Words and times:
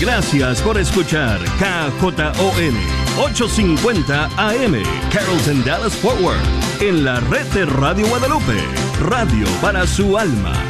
Gracias 0.00 0.62
por 0.62 0.78
escuchar 0.78 1.38
KJON 1.58 2.74
850 3.18 4.30
AM 4.38 4.82
Carrollton 5.12 5.62
Dallas 5.62 5.94
Forward 5.94 6.40
en 6.80 7.04
la 7.04 7.20
red 7.20 7.46
de 7.48 7.66
Radio 7.66 8.06
Guadalupe, 8.08 8.56
radio 8.98 9.46
para 9.60 9.86
su 9.86 10.16
alma. 10.16 10.69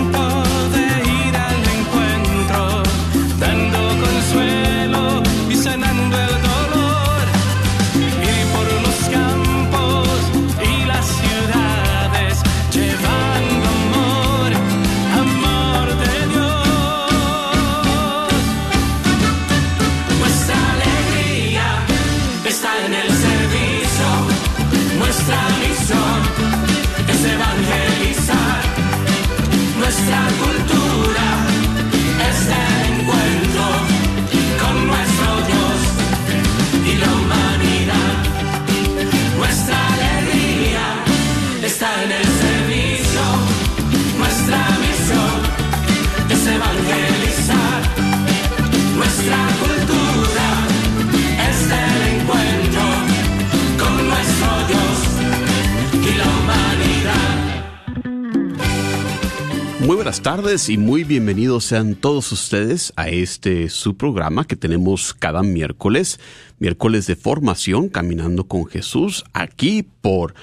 tardes 60.21 60.69
y 60.69 60.77
muy 60.77 61.03
bienvenidos 61.03 61.65
sean 61.65 61.95
todos 61.95 62.31
ustedes 62.31 62.93
a 62.95 63.09
este 63.09 63.69
su 63.69 63.97
programa 63.97 64.45
que 64.45 64.55
tenemos 64.55 65.15
cada 65.15 65.41
miércoles, 65.41 66.19
miércoles 66.59 67.07
de 67.07 67.15
formación 67.15 67.89
Caminando 67.89 68.43
con 68.43 68.67
Jesús, 68.67 69.23
aquí 69.33 69.83
por 70.01 70.35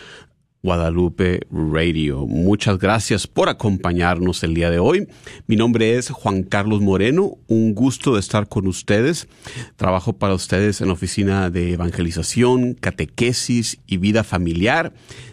Guadalupe 0.68 1.46
Radio. 1.50 2.26
Muchas 2.26 2.78
gracias 2.78 3.26
por 3.26 3.48
acompañarnos 3.48 4.42
el 4.42 4.52
día 4.52 4.68
de 4.68 4.78
hoy. 4.78 5.08
Mi 5.46 5.56
nombre 5.56 5.96
es 5.96 6.10
Juan 6.10 6.42
Carlos 6.42 6.82
Moreno, 6.82 7.38
un 7.46 7.74
gusto 7.74 8.12
de 8.12 8.20
estar 8.20 8.48
con 8.48 8.66
ustedes. 8.66 9.28
Trabajo 9.76 10.18
para 10.18 10.34
ustedes 10.34 10.82
en 10.82 10.88
la 10.88 10.92
oficina 10.92 11.48
de 11.48 11.72
evangelización, 11.72 12.74
catequesis 12.74 13.78
y 13.86 13.96
vida 13.96 14.24
familiar 14.24 14.92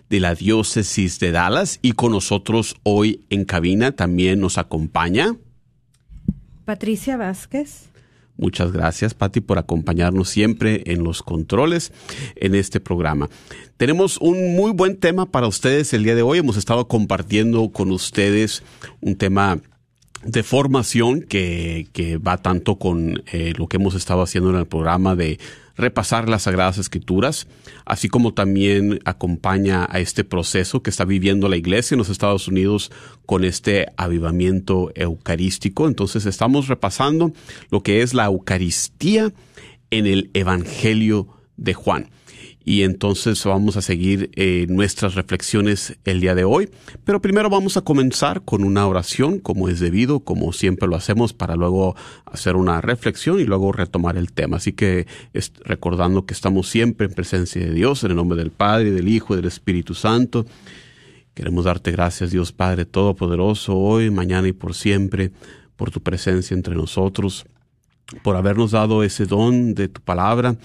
de 0.09 0.21
la 0.21 0.35
diócesis 0.35 1.19
de 1.19 1.33
Dallas 1.33 1.79
y 1.81 1.91
con 1.91 2.13
nosotros 2.13 2.77
hoy 2.83 3.25
en 3.29 3.43
cabina 3.43 3.91
también 3.91 4.39
nos 4.39 4.57
acompaña. 4.57 5.35
Patricia 6.63 7.17
Vázquez. 7.17 7.89
Muchas 8.37 8.71
gracias, 8.71 9.13
Patti, 9.13 9.39
por 9.39 9.57
acompañarnos 9.57 10.29
siempre 10.29 10.83
en 10.87 11.03
los 11.03 11.23
controles 11.23 11.93
en 12.35 12.53
este 12.55 12.79
programa. 12.79 13.29
Tenemos 13.77 14.17
un 14.17 14.55
muy 14.55 14.71
buen 14.71 14.97
tema 14.97 15.25
para 15.25 15.47
ustedes 15.47 15.93
el 15.93 16.03
día 16.03 16.15
de 16.15 16.21
hoy. 16.21 16.39
Hemos 16.39 16.57
estado 16.57 16.87
compartiendo 16.87 17.69
con 17.69 17.91
ustedes 17.91 18.63
un 18.99 19.15
tema 19.15 19.59
de 20.25 20.43
formación 20.43 21.21
que, 21.21 21.87
que 21.93 22.17
va 22.17 22.37
tanto 22.37 22.77
con 22.77 23.23
eh, 23.31 23.53
lo 23.57 23.67
que 23.67 23.77
hemos 23.77 23.95
estado 23.95 24.21
haciendo 24.21 24.49
en 24.49 24.57
el 24.57 24.65
programa 24.65 25.15
de 25.15 25.39
repasar 25.75 26.29
las 26.29 26.43
Sagradas 26.43 26.77
Escrituras, 26.77 27.47
así 27.85 28.07
como 28.07 28.33
también 28.33 28.99
acompaña 29.05 29.87
a 29.89 29.99
este 29.99 30.23
proceso 30.23 30.81
que 30.81 30.89
está 30.89 31.05
viviendo 31.05 31.49
la 31.49 31.57
iglesia 31.57 31.95
en 31.95 31.99
los 31.99 32.09
Estados 32.09 32.47
Unidos 32.47 32.91
con 33.25 33.43
este 33.43 33.87
avivamiento 33.97 34.91
eucarístico. 34.95 35.87
Entonces 35.87 36.25
estamos 36.25 36.67
repasando 36.67 37.33
lo 37.69 37.83
que 37.83 38.01
es 38.01 38.13
la 38.13 38.25
Eucaristía 38.25 39.33
en 39.91 40.05
el 40.05 40.29
Evangelio 40.33 41.27
de 41.57 41.73
Juan. 41.73 42.09
Y 42.67 42.81
entonces 42.81 43.43
vamos 43.45 43.77
a 43.77 43.83
seguir 43.83 44.31
eh, 44.33 44.65
nuestras 44.69 45.13
reflexiones 45.13 45.99
el 46.03 46.19
día 46.19 46.33
de 46.33 46.45
hoy. 46.45 46.67
Pero 47.03 47.21
primero 47.21 47.47
vamos 47.47 47.77
a 47.77 47.81
comenzar 47.81 48.41
con 48.41 48.63
una 48.63 48.87
oración, 48.87 49.37
como 49.37 49.69
es 49.69 49.79
debido, 49.79 50.21
como 50.21 50.51
siempre 50.51 50.87
lo 50.87 50.95
hacemos, 50.95 51.31
para 51.31 51.55
luego 51.55 51.95
hacer 52.25 52.55
una 52.55 52.81
reflexión 52.81 53.39
y 53.39 53.43
luego 53.43 53.71
retomar 53.71 54.17
el 54.17 54.31
tema. 54.31 54.57
Así 54.57 54.73
que 54.73 55.05
es, 55.33 55.53
recordando 55.63 56.25
que 56.25 56.33
estamos 56.33 56.67
siempre 56.67 57.05
en 57.05 57.13
presencia 57.13 57.63
de 57.63 57.71
Dios, 57.71 58.03
en 58.03 58.09
el 58.09 58.17
nombre 58.17 58.35
del 58.35 58.49
Padre, 58.49 58.89
del 58.89 59.09
Hijo 59.09 59.35
y 59.35 59.37
del 59.37 59.45
Espíritu 59.45 59.93
Santo. 59.93 60.47
Queremos 61.35 61.65
darte 61.65 61.91
gracias, 61.91 62.31
Dios 62.31 62.51
Padre 62.51 62.85
Todopoderoso, 62.85 63.77
hoy, 63.77 64.09
mañana 64.09 64.47
y 64.47 64.53
por 64.53 64.73
siempre, 64.73 65.31
por 65.75 65.91
tu 65.91 66.01
presencia 66.01 66.55
entre 66.55 66.73
nosotros 66.73 67.45
por 68.23 68.35
habernos 68.35 68.71
dado 68.71 69.03
ese 69.03 69.25
don 69.25 69.73
de 69.73 69.87
tu 69.87 70.01
palabra, 70.01 70.55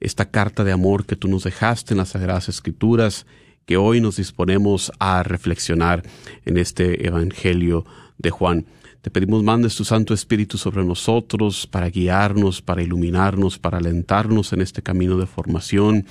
esta 0.00 0.30
carta 0.30 0.64
de 0.64 0.72
amor 0.72 1.06
que 1.06 1.16
tú 1.16 1.28
nos 1.28 1.44
dejaste 1.44 1.94
en 1.94 1.98
las 1.98 2.10
Sagradas 2.10 2.48
Escrituras, 2.48 3.26
que 3.66 3.76
hoy 3.76 4.00
nos 4.00 4.16
disponemos 4.16 4.90
a 4.98 5.22
reflexionar 5.22 6.02
en 6.44 6.56
este 6.58 7.06
Evangelio 7.06 7.84
de 8.18 8.30
Juan. 8.30 8.66
Te 9.00 9.10
pedimos 9.10 9.42
mandes 9.42 9.76
tu 9.76 9.84
Santo 9.84 10.12
Espíritu 10.12 10.58
sobre 10.58 10.84
nosotros 10.84 11.66
para 11.66 11.88
guiarnos, 11.88 12.60
para 12.60 12.82
iluminarnos, 12.82 13.58
para 13.58 13.78
alentarnos 13.78 14.52
en 14.52 14.60
este 14.60 14.82
camino 14.82 15.16
de 15.16 15.26
formación, 15.26 16.04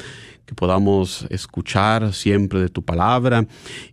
que 0.48 0.56
podamos 0.56 1.28
escuchar 1.30 2.14
siempre 2.14 2.60
de 2.60 2.70
tu 2.70 2.82
palabra 2.82 3.46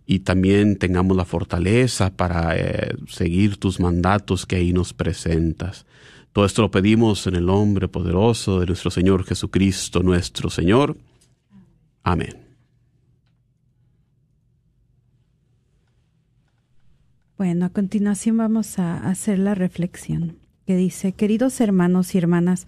y 0.06 0.20
también 0.20 0.76
tengamos 0.76 1.14
la 1.14 1.26
fortaleza 1.26 2.10
para 2.10 2.56
eh, 2.56 2.94
seguir 3.08 3.58
tus 3.58 3.80
mandatos 3.80 4.46
que 4.46 4.56
ahí 4.56 4.72
nos 4.72 4.94
presentas. 4.94 5.84
Todo 6.36 6.44
esto 6.44 6.60
lo 6.60 6.70
pedimos 6.70 7.26
en 7.26 7.34
el 7.34 7.46
nombre 7.46 7.88
poderoso 7.88 8.60
de 8.60 8.66
nuestro 8.66 8.90
Señor 8.90 9.24
Jesucristo, 9.24 10.02
nuestro 10.02 10.50
Señor. 10.50 10.98
Amén. 12.02 12.36
Bueno, 17.38 17.64
a 17.64 17.70
continuación 17.70 18.36
vamos 18.36 18.78
a 18.78 18.98
hacer 19.08 19.38
la 19.38 19.54
reflexión 19.54 20.36
que 20.66 20.76
dice, 20.76 21.12
queridos 21.12 21.58
hermanos 21.62 22.14
y 22.14 22.18
hermanas, 22.18 22.66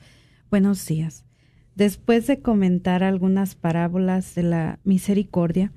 buenos 0.51 0.87
días. 0.87 1.27
Después 1.75 2.27
de 2.27 2.41
comentar 2.41 3.03
algunas 3.03 3.55
parábolas 3.55 4.35
de 4.35 4.45
la 4.45 4.79
misericordia, 4.85 5.75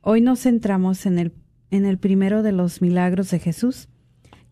hoy 0.00 0.22
nos 0.22 0.40
centramos 0.40 1.06
en 1.06 1.20
el, 1.20 1.32
en 1.70 1.84
el 1.84 1.98
primero 1.98 2.42
de 2.42 2.50
los 2.50 2.82
milagros 2.82 3.30
de 3.30 3.38
Jesús, 3.38 3.88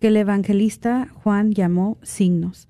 que 0.00 0.08
el 0.08 0.16
evangelista 0.16 1.08
Juan 1.22 1.52
llamó 1.52 1.98
signos, 2.02 2.68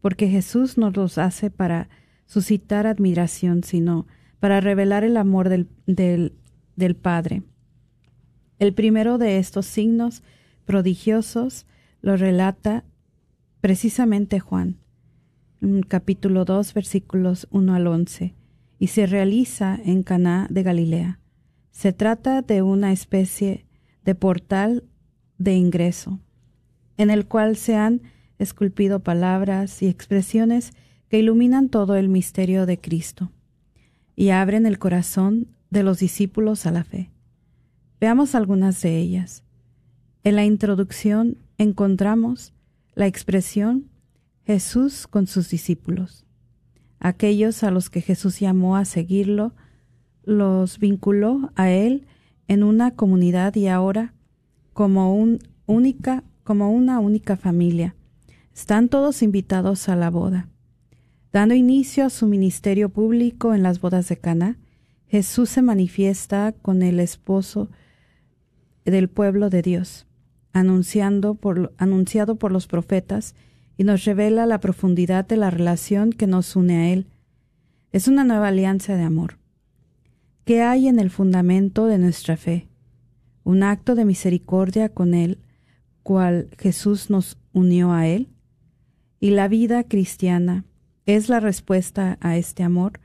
porque 0.00 0.28
Jesús 0.28 0.76
no 0.76 0.90
los 0.90 1.16
hace 1.16 1.50
para 1.50 1.88
suscitar 2.26 2.86
admiración, 2.86 3.62
sino 3.62 4.06
para 4.40 4.60
revelar 4.60 5.04
el 5.04 5.16
amor 5.16 5.48
del, 5.48 5.68
del, 5.86 6.96
Padre. 6.96 7.44
El 8.58 8.74
primero 8.74 9.16
de 9.16 9.38
estos 9.38 9.66
signos 9.66 10.24
prodigiosos 10.64 11.66
lo 12.00 12.16
relata 12.16 12.84
precisamente 13.60 14.40
Juan, 14.40 14.78
capítulo 15.86 16.44
2, 16.44 16.74
versículos 16.74 17.46
1 17.52 17.74
al 17.74 17.86
11, 17.86 18.34
y 18.80 18.86
se 18.88 19.06
realiza 19.06 19.78
en 19.84 20.02
Caná 20.02 20.48
de 20.50 20.64
Galilea. 20.64 21.20
Se 21.70 21.92
trata 21.92 22.42
de 22.42 22.62
una 22.62 22.90
especie 22.90 23.66
de 24.04 24.16
portal 24.16 24.82
de 25.38 25.54
ingreso, 25.54 26.18
en 27.02 27.10
el 27.10 27.26
cual 27.26 27.56
se 27.56 27.76
han 27.76 28.00
esculpido 28.38 29.00
palabras 29.00 29.82
y 29.82 29.88
expresiones 29.88 30.72
que 31.08 31.18
iluminan 31.18 31.68
todo 31.68 31.96
el 31.96 32.08
misterio 32.08 32.64
de 32.64 32.80
Cristo 32.80 33.30
y 34.16 34.30
abren 34.30 34.66
el 34.66 34.78
corazón 34.78 35.48
de 35.70 35.82
los 35.82 35.98
discípulos 35.98 36.64
a 36.66 36.70
la 36.70 36.84
fe. 36.84 37.10
Veamos 38.00 38.34
algunas 38.34 38.80
de 38.82 38.98
ellas. 38.98 39.44
En 40.24 40.36
la 40.36 40.44
introducción 40.44 41.38
encontramos 41.58 42.52
la 42.94 43.06
expresión 43.06 43.90
Jesús 44.44 45.06
con 45.06 45.26
sus 45.26 45.50
discípulos. 45.50 46.24
Aquellos 46.98 47.62
a 47.62 47.70
los 47.70 47.90
que 47.90 48.00
Jesús 48.00 48.40
llamó 48.40 48.76
a 48.76 48.84
seguirlo, 48.84 49.54
los 50.24 50.78
vinculó 50.78 51.50
a 51.56 51.70
él 51.70 52.06
en 52.48 52.62
una 52.62 52.92
comunidad 52.92 53.54
y 53.56 53.68
ahora 53.68 54.14
como, 54.72 55.14
un 55.14 55.40
única, 55.66 56.24
como 56.44 56.70
una 56.70 56.98
única 57.00 57.36
familia. 57.36 57.94
Están 58.54 58.88
todos 58.88 59.22
invitados 59.22 59.88
a 59.88 59.96
la 59.96 60.10
boda. 60.10 60.48
Dando 61.32 61.54
inicio 61.54 62.04
a 62.04 62.10
su 62.10 62.26
ministerio 62.26 62.90
público 62.90 63.54
en 63.54 63.62
las 63.62 63.80
bodas 63.80 64.08
de 64.08 64.18
Cana, 64.18 64.58
Jesús 65.08 65.50
se 65.50 65.62
manifiesta 65.62 66.52
con 66.52 66.82
el 66.82 67.00
esposo 67.00 67.70
del 68.84 69.08
pueblo 69.08 69.50
de 69.50 69.62
Dios, 69.62 70.06
anunciando 70.52 71.38
anunciado 71.78 72.36
por 72.36 72.52
los 72.52 72.66
profetas, 72.66 73.34
y 73.78 73.84
nos 73.84 74.04
revela 74.04 74.44
la 74.46 74.60
profundidad 74.60 75.26
de 75.26 75.36
la 75.36 75.50
relación 75.50 76.12
que 76.12 76.26
nos 76.26 76.56
une 76.56 76.76
a 76.76 76.92
Él. 76.92 77.06
Es 77.90 78.06
una 78.06 78.24
nueva 78.24 78.48
alianza 78.48 78.96
de 78.96 79.02
amor. 79.02 79.38
¿Qué 80.44 80.62
hay 80.62 80.88
en 80.88 80.98
el 80.98 81.10
fundamento 81.10 81.86
de 81.86 81.98
nuestra 81.98 82.36
fe? 82.36 82.68
Un 83.44 83.62
acto 83.62 83.94
de 83.94 84.04
misericordia 84.04 84.90
con 84.90 85.14
Él, 85.14 85.38
cual 86.02 86.48
Jesús 86.58 87.10
nos 87.10 87.38
unió 87.52 87.92
a 87.92 88.06
Él. 88.06 88.28
Y 89.20 89.30
la 89.30 89.48
vida 89.48 89.84
cristiana 89.84 90.64
es 91.06 91.28
la 91.28 91.40
respuesta 91.40 92.18
a 92.20 92.36
este 92.36 92.62
amor. 92.62 93.00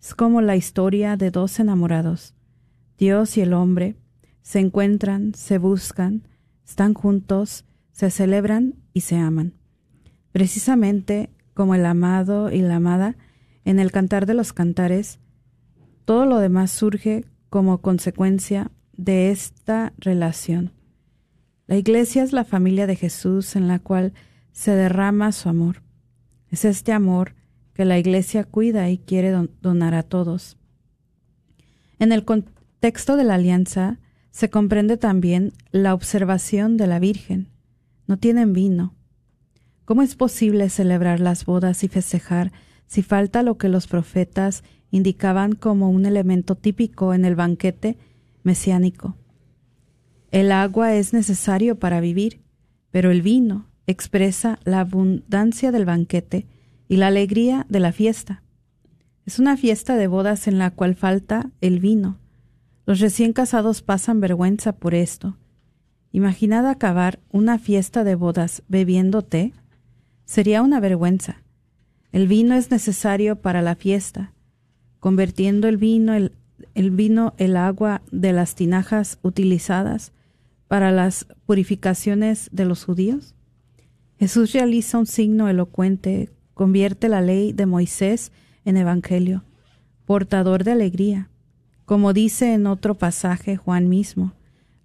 Es 0.00 0.14
como 0.14 0.40
la 0.40 0.56
historia 0.56 1.16
de 1.16 1.30
dos 1.30 1.58
enamorados. 1.58 2.34
Dios 2.98 3.36
y 3.36 3.40
el 3.40 3.52
hombre 3.52 3.96
se 4.42 4.60
encuentran, 4.60 5.34
se 5.34 5.58
buscan, 5.58 6.28
están 6.64 6.94
juntos, 6.94 7.64
se 7.92 8.10
celebran 8.10 8.74
y 8.92 9.00
se 9.00 9.16
aman. 9.16 9.54
Precisamente 10.32 11.30
como 11.54 11.74
el 11.74 11.86
amado 11.86 12.50
y 12.50 12.60
la 12.60 12.76
amada, 12.76 13.16
en 13.64 13.80
el 13.80 13.90
cantar 13.90 14.26
de 14.26 14.34
los 14.34 14.52
cantares, 14.52 15.18
todo 16.04 16.26
lo 16.26 16.38
demás 16.38 16.70
surge 16.70 17.24
como 17.50 17.78
consecuencia 17.78 18.70
de 18.96 19.30
esta 19.30 19.92
relación. 19.98 20.75
La 21.66 21.76
iglesia 21.76 22.22
es 22.22 22.32
la 22.32 22.44
familia 22.44 22.86
de 22.86 22.96
Jesús 22.96 23.56
en 23.56 23.68
la 23.68 23.78
cual 23.78 24.12
se 24.52 24.72
derrama 24.72 25.32
su 25.32 25.48
amor. 25.48 25.82
Es 26.50 26.64
este 26.64 26.92
amor 26.92 27.34
que 27.74 27.84
la 27.84 27.98
iglesia 27.98 28.44
cuida 28.44 28.88
y 28.88 28.98
quiere 28.98 29.32
donar 29.60 29.94
a 29.94 30.02
todos. 30.02 30.56
En 31.98 32.12
el 32.12 32.24
contexto 32.24 33.16
de 33.16 33.24
la 33.24 33.34
alianza 33.34 33.98
se 34.30 34.50
comprende 34.50 34.96
también 34.96 35.52
la 35.72 35.94
observación 35.94 36.76
de 36.76 36.86
la 36.86 36.98
Virgen. 36.98 37.48
No 38.06 38.18
tienen 38.18 38.52
vino, 38.52 38.96
¿Cómo 39.86 40.02
es 40.02 40.16
posible 40.16 40.68
celebrar 40.68 41.20
las 41.20 41.44
bodas 41.44 41.84
y 41.84 41.88
festejar 41.88 42.50
si 42.88 43.04
falta 43.04 43.44
lo 43.44 43.56
que 43.56 43.68
los 43.68 43.86
profetas 43.86 44.64
indicaban 44.90 45.52
como 45.52 45.90
un 45.90 46.06
elemento 46.06 46.56
típico 46.56 47.14
en 47.14 47.24
el 47.24 47.36
banquete 47.36 47.96
mesiánico? 48.42 49.14
El 50.30 50.52
agua 50.52 50.94
es 50.94 51.12
necesario 51.12 51.78
para 51.78 52.00
vivir, 52.00 52.40
pero 52.90 53.10
el 53.10 53.22
vino 53.22 53.66
expresa 53.86 54.58
la 54.64 54.80
abundancia 54.80 55.70
del 55.70 55.84
banquete 55.84 56.46
y 56.88 56.96
la 56.96 57.08
alegría 57.08 57.66
de 57.68 57.80
la 57.80 57.92
fiesta. 57.92 58.42
Es 59.24 59.38
una 59.38 59.56
fiesta 59.56 59.96
de 59.96 60.06
bodas 60.06 60.48
en 60.48 60.58
la 60.58 60.70
cual 60.70 60.94
falta 60.94 61.50
el 61.60 61.80
vino. 61.80 62.18
Los 62.84 63.00
recién 63.00 63.32
casados 63.32 63.82
pasan 63.82 64.20
vergüenza 64.20 64.72
por 64.72 64.94
esto. 64.94 65.36
Imaginad 66.12 66.66
acabar 66.66 67.20
una 67.30 67.58
fiesta 67.58 68.04
de 68.04 68.14
bodas 68.14 68.62
bebiendo 68.68 69.22
té 69.22 69.52
Sería 70.24 70.62
una 70.62 70.80
vergüenza. 70.80 71.42
El 72.10 72.26
vino 72.26 72.56
es 72.56 72.70
necesario 72.72 73.36
para 73.36 73.62
la 73.62 73.76
fiesta, 73.76 74.32
convirtiendo 74.98 75.68
el 75.68 75.76
vino 75.76 76.14
el, 76.14 76.32
el 76.74 76.90
vino 76.90 77.34
el 77.38 77.56
agua 77.56 78.02
de 78.10 78.32
las 78.32 78.56
tinajas 78.56 79.20
utilizadas 79.22 80.12
para 80.68 80.90
las 80.92 81.26
purificaciones 81.46 82.48
de 82.52 82.64
los 82.64 82.84
judíos. 82.84 83.34
Jesús 84.18 84.52
realiza 84.52 84.98
un 84.98 85.06
signo 85.06 85.48
elocuente, 85.48 86.30
convierte 86.54 87.08
la 87.08 87.20
ley 87.20 87.52
de 87.52 87.66
Moisés 87.66 88.32
en 88.64 88.76
evangelio, 88.76 89.44
portador 90.04 90.64
de 90.64 90.72
alegría. 90.72 91.28
Como 91.84 92.12
dice 92.12 92.54
en 92.54 92.66
otro 92.66 92.94
pasaje 92.94 93.56
Juan 93.56 93.88
mismo, 93.88 94.32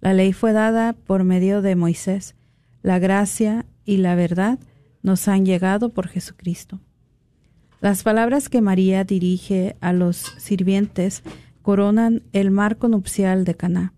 la 0.00 0.12
ley 0.12 0.32
fue 0.32 0.52
dada 0.52 0.92
por 0.92 1.24
medio 1.24 1.62
de 1.62 1.76
Moisés, 1.76 2.34
la 2.82 2.98
gracia 2.98 3.66
y 3.84 3.98
la 3.98 4.14
verdad 4.14 4.58
nos 5.02 5.26
han 5.28 5.44
llegado 5.44 5.88
por 5.90 6.08
Jesucristo. 6.08 6.80
Las 7.80 8.04
palabras 8.04 8.48
que 8.48 8.60
María 8.60 9.02
dirige 9.02 9.76
a 9.80 9.92
los 9.92 10.16
sirvientes 10.38 11.22
coronan 11.62 12.22
el 12.32 12.50
marco 12.50 12.88
nupcial 12.88 13.44
de 13.44 13.56
Caná. 13.56 13.92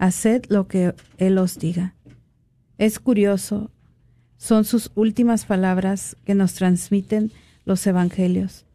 Haced 0.00 0.46
lo 0.48 0.66
que 0.66 0.94
Él 1.18 1.38
os 1.38 1.56
diga. 1.56 1.94
Es 2.76 2.98
curioso, 2.98 3.70
son 4.36 4.64
sus 4.64 4.90
últimas 4.96 5.44
palabras 5.44 6.16
que 6.24 6.34
nos 6.34 6.54
transmiten 6.54 7.30
los 7.64 7.86
evangelios. 7.86 8.66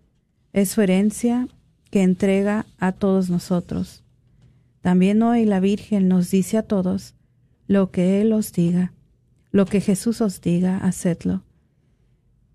Es 0.54 0.70
su 0.70 0.82
herencia 0.82 1.50
que 1.92 2.02
entrega 2.02 2.66
a 2.80 2.94
todos 2.94 3.30
nosotros. 3.30 4.06
También 4.80 5.22
hoy 5.22 5.44
la 5.44 5.60
Virgen 5.60 6.08
nos 6.08 6.32
dice 6.32 6.58
a 6.58 6.64
todos, 6.64 7.14
lo 7.68 7.92
que 7.92 8.22
Él 8.22 8.32
os 8.32 8.54
diga, 8.54 8.94
lo 9.52 9.66
que 9.66 9.82
Jesús 9.82 10.22
os 10.22 10.40
diga, 10.40 10.78
hacedlo 10.78 11.44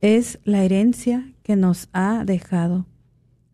es 0.01 0.39
la 0.45 0.65
herencia 0.65 1.33
que 1.43 1.57
nos 1.57 1.89
ha 1.93 2.25
dejado. 2.25 2.87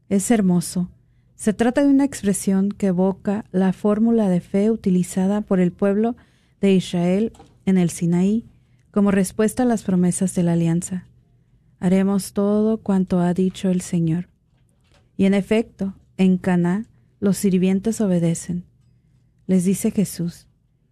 Es 0.09 0.31
hermoso. 0.31 0.89
Se 1.37 1.53
trata 1.53 1.83
de 1.83 1.89
una 1.89 2.05
expresión 2.05 2.71
que 2.71 2.89
evoca 2.89 3.45
la 3.53 3.73
fórmula 3.73 4.29
de 4.29 4.41
fe 4.41 4.71
utilizada 4.71 5.43
por 5.43 5.61
el 5.61 5.71
pueblo 5.71 6.17
de 6.61 6.73
Israel 6.73 7.33
en 7.67 7.79
el 7.79 7.91
Sinaí 7.91 8.45
como 8.91 9.11
respuesta 9.11 9.63
a 9.63 9.67
las 9.67 9.83
promesas 9.83 10.35
de 10.35 10.43
la 10.43 10.55
alianza. 10.55 11.07
Haremos 11.79 12.33
todo 12.33 12.79
cuanto 12.79 13.21
ha 13.21 13.35
dicho 13.35 13.71
el 13.71 13.83
Señor. 13.83 14.29
Y 15.17 15.27
en 15.27 15.35
efecto, 15.35 15.95
en 16.17 16.39
Caná 16.39 16.87
los 17.21 17.37
sirvientes 17.37 18.01
obedecen. 18.01 18.65
Les 19.47 19.65
dice 19.65 19.91
Jesús: 19.91 20.47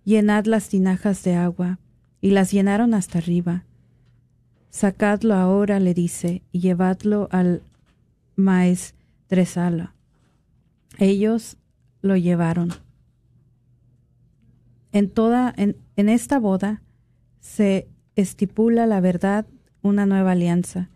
Llenad 0.04 0.44
las 0.44 0.68
tinajas 0.68 1.22
de 1.24 1.34
agua, 1.34 1.78
y 2.20 2.30
las 2.30 2.52
llenaron 2.52 2.94
hasta 2.94 3.18
arriba 3.18 3.64
Sacadlo 4.74 5.34
ahora, 5.34 5.78
le 5.78 5.94
dice, 5.94 6.42
y 6.50 6.58
llevadlo 6.58 7.28
al 7.30 7.62
maestresala. 8.34 9.93
Ellos 10.98 11.56
lo 12.02 12.16
llevaron. 12.16 12.72
En 14.92 15.10
toda, 15.10 15.52
en, 15.56 15.76
en 15.96 16.08
esta 16.08 16.38
boda 16.38 16.82
se 17.40 17.88
estipula 18.14 18.86
la 18.86 19.00
verdad, 19.00 19.46
una 19.82 20.06
nueva 20.06 20.32
alianza, 20.32 20.90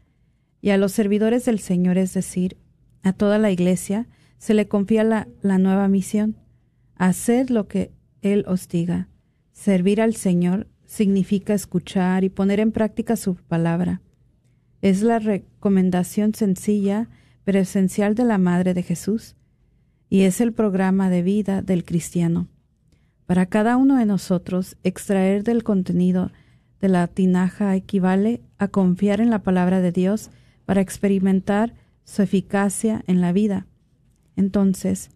y 0.61 0.71
a 0.71 0.77
los 0.77 0.93
servidores 0.93 1.45
del 1.45 1.59
Señor, 1.59 1.99
es 1.99 2.15
decir, 2.15 2.57
a 3.03 3.13
toda 3.13 3.39
la 3.39 3.51
iglesia, 3.51 4.07
se 4.39 4.55
le 4.55 4.69
confía 4.69 5.05
la, 5.05 5.29
la 5.43 5.59
nueva 5.59 5.89
misión. 5.89 6.37
Haced 6.95 7.49
lo 7.51 7.69
que 7.69 7.91
Él 8.23 8.45
os 8.47 8.69
diga. 8.69 9.09
Servir 9.53 10.01
al 10.01 10.15
Señor 10.15 10.69
significa 10.87 11.55
escuchar 11.55 12.25
y 12.25 12.29
poner 12.29 12.61
en 12.61 12.73
práctica 12.73 13.17
su 13.17 13.35
palabra. 13.35 14.01
Es 14.81 15.03
la 15.03 15.19
recomendación 15.19 16.35
sencilla 16.35 17.09
pero 17.45 17.59
esencial 17.59 18.15
de 18.15 18.25
la 18.25 18.39
Madre 18.39 18.75
de 18.75 18.83
Jesús 18.83 19.35
y 20.09 20.23
es 20.23 20.41
el 20.41 20.53
programa 20.53 21.11
de 21.11 21.23
vida 21.23 21.63
del 21.63 21.85
cristiano. 21.85 22.49
Para 23.27 23.47
cada 23.47 23.77
uno 23.77 23.97
de 23.97 24.07
nosotros, 24.07 24.77
extraer 24.83 25.45
del 25.45 25.63
contenido 25.63 26.31
de 26.81 26.89
la 26.89 27.07
tinaja 27.09 27.75
equivale 27.77 28.41
a 28.59 28.69
confiar 28.69 29.21
en 29.21 29.31
la 29.31 29.43
palabra 29.43 29.81
de 29.81 29.93
Dios 29.93 30.31
para 30.65 30.81
experimentar 30.81 31.75
su 32.05 32.23
eficacia 32.23 33.03
en 33.07 33.21
la 33.21 33.33
vida. 33.33 33.67
Entonces, 34.37 35.11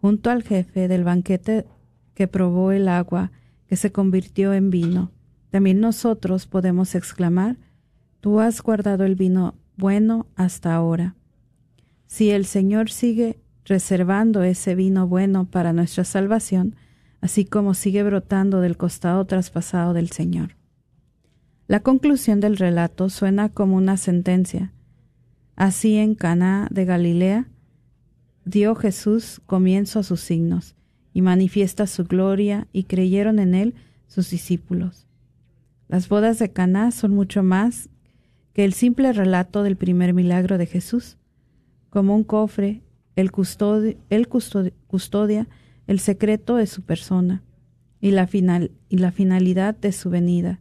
junto 0.00 0.30
al 0.30 0.42
jefe 0.42 0.88
del 0.88 1.04
banquete 1.04 1.66
que 2.14 2.28
probó 2.28 2.72
el 2.72 2.88
agua 2.88 3.30
que 3.66 3.76
se 3.76 3.92
convirtió 3.92 4.52
en 4.52 4.70
vino. 4.70 5.12
También 5.50 5.80
nosotros 5.80 6.46
podemos 6.46 6.94
exclamar, 6.94 7.56
Tú 8.20 8.38
has 8.38 8.62
guardado 8.62 9.04
el 9.04 9.16
vino 9.16 9.56
bueno 9.76 10.26
hasta 10.36 10.74
ahora. 10.74 11.16
Si 12.06 12.30
el 12.30 12.44
Señor 12.44 12.90
sigue 12.90 13.40
reservando 13.64 14.42
ese 14.42 14.74
vino 14.74 15.06
bueno 15.06 15.44
para 15.44 15.72
nuestra 15.72 16.04
salvación, 16.04 16.76
así 17.20 17.44
como 17.44 17.74
sigue 17.74 18.02
brotando 18.02 18.60
del 18.60 18.76
costado 18.76 19.24
traspasado 19.26 19.92
del 19.92 20.10
Señor. 20.10 20.56
La 21.68 21.80
conclusión 21.80 22.40
del 22.40 22.56
relato 22.56 23.08
suena 23.08 23.48
como 23.48 23.76
una 23.76 23.96
sentencia. 23.96 24.72
Así 25.54 25.96
en 25.96 26.14
Caná 26.14 26.68
de 26.70 26.84
Galilea 26.84 27.48
dio 28.44 28.74
Jesús 28.74 29.40
comienzo 29.46 30.00
a 30.00 30.02
sus 30.02 30.20
signos 30.20 30.74
y 31.14 31.22
manifiesta 31.22 31.86
su 31.86 32.04
gloria 32.04 32.66
y 32.72 32.84
creyeron 32.84 33.38
en 33.38 33.54
él 33.54 33.74
sus 34.06 34.30
discípulos. 34.30 35.06
Las 35.88 36.08
bodas 36.08 36.38
de 36.38 36.50
Caná 36.50 36.90
son 36.90 37.14
mucho 37.14 37.42
más 37.42 37.88
que 38.52 38.64
el 38.64 38.72
simple 38.72 39.12
relato 39.12 39.62
del 39.62 39.76
primer 39.76 40.14
milagro 40.14 40.58
de 40.58 40.66
Jesús. 40.66 41.16
Como 41.90 42.14
un 42.16 42.24
cofre, 42.24 42.82
custodia, 43.30 43.96
custodia 44.86 45.48
el 45.86 45.98
secreto 45.98 46.56
de 46.56 46.66
su 46.66 46.82
persona 46.82 47.42
y 48.00 48.10
la, 48.10 48.26
final, 48.26 48.72
y 48.88 48.98
la 48.98 49.12
finalidad 49.12 49.74
de 49.74 49.92
su 49.92 50.10
venida. 50.10 50.60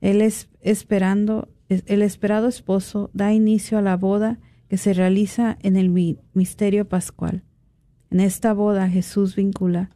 Él 0.00 0.22
es 0.22 0.48
esperando, 0.60 1.48
el 1.68 2.02
esperado 2.02 2.48
esposo 2.48 3.10
da 3.12 3.32
inicio 3.32 3.78
a 3.78 3.82
la 3.82 3.96
boda 3.96 4.38
que 4.68 4.76
se 4.76 4.92
realiza 4.94 5.58
en 5.62 5.76
el 5.76 5.90
misterio 6.32 6.88
pascual. 6.88 7.42
En 8.10 8.20
esta 8.20 8.52
boda 8.52 8.88
Jesús 8.88 9.36
vincula 9.36 9.90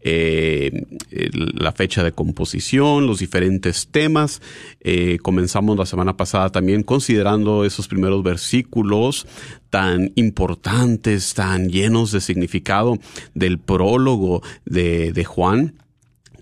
eh, 0.00 0.86
la 1.10 1.72
fecha 1.72 2.02
de 2.02 2.12
composición, 2.12 3.06
los 3.06 3.18
diferentes 3.18 3.88
temas. 3.88 4.40
Eh, 4.80 5.18
comenzamos 5.20 5.76
la 5.76 5.84
semana 5.84 6.16
pasada 6.16 6.50
también 6.50 6.82
considerando 6.82 7.66
esos 7.66 7.86
primeros 7.86 8.22
versículos 8.22 9.26
tan 9.68 10.12
importantes, 10.14 11.34
tan 11.34 11.68
llenos 11.68 12.12
de 12.12 12.22
significado 12.22 12.98
del 13.34 13.58
prólogo 13.58 14.42
de, 14.64 15.12
de 15.12 15.24
Juan 15.24 15.74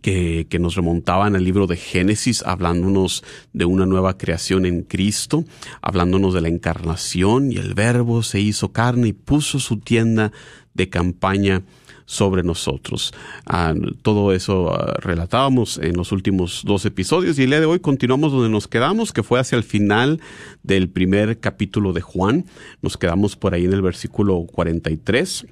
que, 0.00 0.47
que, 0.49 0.59
nos 0.59 0.75
remontaban 0.75 1.37
al 1.37 1.45
libro 1.45 1.67
de 1.67 1.76
Génesis, 1.76 2.43
hablándonos 2.45 3.25
de 3.52 3.64
una 3.64 3.87
nueva 3.87 4.19
creación 4.19 4.67
en 4.67 4.83
Cristo, 4.83 5.45
hablándonos 5.83 6.35
de 6.35 6.40
la 6.40 6.49
encarnación 6.49 7.52
y 7.52 7.57
el 7.57 7.75
verbo 7.75 8.23
se 8.23 8.40
hizo 8.40 8.73
carne 8.73 9.09
y 9.09 9.12
puso 9.12 9.59
su 9.59 9.78
tienda 9.78 10.33
de 10.75 10.88
campaña 10.88 11.62
sobre 12.09 12.43
nosotros. 12.43 13.12
Ah, 13.45 13.75
todo 14.00 14.33
eso 14.33 14.73
ah, 14.73 14.95
relatábamos 15.00 15.76
en 15.76 15.95
los 15.95 16.11
últimos 16.11 16.62
dos 16.64 16.87
episodios 16.87 17.38
y 17.38 17.43
el 17.43 17.50
día 17.50 17.61
de 17.61 17.67
hoy 17.67 17.81
continuamos 17.81 18.33
donde 18.33 18.49
nos 18.49 18.67
quedamos, 18.67 19.12
que 19.12 19.23
fue 19.23 19.38
hacia 19.38 19.57
el 19.57 19.62
final 19.62 20.21
del 20.62 20.88
primer 20.88 21.38
capítulo 21.38 21.93
de 21.93 22.00
Juan. 22.00 22.47
Nos 22.81 22.97
quedamos 22.97 23.37
por 23.37 23.52
ahí 23.52 23.67
en 23.67 23.75
el 23.75 23.83
versículo 23.83 24.47
43 24.50 25.47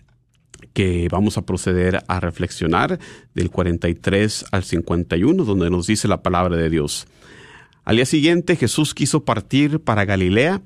que 0.77 1.09
vamos 1.11 1.39
a 1.39 1.47
proceder 1.47 2.05
a 2.07 2.21
reflexionar 2.21 2.99
del 3.33 3.51
43 3.51 4.45
al 4.53 4.63
51, 4.63 5.45
donde 5.47 5.71
nos 5.71 5.87
dice 5.87 6.07
la 6.07 6.23
palabra 6.23 6.55
de 6.55 6.69
Dios. 6.69 7.07
Al 7.87 7.97
día 7.97 8.05
siguiente 8.05 8.57
Jesús 8.57 8.93
quiso 8.93 9.25
partir 9.25 9.81
para 9.81 10.05
Galilea 10.05 10.61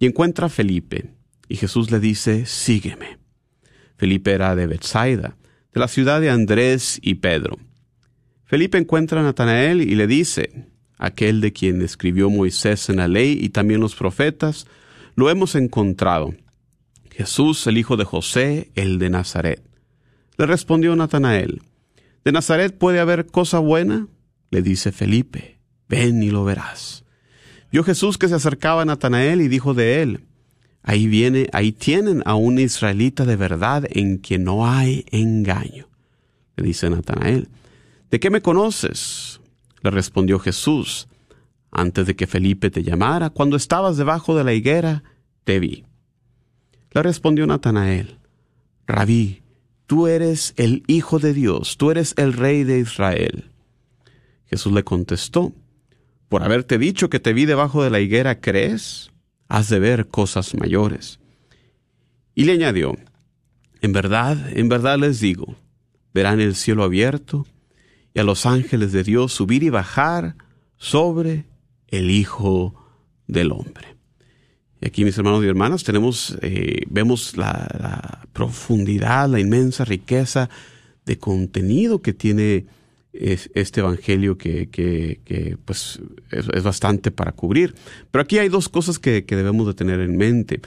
y 0.00 0.06
encuentra 0.06 0.46
a 0.46 0.50
Felipe, 0.50 1.12
y 1.48 1.54
Jesús 1.54 1.92
le 1.92 2.00
dice, 2.00 2.44
sígueme. 2.44 3.18
Felipe 3.96 4.32
era 4.32 4.56
de 4.56 4.66
Bethsaida, 4.66 5.36
de 5.72 5.78
la 5.78 5.86
ciudad 5.86 6.20
de 6.20 6.30
Andrés 6.30 6.98
y 7.00 7.14
Pedro. 7.14 7.56
Felipe 8.44 8.78
encuentra 8.78 9.20
a 9.20 9.22
Natanael 9.22 9.80
y 9.80 9.94
le 9.94 10.08
dice, 10.08 10.66
aquel 10.98 11.40
de 11.40 11.52
quien 11.52 11.82
escribió 11.82 12.30
Moisés 12.30 12.88
en 12.88 12.96
la 12.96 13.06
ley 13.06 13.38
y 13.40 13.50
también 13.50 13.80
los 13.80 13.94
profetas, 13.94 14.66
lo 15.14 15.30
hemos 15.30 15.54
encontrado 15.54 16.34
Jesús, 17.12 17.66
el 17.66 17.78
hijo 17.78 17.96
de 17.96 18.04
José, 18.04 18.70
el 18.74 18.98
de 18.98 19.10
Nazaret. 19.10 19.62
Le 20.38 20.46
respondió 20.46 20.96
Natanael, 20.96 21.62
¿de 22.24 22.32
Nazaret 22.32 22.76
puede 22.76 23.00
haber 23.00 23.26
cosa 23.26 23.58
buena? 23.58 24.08
Le 24.50 24.62
dice 24.62 24.92
Felipe, 24.92 25.58
ven 25.88 26.22
y 26.22 26.30
lo 26.30 26.44
verás. 26.44 27.04
Vio 27.70 27.84
Jesús 27.84 28.18
que 28.18 28.28
se 28.28 28.34
acercaba 28.34 28.82
a 28.82 28.84
Natanael 28.84 29.40
y 29.40 29.48
dijo 29.48 29.74
de 29.74 30.02
él, 30.02 30.24
ahí 30.82 31.06
viene, 31.06 31.48
ahí 31.52 31.72
tienen 31.72 32.22
a 32.24 32.34
un 32.34 32.58
israelita 32.58 33.24
de 33.24 33.36
verdad 33.36 33.84
en 33.90 34.18
quien 34.18 34.44
no 34.44 34.66
hay 34.66 35.04
engaño. 35.10 35.88
Le 36.56 36.64
dice 36.64 36.90
Natanael, 36.90 37.48
¿de 38.10 38.20
qué 38.20 38.30
me 38.30 38.42
conoces? 38.42 39.40
Le 39.82 39.90
respondió 39.90 40.38
Jesús, 40.38 41.08
antes 41.70 42.06
de 42.06 42.16
que 42.16 42.26
Felipe 42.26 42.70
te 42.70 42.82
llamara, 42.82 43.30
cuando 43.30 43.56
estabas 43.56 43.96
debajo 43.96 44.36
de 44.36 44.44
la 44.44 44.52
higuera, 44.52 45.02
te 45.44 45.58
vi. 45.58 45.84
Le 46.94 47.02
respondió 47.02 47.46
Natanael, 47.46 48.18
Rabí, 48.86 49.42
tú 49.86 50.06
eres 50.06 50.54
el 50.56 50.82
Hijo 50.86 51.18
de 51.18 51.32
Dios, 51.32 51.76
tú 51.78 51.90
eres 51.90 52.14
el 52.16 52.32
Rey 52.32 52.64
de 52.64 52.78
Israel. 52.78 53.50
Jesús 54.46 54.72
le 54.72 54.84
contestó, 54.84 55.52
por 56.28 56.42
haberte 56.42 56.78
dicho 56.78 57.08
que 57.08 57.20
te 57.20 57.32
vi 57.32 57.46
debajo 57.46 57.82
de 57.82 57.90
la 57.90 58.00
higuera, 58.00 58.40
¿crees? 58.40 59.10
Has 59.48 59.68
de 59.68 59.78
ver 59.78 60.08
cosas 60.08 60.54
mayores. 60.54 61.18
Y 62.34 62.44
le 62.44 62.52
añadió, 62.52 62.96
en 63.80 63.92
verdad, 63.92 64.38
en 64.56 64.68
verdad 64.68 64.98
les 64.98 65.20
digo, 65.20 65.56
verán 66.14 66.40
el 66.40 66.54
cielo 66.54 66.84
abierto 66.84 67.46
y 68.14 68.20
a 68.20 68.24
los 68.24 68.46
ángeles 68.46 68.92
de 68.92 69.04
Dios 69.04 69.32
subir 69.32 69.62
y 69.62 69.70
bajar 69.70 70.36
sobre 70.76 71.46
el 71.88 72.10
Hijo 72.10 72.74
del 73.26 73.52
Hombre. 73.52 73.91
Y 74.82 74.88
aquí, 74.88 75.04
mis 75.04 75.16
hermanos 75.16 75.44
y 75.44 75.46
hermanas, 75.46 75.84
tenemos, 75.84 76.36
eh, 76.42 76.82
vemos 76.90 77.36
la, 77.36 78.26
profundidad, 78.32 79.28
la 79.28 79.38
inmensa 79.38 79.84
riqueza 79.84 80.50
de 81.06 81.18
contenido 81.18 82.02
que 82.02 82.12
tiene 82.12 82.66
este 83.12 83.80
evangelio 83.80 84.38
que, 84.38 84.68
que, 84.70 85.56
pues 85.64 86.00
es, 86.30 86.62
bastante 86.64 87.12
para 87.12 87.30
cubrir. 87.30 87.74
Pero 88.10 88.22
aquí 88.22 88.38
hay 88.38 88.48
dos 88.48 88.68
cosas 88.68 88.98
que, 88.98 89.24
que 89.24 89.36
debemos 89.36 89.68
de 89.68 89.74
tener 89.74 90.00
en 90.00 90.16
mente. 90.16 90.60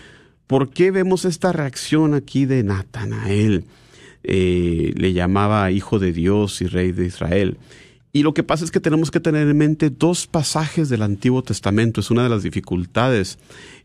¿Por 0.48 0.70
qué 0.70 0.92
vemos 0.92 1.26
esta 1.26 1.52
reacción 1.52 2.14
aquí 2.14 2.46
de 2.46 2.64
Natanael? 2.64 3.66
Eh, 4.24 4.94
le 4.96 5.12
llamaba 5.12 5.72
hijo 5.72 6.00
de 6.00 6.14
Dios 6.14 6.62
y 6.62 6.68
rey 6.68 6.94
de 6.94 7.06
Israel. 7.06 7.58
Y 8.16 8.24
lo 8.24 8.34
que 8.34 8.44
pasa 8.44 8.64
es 8.64 8.72
que 8.72 8.80
tenemos 8.80 9.12
que 9.12 9.20
tener 9.20 9.46
en 9.46 9.58
mente 9.58 9.90
dos 9.90 10.26
pasajes 10.26 10.88
del 10.88 11.02
Antiguo 11.02 11.44
Testamento. 11.44 12.00
Es 12.00 12.12
una 12.12 12.24
de 12.24 12.30
las 12.30 12.44
dificultades 12.44 13.38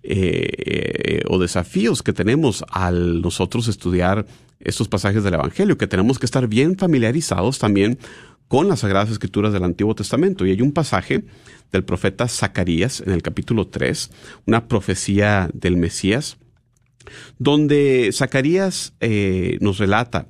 eh, 0.04 1.22
o 1.26 1.40
desafíos 1.40 2.04
que 2.04 2.12
tenemos 2.12 2.64
al 2.70 3.22
nosotros 3.22 3.66
estudiar 3.66 4.26
estos 4.60 4.86
pasajes 4.86 5.24
del 5.24 5.34
Evangelio, 5.34 5.76
que 5.76 5.88
tenemos 5.88 6.20
que 6.20 6.26
estar 6.26 6.46
bien 6.46 6.78
familiarizados 6.78 7.58
también 7.58 7.98
con 8.46 8.68
las 8.68 8.78
Sagradas 8.78 9.10
Escrituras 9.10 9.52
del 9.52 9.64
Antiguo 9.64 9.96
Testamento. 9.96 10.46
Y 10.46 10.52
hay 10.52 10.62
un 10.62 10.70
pasaje 10.70 11.24
del 11.72 11.82
profeta 11.82 12.28
Zacarías 12.28 13.00
en 13.00 13.10
el 13.10 13.22
capítulo 13.22 13.66
3, 13.66 14.12
una 14.46 14.68
profecía 14.68 15.50
del 15.54 15.76
Mesías, 15.76 16.36
donde 17.40 18.10
Zacarías 18.12 18.92
eh, 19.00 19.58
nos 19.60 19.78
relata 19.78 20.28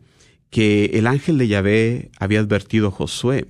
que 0.49 0.87
el 0.95 1.07
ángel 1.07 1.37
de 1.37 1.49
Yahvé 1.49 2.11
había 2.19 2.41
advertido 2.41 2.89
a 2.89 2.93
Josué 2.93 3.47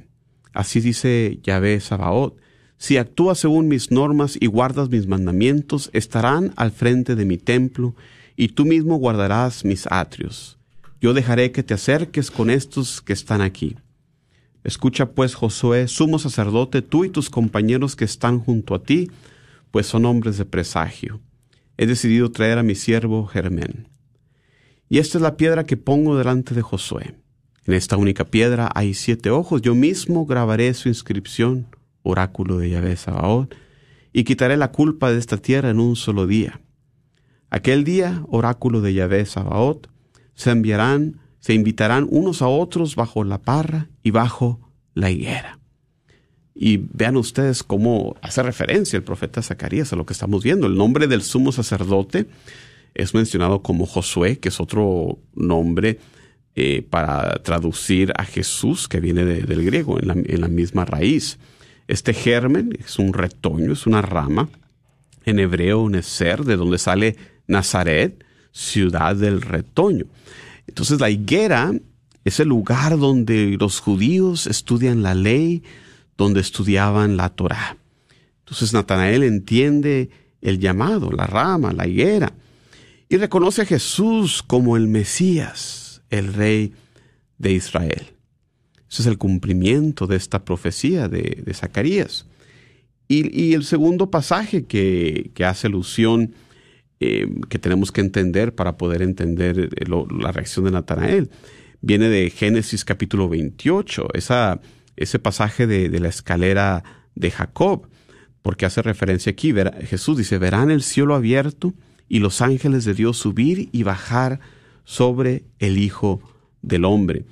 Así 0.53 0.81
dice 0.81 1.39
Yahvé 1.43 1.81
Sabaoth, 1.81 2.37
si 2.77 2.97
actúas 2.97 3.39
según 3.39 3.69
mis 3.69 3.91
normas 3.91 4.39
y 4.41 4.47
guardas 4.47 4.89
mis 4.89 5.07
mandamientos, 5.07 5.91
estarán 5.93 6.53
al 6.57 6.71
frente 6.71 7.15
de 7.15 7.27
mi 7.27 7.37
templo, 7.37 7.95
y 8.37 8.49
tú 8.49 8.65
mismo 8.65 8.97
guardarás 8.97 9.67
mis 9.67 9.87
atrios. 9.91 10.59
Yo 10.99 11.13
dejaré 11.13 11.53
que 11.53 11.63
te 11.63 11.75
acerques 11.75 12.31
con 12.31 12.49
estos 12.49 13.03
que 13.03 13.13
están 13.13 13.43
aquí. 13.43 13.77
Escucha 14.65 15.11
pues, 15.11 15.35
Josué, 15.35 15.89
sumo 15.89 16.19
sacerdote, 16.19 16.81
tú 16.81 17.05
y 17.05 17.11
tus 17.11 17.29
compañeros 17.29 17.97
que 17.97 18.07
están 18.07 18.39
junto 18.41 18.75
a 18.75 18.83
ti, 18.83 19.11
pues 19.71 19.87
son 19.87 20.07
hombres 20.07 20.39
de 20.39 20.47
presagio. 20.47 21.21
He 21.77 21.87
decidido 21.87 22.31
traer 22.31 22.59
a 22.59 22.63
mi 22.63 22.75
siervo 22.75 23.27
Germén. 23.27 23.89
Y 24.89 24.99
esta 24.99 25.19
es 25.19 25.23
la 25.23 25.37
piedra 25.37 25.65
que 25.65 25.77
pongo 25.77 26.17
delante 26.17 26.55
de 26.55 26.63
Josué. 26.63 27.15
En 27.71 27.75
esta 27.75 27.97
única 27.97 28.25
piedra 28.25 28.69
hay 28.75 28.95
siete 28.95 29.31
ojos. 29.31 29.63
Yo 29.63 29.77
mismo 29.77 30.27
grabaré 30.27 30.75
su 30.75 30.89
inscripción 30.89 31.69
oráculo 32.03 32.59
de 32.59 32.69
Yahvé 32.69 32.97
Sabaoth, 32.97 33.55
y 34.13 34.25
quitaré 34.25 34.57
la 34.57 34.73
culpa 34.73 35.13
de 35.13 35.21
esta 35.21 35.37
tierra 35.37 35.71
en 35.71 35.79
un 35.79 35.95
solo 35.95 36.27
día. 36.27 36.61
Aquel 37.49 37.85
día, 37.85 38.25
oráculo 38.29 38.81
de 38.81 38.95
Yahvé 38.95 39.25
Sabaoth, 39.25 39.87
se 40.35 40.51
enviarán, 40.51 41.21
se 41.39 41.55
invitarán 41.55 42.09
unos 42.11 42.43
a 42.43 42.49
otros 42.49 42.97
bajo 42.97 43.23
la 43.23 43.39
parra 43.39 43.89
y 44.03 44.11
bajo 44.11 44.73
la 44.95 45.13
higuera. 45.13 45.61
Y 46.57 46.79
vean 46.79 47.17
ustedes 47.17 47.63
cómo 47.63 48.17
hace 48.21 48.43
referencia 48.43 48.97
el 48.97 49.05
profeta 49.05 49.43
Zacarías 49.43 49.93
a 49.93 49.97
lo 49.97 50.07
que 50.07 50.13
estamos 50.13 50.43
viendo. 50.43 50.67
El 50.67 50.75
nombre 50.75 51.07
del 51.07 51.23
sumo 51.23 51.53
sacerdote 51.53 52.27
es 52.95 53.15
mencionado 53.15 53.63
como 53.63 53.87
Josué, 53.87 54.41
que 54.41 54.49
es 54.49 54.59
otro 54.59 55.21
nombre 55.37 56.01
eh, 56.63 56.83
para 56.83 57.43
traducir 57.43 58.13
a 58.19 58.27
Jesús, 58.27 58.87
que 58.87 59.01
viene 59.01 59.25
del 59.25 59.65
griego, 59.65 59.99
en 59.99 60.41
la, 60.43 60.49
misma 60.49 60.85
raíz. 60.85 61.39
Este 61.89 62.13
germen 62.13 62.77
es 62.79 62.99
un 62.99 63.15
retoño, 63.15 63.73
es 63.73 63.87
una 63.87 64.03
rama, 64.03 64.51
en 65.25 65.39
hebreo 65.39 65.89
neser, 65.89 66.45
de 66.45 66.57
donde 66.57 66.77
sale 66.77 67.17
Nazaret, 67.47 68.23
ciudad 68.53 69.17
del 69.17 69.41
retoño. 69.41 70.05
Entonces 70.67 71.01
la 71.01 71.09
higuera 71.09 71.73
es 72.27 72.41
el 72.41 72.49
lugar 72.49 72.99
donde 72.99 73.57
los 73.59 73.81
judíos 73.81 74.47
estudian 74.47 75.03
la 75.03 75.15
ley, 75.15 75.63
donde 76.19 76.43
estudiaban 76.43 77.17
la 77.17 77.31
Torah. 77.31 77.79
Entonces 78.41 78.75
Natanael 78.75 79.23
entiende 79.23 80.11
el 80.43 80.59
llamado, 80.59 81.11
la 81.11 81.27
rama, 81.27 81.73
la 81.73 81.87
higuera, 81.87 82.35
y 83.09 83.17
reconoce 83.17 83.63
a 83.63 83.65
Jesús 83.65 84.43
como 84.47 84.77
el 84.77 84.89
Mesías, 84.89 85.90
el 86.11 86.35
rey 86.35 86.75
de 87.39 87.53
Israel. 87.53 88.07
Ese 88.91 89.03
es 89.03 89.07
el 89.07 89.19
cumplimiento 89.19 90.07
de 90.07 90.17
esta 90.17 90.45
profecía 90.45 91.09
de, 91.09 91.43
Zacarías. 91.55 92.27
Y, 93.09 93.55
el 93.55 93.65
segundo 93.65 94.11
pasaje 94.11 94.67
que, 94.67 95.33
hace 95.45 95.67
alusión, 95.67 96.35
eh, 97.01 97.27
que 97.49 97.59
tenemos 97.59 97.91
que 97.91 98.01
entender 98.01 98.55
para 98.55 98.77
poder 98.77 99.03
entender 99.03 99.71
eh, 99.77 99.87
la 99.89 100.33
reacción 100.33 100.65
de 100.65 100.71
Natanael, 100.73 101.31
viene 101.81 102.09
de 102.09 102.31
Génesis 102.31 102.85
capítulo 102.85 103.29
28, 103.29 104.09
esa, 104.15 104.61
ese 104.97 105.19
pasaje 105.19 105.67
de, 105.67 105.89
la 105.99 106.09
escalera 106.09 106.85
de 107.15 107.31
Jacob, 107.31 107.89
porque 108.43 108.67
hace 108.67 108.83
referencia 108.83 109.33
aquí, 109.33 109.53
Jesús 109.87 110.19
dice, 110.19 110.39
verán 110.39 110.71
el 110.71 110.83
cielo 110.83 111.15
abierto 111.15 111.75
y 112.09 112.19
los 112.19 112.41
ángeles 112.41 112.85
de 112.85 112.95
Dios 112.95 113.17
subir 113.19 113.69
y 113.73 113.83
bajar 113.83 114.41
sobre 114.91 115.45
el 115.61 115.79
Hijo 115.79 116.21
del 116.63 116.85
Hombre. 116.85 117.25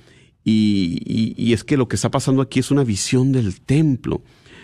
Y, 0.45 1.51
es 1.51 1.65
que 1.65 1.75
lo 1.75 1.89
que 1.89 1.97
está 1.97 2.09
pasando 2.09 2.41
aquí 2.41 2.61
es 2.61 2.71
una 2.71 2.85
visión 2.85 3.33
del 3.33 3.59
templo. 3.59 4.21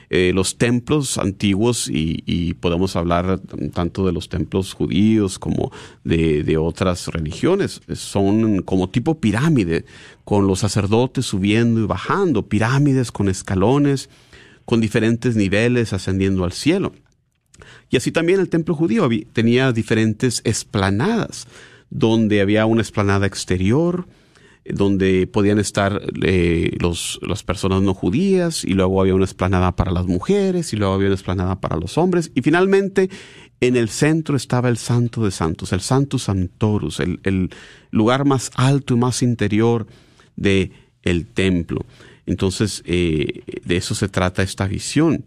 Eh, 0.10 0.32
los 0.34 0.58
templos 0.58 1.18
antiguos, 1.18 1.90
y, 1.92 2.54
podemos 2.54 2.96
hablar 2.96 3.42
tanto 3.74 4.06
de 4.06 4.14
los 4.14 4.30
templos 4.30 4.74
judíos 4.74 5.38
como 5.40 5.74
de, 6.06 6.58
otras 6.58 7.10
religiones, 7.10 7.82
son 7.96 8.62
como 8.62 8.90
tipo 8.90 9.20
pirámide, 9.20 9.84
con 10.24 10.48
los 10.48 10.60
sacerdotes 10.60 11.26
subiendo 11.26 11.82
y 11.82 11.88
bajando, 11.88 12.48
pirámides 12.48 13.12
con 13.12 13.28
escalones, 13.28 14.10
con 14.64 14.80
diferentes 14.80 15.36
niveles 15.36 15.92
ascendiendo 15.92 16.46
al 16.46 16.54
cielo. 16.54 16.94
Y 17.90 17.98
así 17.98 18.14
también 18.14 18.40
el 18.40 18.48
templo 18.48 18.74
judío 18.74 19.10
tenía 19.34 19.74
diferentes 19.74 20.42
esplanadas, 20.46 21.46
donde 21.90 22.42
había 22.42 22.66
una 22.66 22.82
esplanada 22.82 23.26
exterior, 23.26 24.08
donde 24.66 25.28
podían 25.28 25.60
estar 25.60 26.02
eh, 26.24 26.76
los, 26.80 27.20
las 27.22 27.44
personas 27.44 27.82
no 27.82 27.94
judías, 27.94 28.64
y 28.64 28.74
luego 28.74 29.00
había 29.00 29.16
una 29.16 29.26
esplanada 29.26 29.76
para 29.76 29.92
las 29.92 30.06
mujeres, 30.08 30.74
y 30.74 30.78
luego 30.78 30.94
había 30.94 31.08
una 31.08 31.16
esplanada 31.16 31.62
para 31.62 31.78
los 31.78 31.98
hombres, 31.98 32.32
y 32.34 32.42
finalmente 32.42 33.10
en 33.62 33.76
el 33.76 33.90
centro 33.90 34.36
estaba 34.36 34.70
el 34.70 34.78
Santo 34.78 35.24
de 35.24 35.32
Santos, 35.32 35.72
el 35.72 35.82
Santus 35.82 36.24
Santorus, 36.24 37.00
el, 37.00 37.20
el 37.24 37.52
lugar 37.92 38.26
más 38.26 38.52
alto 38.56 38.96
y 38.96 38.98
más 38.98 39.22
interior 39.22 39.88
de 40.36 40.72
el 41.04 41.28
templo. 41.28 41.86
Entonces, 42.26 42.82
eh, 42.86 43.44
de 43.64 43.78
eso 43.78 43.94
se 43.94 44.10
trata 44.10 44.42
esta 44.42 44.68
visión. 44.68 45.26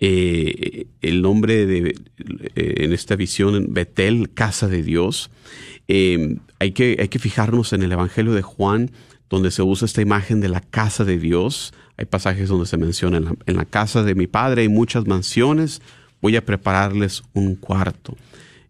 Eh, 0.00 0.86
el 1.00 1.22
nombre 1.22 1.66
de 1.66 1.94
en 2.54 2.92
esta 2.92 3.16
visión 3.16 3.68
Betel, 3.70 4.30
casa 4.34 4.68
de 4.68 4.82
Dios, 4.82 5.30
eh, 5.88 6.38
hay, 6.58 6.72
que, 6.72 6.96
hay 7.00 7.08
que 7.08 7.18
fijarnos 7.18 7.72
en 7.72 7.82
el 7.82 7.92
Evangelio 7.92 8.32
de 8.32 8.42
Juan, 8.42 8.90
donde 9.28 9.50
se 9.50 9.62
usa 9.62 9.86
esta 9.86 10.02
imagen 10.02 10.40
de 10.40 10.48
la 10.48 10.60
casa 10.60 11.04
de 11.04 11.18
Dios. 11.18 11.74
Hay 11.96 12.04
pasajes 12.04 12.48
donde 12.48 12.66
se 12.66 12.76
menciona 12.76 13.18
en 13.18 13.56
la, 13.56 13.64
casa 13.64 14.02
de 14.02 14.14
mi 14.14 14.26
padre 14.26 14.62
hay 14.62 14.68
muchas 14.68 15.06
mansiones, 15.06 15.82
voy 16.20 16.36
a 16.36 16.44
prepararles 16.44 17.22
un 17.32 17.56
cuarto. 17.56 18.16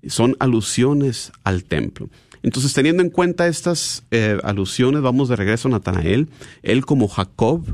Son 0.06 0.36
alusiones 0.40 1.32
al 1.44 1.64
templo. 1.64 2.08
Entonces, 2.42 2.72
teniendo 2.72 3.02
en 3.02 3.10
cuenta 3.10 3.46
estas 3.46 4.02
eh, 4.10 4.38
alusiones, 4.42 5.00
vamos 5.00 5.28
de 5.28 5.36
regreso 5.36 5.68
a 5.68 5.70
Natanael. 5.70 6.28
Él 6.62 6.84
como 6.84 7.06
Jacob 7.06 7.64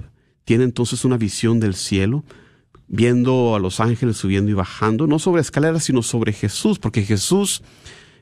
tiene 0.44 0.64
entonces 0.64 1.04
una 1.06 1.16
visión 1.16 1.58
del 1.58 1.74
cielo, 1.74 2.24
viendo 2.88 3.54
a 3.54 3.58
los 3.58 3.80
ángeles 3.80 4.16
subiendo 4.16 4.50
y 4.50 4.54
bajando, 4.54 5.06
no 5.06 5.18
sobre 5.18 5.42
escaleras, 5.42 5.84
sino 5.84 6.02
sobre 6.02 6.32
Jesús, 6.32 6.78
porque 6.78 7.02
Jesús 7.02 7.62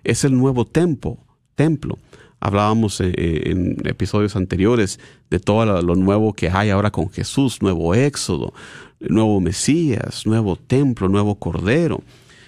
es 0.05 0.25
el 0.25 0.37
nuevo 0.37 0.67
templo. 0.67 1.19
templo. 1.55 1.99
Hablábamos 2.39 3.01
eh, 3.01 3.13
en, 3.51 3.77
episodios 3.87 4.37
anteriores 4.37 5.01
de 5.31 5.41
todo 5.41 5.81
lo 5.83 5.95
nuevo 5.95 6.35
que 6.35 6.51
hay 6.51 6.71
ahora 6.71 6.91
con 6.91 7.11
Jesús, 7.11 7.63
nuevo 7.63 7.95
éxodo, 7.95 8.53
nuevo 9.01 9.41
Mesías, 9.41 10.27
nuevo 10.27 10.57
templo, 10.57 11.09
nuevo 11.09 11.39
Cordero. 11.39 12.03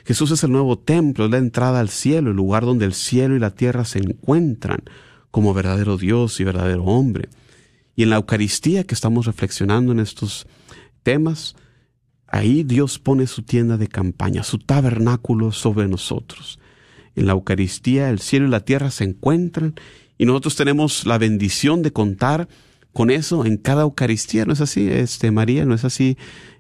Jesús 0.05 0.31
es 0.31 0.45
el 0.45 0.53
nuevo 0.53 0.79
templo, 0.79 1.25
es 1.25 1.31
la 1.31 1.39
entrada 1.39 1.81
al 1.81 1.89
cielo, 1.89 2.31
el 2.31 2.37
lugar 2.37 2.65
donde 2.65 2.85
el 2.85 2.95
cielo 2.95 3.35
y 3.37 3.39
la 3.39 3.51
tierra 3.51 3.85
se 3.85 3.99
encuentran 3.99 4.83
como 5.31 5.55
verdadero 5.55 5.97
Dios 5.97 6.39
y 6.41 6.45
verdadero 6.45 6.85
hombre. 6.85 7.29
Y 7.97 8.05
en 8.05 8.11
la 8.11 8.17
Eucaristía 8.17 8.85
que 8.85 8.95
estamos 8.95 9.27
reflexionando 9.27 9.93
en 9.93 10.01
estos 10.01 10.47
temas, 11.03 11.57
ahí 12.29 12.63
Dios 12.63 12.99
pone 12.99 13.27
su 13.27 13.43
tienda 13.43 13.77
de 13.77 13.89
campaña, 13.89 14.43
su 14.43 14.59
tabernáculo 14.59 15.53
sobre 15.53 15.89
nosotros 15.89 16.59
en 17.19 17.27
la 17.27 17.33
Eucaristía 17.33 18.11
el 18.11 18.21
cielo 18.21 18.47
y 18.47 18.51
la 18.51 18.61
tierra 18.61 18.91
se 18.91 19.05
encuentran 19.05 19.75
y 20.17 20.25
nosotros 20.25 20.57
tenemos 20.57 21.07
la 21.07 21.19
bendición 21.19 21.83
de 21.83 21.93
contar 21.93 22.49
con 22.93 23.11
eso 23.11 23.45
en 23.45 23.57
cada 23.57 23.83
Eucaristía, 23.83 24.45
¿no 24.45 24.53
es 24.53 24.61
así, 24.61 24.89
este, 24.89 25.31
María? 25.31 25.65
¿No 25.65 25.75
es 25.75 25.85
así 25.85 26.17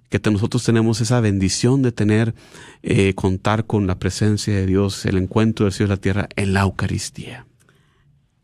que 0.09 0.20
nosotros 0.31 0.64
tenemos 0.64 1.00
esa 1.00 1.20
bendición 1.20 1.83
de 1.83 1.92
tener, 1.92 2.35
eh, 2.83 3.14
contar 3.14 3.66
con 3.66 3.87
la 3.87 3.98
presencia 3.98 4.54
de 4.54 4.66
Dios, 4.66 5.04
el 5.04 5.18
encuentro 5.18 5.66
del 5.66 5.72
cielo 5.72 5.92
y 5.92 5.96
la 5.96 6.00
tierra 6.00 6.28
en 6.37 6.54
la 6.54 6.61
Eucaristía? 6.61 7.46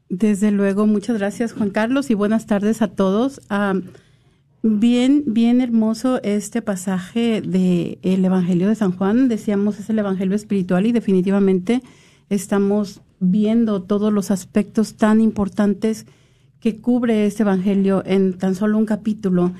Desde 0.08 0.50
luego, 0.50 0.86
muchas 0.86 1.18
gracias 1.18 1.52
Juan 1.52 1.70
Carlos 1.70 2.10
y 2.10 2.14
buenas 2.14 2.46
tardes 2.46 2.82
a 2.82 2.88
todos. 2.88 3.40
Bien, 4.64 5.24
bien 5.26 5.60
hermoso 5.60 6.22
este 6.22 6.62
pasaje 6.62 7.42
del 7.42 7.98
el 8.02 8.24
Evangelio 8.24 8.66
de 8.66 8.74
San 8.74 8.92
Juan. 8.92 9.28
Decíamos 9.28 9.78
es 9.78 9.90
el 9.90 9.98
Evangelio 9.98 10.34
espiritual 10.34 10.86
y 10.86 10.92
definitivamente 10.92 11.82
estamos 12.30 13.02
viendo 13.20 13.82
todos 13.82 14.10
los 14.10 14.30
aspectos 14.30 14.96
tan 14.96 15.20
importantes 15.20 16.06
que 16.60 16.80
cubre 16.80 17.26
este 17.26 17.42
evangelio 17.42 18.02
en 18.06 18.38
tan 18.38 18.54
solo 18.54 18.78
un 18.78 18.86
capítulo. 18.86 19.52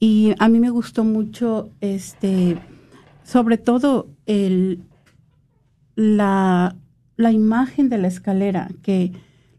Y 0.00 0.34
a 0.40 0.48
mí 0.48 0.58
me 0.58 0.70
gustó 0.70 1.04
mucho, 1.04 1.70
este, 1.80 2.58
sobre 3.22 3.58
todo 3.58 4.08
el, 4.26 4.82
la, 5.94 6.74
la 7.16 7.30
imagen 7.30 7.88
de 7.88 7.98
la 7.98 8.08
escalera, 8.08 8.70
que 8.82 9.12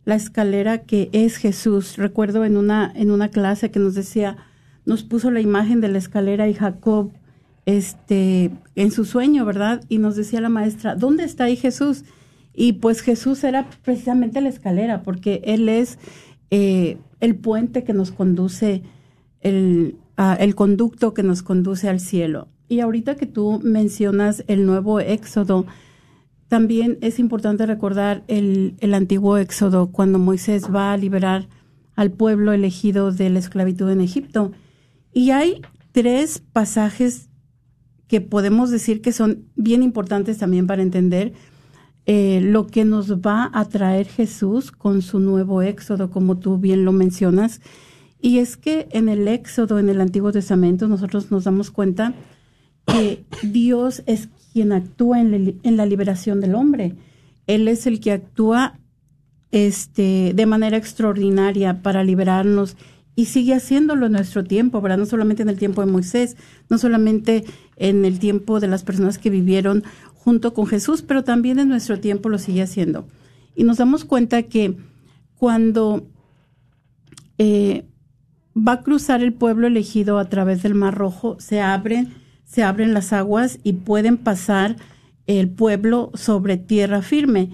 la 0.03 0.15
escalera 0.15 0.79
que 0.79 1.09
es 1.13 1.37
Jesús. 1.37 1.95
Recuerdo 1.95 2.43
en 2.43 2.57
una, 2.57 2.91
en 2.93 3.11
una 3.11 3.29
clase 3.29 3.71
que 3.71 3.79
nos 3.79 3.95
decía, 3.95 4.35
nos 4.89 5.03
puso 5.03 5.29
la 5.29 5.39
imagen 5.39 5.81
de 5.81 5.87
la 5.87 5.99
escalera 5.99 6.49
y 6.49 6.55
Jacob, 6.55 7.11
este, 7.67 8.49
en 8.75 8.89
su 8.91 9.05
sueño, 9.05 9.45
¿verdad? 9.45 9.83
Y 9.87 9.99
nos 9.99 10.15
decía 10.15 10.41
la 10.41 10.49
maestra, 10.49 10.95
¿dónde 10.95 11.23
está 11.23 11.43
ahí 11.43 11.55
Jesús? 11.55 12.05
Y 12.55 12.73
pues 12.73 13.01
Jesús 13.01 13.43
era 13.43 13.69
precisamente 13.83 14.41
la 14.41 14.49
escalera, 14.49 15.03
porque 15.03 15.41
Él 15.45 15.69
es 15.69 15.99
eh, 16.49 16.97
el 17.19 17.35
puente 17.35 17.83
que 17.83 17.93
nos 17.93 18.11
conduce, 18.11 18.81
el, 19.41 19.95
el 20.39 20.55
conducto 20.55 21.13
que 21.13 21.21
nos 21.21 21.43
conduce 21.43 21.87
al 21.87 21.99
cielo. 21.99 22.47
Y 22.67 22.79
ahorita 22.79 23.13
que 23.13 23.27
tú 23.27 23.61
mencionas 23.63 24.43
el 24.47 24.65
nuevo 24.65 24.99
éxodo, 24.99 25.67
también 26.47 26.97
es 27.01 27.19
importante 27.19 27.67
recordar 27.67 28.23
el, 28.27 28.73
el 28.79 28.95
antiguo 28.95 29.37
éxodo, 29.37 29.91
cuando 29.91 30.17
Moisés 30.17 30.73
va 30.73 30.93
a 30.93 30.97
liberar 30.97 31.47
al 31.95 32.09
pueblo 32.09 32.53
elegido 32.53 33.11
de 33.11 33.29
la 33.29 33.37
esclavitud 33.37 33.91
en 33.91 34.01
Egipto. 34.01 34.51
Y 35.13 35.31
hay 35.31 35.61
tres 35.91 36.41
pasajes 36.53 37.29
que 38.07 38.21
podemos 38.21 38.71
decir 38.71 39.01
que 39.01 39.11
son 39.11 39.45
bien 39.55 39.83
importantes 39.83 40.37
también 40.39 40.67
para 40.67 40.81
entender 40.81 41.33
eh, 42.05 42.41
lo 42.41 42.65
que 42.65 42.85
nos 42.85 43.19
va 43.19 43.51
a 43.53 43.65
traer 43.65 44.07
Jesús 44.07 44.71
con 44.71 45.03
su 45.03 45.19
nuevo 45.19 45.61
éxodo, 45.61 46.09
como 46.09 46.39
tú 46.39 46.57
bien 46.57 46.85
lo 46.85 46.91
mencionas. 46.91 47.61
Y 48.19 48.39
es 48.39 48.57
que 48.57 48.87
en 48.91 49.09
el 49.09 49.27
éxodo, 49.27 49.77
en 49.77 49.89
el 49.89 50.01
Antiguo 50.01 50.31
Testamento, 50.31 50.87
nosotros 50.87 51.29
nos 51.29 51.43
damos 51.43 51.69
cuenta 51.69 52.13
que 52.87 53.23
Dios 53.43 54.01
es 54.07 54.29
quien 54.51 54.71
actúa 54.71 55.21
en, 55.21 55.59
la 55.63 55.85
liberación 55.85 56.41
del 56.41 56.55
hombre. 56.55 56.95
Él 57.45 57.67
es 57.67 57.85
el 57.85 57.99
que 57.99 58.11
actúa 58.11 58.79
este, 59.51 60.33
de 60.33 60.45
manera 60.47 60.77
extraordinaria 60.77 61.83
para 61.83 62.03
liberarnos 62.03 62.75
y 63.15 63.25
sigue 63.25 63.53
haciéndolo 63.53 64.05
en 64.05 64.13
nuestro 64.13 64.43
tiempo, 64.43 64.81
¿verdad? 64.81 64.97
No 64.97 65.05
solamente 65.05 65.43
en 65.43 65.49
el 65.49 65.57
tiempo 65.57 65.81
de 65.85 65.91
Moisés, 65.91 66.37
no 66.69 66.77
solamente 66.77 67.43
en 67.75 68.05
el 68.05 68.19
tiempo 68.19 68.59
de 68.59 68.67
las 68.67 68.83
personas 68.83 69.17
que 69.17 69.29
vivieron 69.29 69.83
junto 70.13 70.53
con 70.53 70.67
Jesús, 70.67 71.01
pero 71.01 71.23
también 71.23 71.59
en 71.59 71.69
nuestro 71.69 71.99
tiempo 71.99 72.29
lo 72.29 72.37
sigue 72.37 72.61
haciendo. 72.61 73.07
Y 73.55 73.63
nos 73.63 73.77
damos 73.77 74.05
cuenta 74.05 74.43
que 74.43 74.77
cuando 75.35 76.07
eh, 77.37 77.85
va 78.55 78.73
a 78.73 78.83
cruzar 78.83 79.21
el 79.21 79.33
pueblo 79.33 79.67
elegido 79.67 80.17
a 80.17 80.29
través 80.29 80.63
del 80.63 80.75
Mar 80.75 80.95
Rojo, 80.95 81.37
se 81.39 81.61
abren 81.61 82.13
se 82.49 82.63
abren 82.63 82.95
las 82.95 83.13
aguas 83.13 83.59
y 83.63 83.73
pueden 83.73 84.17
pasar 84.17 84.75
el 85.27 85.49
pueblo 85.49 86.09
sobre 86.15 86.57
tierra 86.57 87.03
firme. 87.03 87.51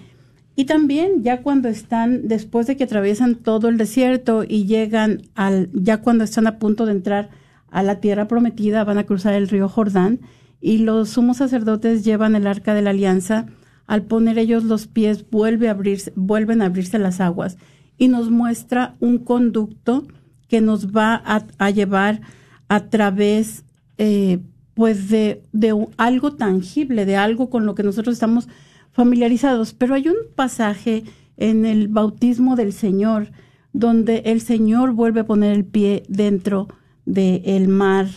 Y 0.58 0.64
también 0.64 1.22
ya 1.22 1.42
cuando 1.42 1.68
están, 1.68 2.28
después 2.28 2.66
de 2.66 2.78
que 2.78 2.84
atraviesan 2.84 3.34
todo 3.34 3.68
el 3.68 3.76
desierto 3.76 4.42
y 4.42 4.64
llegan 4.64 5.22
al, 5.34 5.68
ya 5.74 5.98
cuando 5.98 6.24
están 6.24 6.46
a 6.46 6.58
punto 6.58 6.86
de 6.86 6.92
entrar 6.92 7.28
a 7.70 7.82
la 7.82 8.00
tierra 8.00 8.26
prometida, 8.26 8.82
van 8.82 8.96
a 8.96 9.04
cruzar 9.04 9.34
el 9.34 9.48
río 9.48 9.68
Jordán 9.68 10.20
y 10.62 10.78
los 10.78 11.10
sumos 11.10 11.36
sacerdotes 11.36 12.04
llevan 12.04 12.34
el 12.34 12.46
arca 12.46 12.72
de 12.72 12.80
la 12.80 12.90
alianza. 12.90 13.46
Al 13.86 14.02
poner 14.02 14.38
ellos 14.38 14.64
los 14.64 14.86
pies, 14.86 15.28
vuelve 15.30 15.68
a 15.68 15.72
abrirse, 15.72 16.10
vuelven 16.16 16.62
a 16.62 16.66
abrirse 16.66 16.98
las 16.98 17.20
aguas 17.20 17.58
y 17.98 18.08
nos 18.08 18.30
muestra 18.30 18.96
un 18.98 19.18
conducto 19.18 20.06
que 20.48 20.62
nos 20.62 20.88
va 20.88 21.22
a, 21.58 21.70
llevar 21.70 22.22
a 22.68 22.88
través 22.88 23.64
eh, 23.98 24.38
pues 24.72 25.10
de, 25.10 25.42
de 25.52 25.86
algo 25.98 26.34
tangible, 26.34 27.04
de 27.04 27.16
algo 27.16 27.50
con 27.50 27.66
lo 27.66 27.74
que 27.74 27.82
nosotros 27.82 28.14
estamos 28.14 28.48
familiarizados. 28.96 29.74
Pero 29.74 29.94
hay 29.94 30.08
un 30.08 30.16
pasaje 30.34 31.04
en 31.36 31.66
el 31.66 31.88
bautismo 31.88 32.56
del 32.56 32.72
Señor 32.72 33.30
donde 33.74 34.22
el 34.24 34.40
Señor 34.40 34.92
vuelve 34.92 35.20
a 35.20 35.26
poner 35.26 35.52
el 35.52 35.66
pie 35.66 36.02
dentro 36.08 36.66
del 37.04 37.68
mar, 37.68 38.08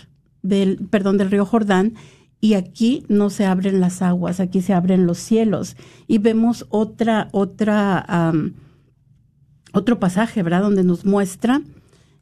del, 0.42 0.78
perdón, 0.90 1.18
del 1.18 1.30
río 1.30 1.46
Jordán, 1.46 1.96
y 2.40 2.54
aquí 2.54 3.04
no 3.10 3.30
se 3.30 3.46
abren 3.46 3.82
las 3.82 4.02
aguas, 4.02 4.40
aquí 4.40 4.62
se 4.62 4.74
abren 4.74 5.06
los 5.06 5.18
cielos. 5.18 5.76
Y 6.08 6.20
vemos 6.20 6.66
otra, 6.70 7.28
otra, 7.34 8.32
otro 9.74 10.00
pasaje, 10.00 10.44
¿verdad? 10.44 10.62
Donde 10.62 10.86
nos 10.86 11.04
muestra 11.04 11.62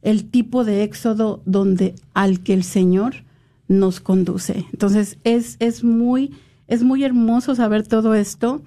el 0.02 0.28
tipo 0.30 0.64
de 0.64 0.82
éxodo 0.82 1.40
donde 1.46 1.94
al 2.14 2.40
que 2.40 2.54
el 2.54 2.64
Señor 2.64 3.22
nos 3.68 4.00
conduce. 4.00 4.66
Entonces, 4.72 5.18
es, 5.22 5.56
es, 5.60 5.84
muy, 5.84 6.32
es 6.68 6.84
muy 6.84 7.02
hermoso 7.02 7.56
saber 7.56 7.84
todo 7.86 8.14
esto. 8.14 8.62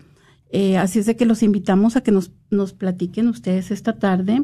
Eh, 0.50 0.78
así 0.78 1.00
es 1.00 1.06
de 1.06 1.16
que 1.16 1.26
los 1.26 1.42
invitamos 1.44 1.96
a 1.96 2.02
que 2.02 2.12
nos, 2.12 2.32
nos 2.50 2.74
platiquen 2.74 3.30
ustedes 3.30 3.72
esta 3.72 4.00
tarde 4.00 4.44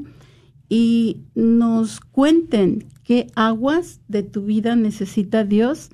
y 0.69 1.23
nos 1.35 1.99
cuenten 1.99 2.87
qué 3.03 3.27
aguas 3.35 3.99
de 4.07 4.23
tu 4.23 4.45
vida 4.45 4.77
necesita 4.77 5.43
Dios 5.43 5.89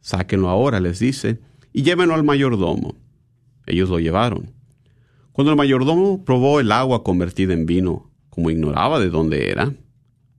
Sáquenlo 0.01 0.49
ahora, 0.49 0.81
les 0.81 1.01
dice, 1.01 1.38
y 1.71 1.83
llévenlo 1.83 2.15
al 2.15 2.25
mayordomo. 2.25 2.97
Ellos 3.67 3.91
lo 3.91 3.99
llevaron. 4.01 4.55
Cuando 5.33 5.51
el 5.51 5.59
mayordomo 5.59 6.25
probó 6.25 6.61
el 6.61 6.73
agua 6.73 7.05
convertida 7.05 7.53
en 7.53 7.67
vino, 7.67 8.11
como 8.31 8.51
ignoraba 8.51 8.99
de 9.01 9.11
dónde 9.11 9.51
era, 9.51 9.75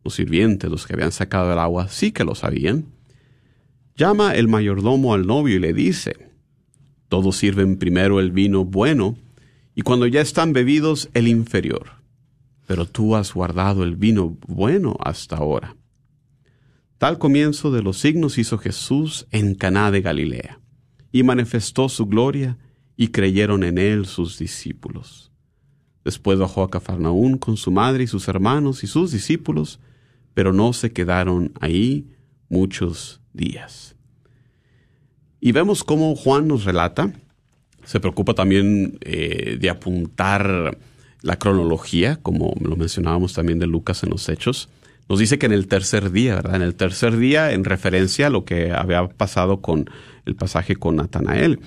los 0.03 0.15
sirvientes, 0.15 0.71
los 0.71 0.87
que 0.87 0.93
habían 0.93 1.11
sacado 1.11 1.53
el 1.53 1.59
agua, 1.59 1.87
sí 1.87 2.11
que 2.11 2.23
lo 2.23 2.33
sabían, 2.33 2.85
llama 3.95 4.33
el 4.33 4.47
mayordomo 4.47 5.13
al 5.13 5.27
novio 5.27 5.57
y 5.57 5.59
le 5.59 5.71
dice, 5.71 6.31
todos 7.09 7.37
sirven 7.37 7.77
primero 7.77 8.19
el 8.21 8.31
vino 8.31 8.65
bueno, 8.65 9.17
y 9.75 9.83
cuando 9.83 10.07
ya 10.07 10.21
están 10.21 10.51
bebidos 10.51 11.11
el 11.13 11.27
inferior, 11.27 11.91
pero 12.65 12.87
tú 12.87 13.15
has 13.15 13.35
guardado 13.35 13.83
el 13.83 13.97
vino 13.97 14.35
bueno 14.47 14.97
hasta 14.99 15.35
ahora. 15.35 15.75
Tal 16.97 17.17
comienzo 17.17 17.71
de 17.71 17.81
los 17.81 17.97
signos 17.97 18.37
hizo 18.37 18.57
Jesús 18.57 19.27
en 19.31 19.55
Caná 19.55 19.91
de 19.91 20.01
Galilea, 20.01 20.59
y 21.11 21.23
manifestó 21.23 21.89
su 21.89 22.05
gloria, 22.05 22.57
y 22.95 23.09
creyeron 23.09 23.63
en 23.63 23.77
él 23.77 24.05
sus 24.05 24.37
discípulos. 24.37 25.31
Después 26.03 26.37
bajó 26.37 26.63
a 26.63 26.69
Cafarnaún 26.69 27.37
con 27.37 27.57
su 27.57 27.71
madre 27.71 28.03
y 28.03 28.07
sus 28.07 28.27
hermanos 28.27 28.83
y 28.83 28.87
sus 28.87 29.11
discípulos, 29.11 29.79
pero 30.33 30.53
no 30.53 30.73
se 30.73 30.91
quedaron 30.91 31.53
ahí 31.59 32.07
muchos 32.49 33.21
días. 33.33 33.95
Y 35.39 35.51
vemos 35.51 35.83
cómo 35.83 36.15
Juan 36.15 36.47
nos 36.47 36.65
relata, 36.65 37.13
se 37.83 37.99
preocupa 37.99 38.33
también 38.33 38.97
eh, 39.01 39.57
de 39.59 39.69
apuntar 39.69 40.77
la 41.21 41.37
cronología, 41.37 42.17
como 42.21 42.53
lo 42.61 42.75
mencionábamos 42.75 43.33
también 43.33 43.59
de 43.59 43.67
Lucas 43.67 44.03
en 44.03 44.09
los 44.09 44.27
Hechos, 44.29 44.69
nos 45.09 45.19
dice 45.19 45.37
que 45.37 45.45
en 45.45 45.51
el 45.51 45.67
tercer 45.67 46.11
día, 46.11 46.35
¿verdad? 46.35 46.55
En 46.55 46.61
el 46.61 46.75
tercer 46.75 47.17
día, 47.17 47.51
en 47.51 47.63
referencia 47.63 48.27
a 48.27 48.29
lo 48.29 48.45
que 48.45 48.71
había 48.71 49.07
pasado 49.07 49.61
con 49.61 49.89
el 50.25 50.35
pasaje 50.35 50.75
con 50.75 50.95
Natanael. 50.95 51.59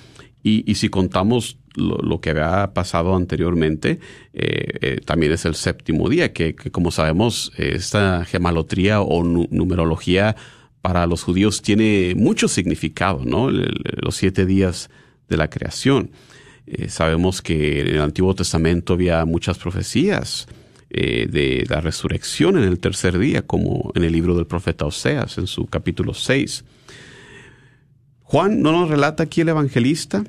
Y, 0.42 0.76
si 0.76 0.90
contamos 0.90 1.58
lo, 1.74 2.20
que 2.20 2.30
había 2.30 2.72
pasado 2.72 3.16
anteriormente, 3.16 3.98
eh, 4.32 4.78
eh, 4.80 5.00
también 5.04 5.32
es 5.32 5.44
el 5.44 5.56
séptimo 5.56 6.08
día, 6.08 6.32
que, 6.32 6.54
como 6.54 6.92
sabemos, 6.92 7.50
esta 7.56 8.24
gemalotría 8.24 9.00
o 9.00 9.24
numerología 9.24 10.36
para 10.82 11.04
los 11.08 11.24
judíos 11.24 11.62
tiene 11.62 12.14
mucho 12.16 12.46
significado, 12.46 13.24
¿no? 13.24 13.50
los 13.50 14.14
siete 14.14 14.46
días 14.46 14.88
de 15.28 15.36
la 15.36 15.50
creación. 15.50 16.12
Eh, 16.66 16.88
sabemos 16.90 17.42
que 17.42 17.80
en 17.80 17.88
el 17.88 18.00
Antiguo 18.00 18.32
Testamento 18.32 18.92
había 18.92 19.24
muchas 19.24 19.58
profecías 19.58 20.46
de 20.88 21.66
la 21.68 21.80
resurrección 21.80 22.56
en 22.56 22.64
el 22.64 22.78
tercer 22.78 23.18
día, 23.18 23.42
como 23.42 23.92
en 23.94 24.04
el 24.04 24.12
libro 24.12 24.34
del 24.34 24.46
profeta 24.46 24.86
Oseas, 24.86 25.36
en 25.36 25.46
su 25.46 25.66
capítulo 25.66 26.14
6. 26.14 26.64
Juan 28.22 28.62
no 28.62 28.72
nos 28.72 28.88
relata 28.88 29.24
aquí 29.24 29.42
el 29.42 29.48
evangelista 29.50 30.24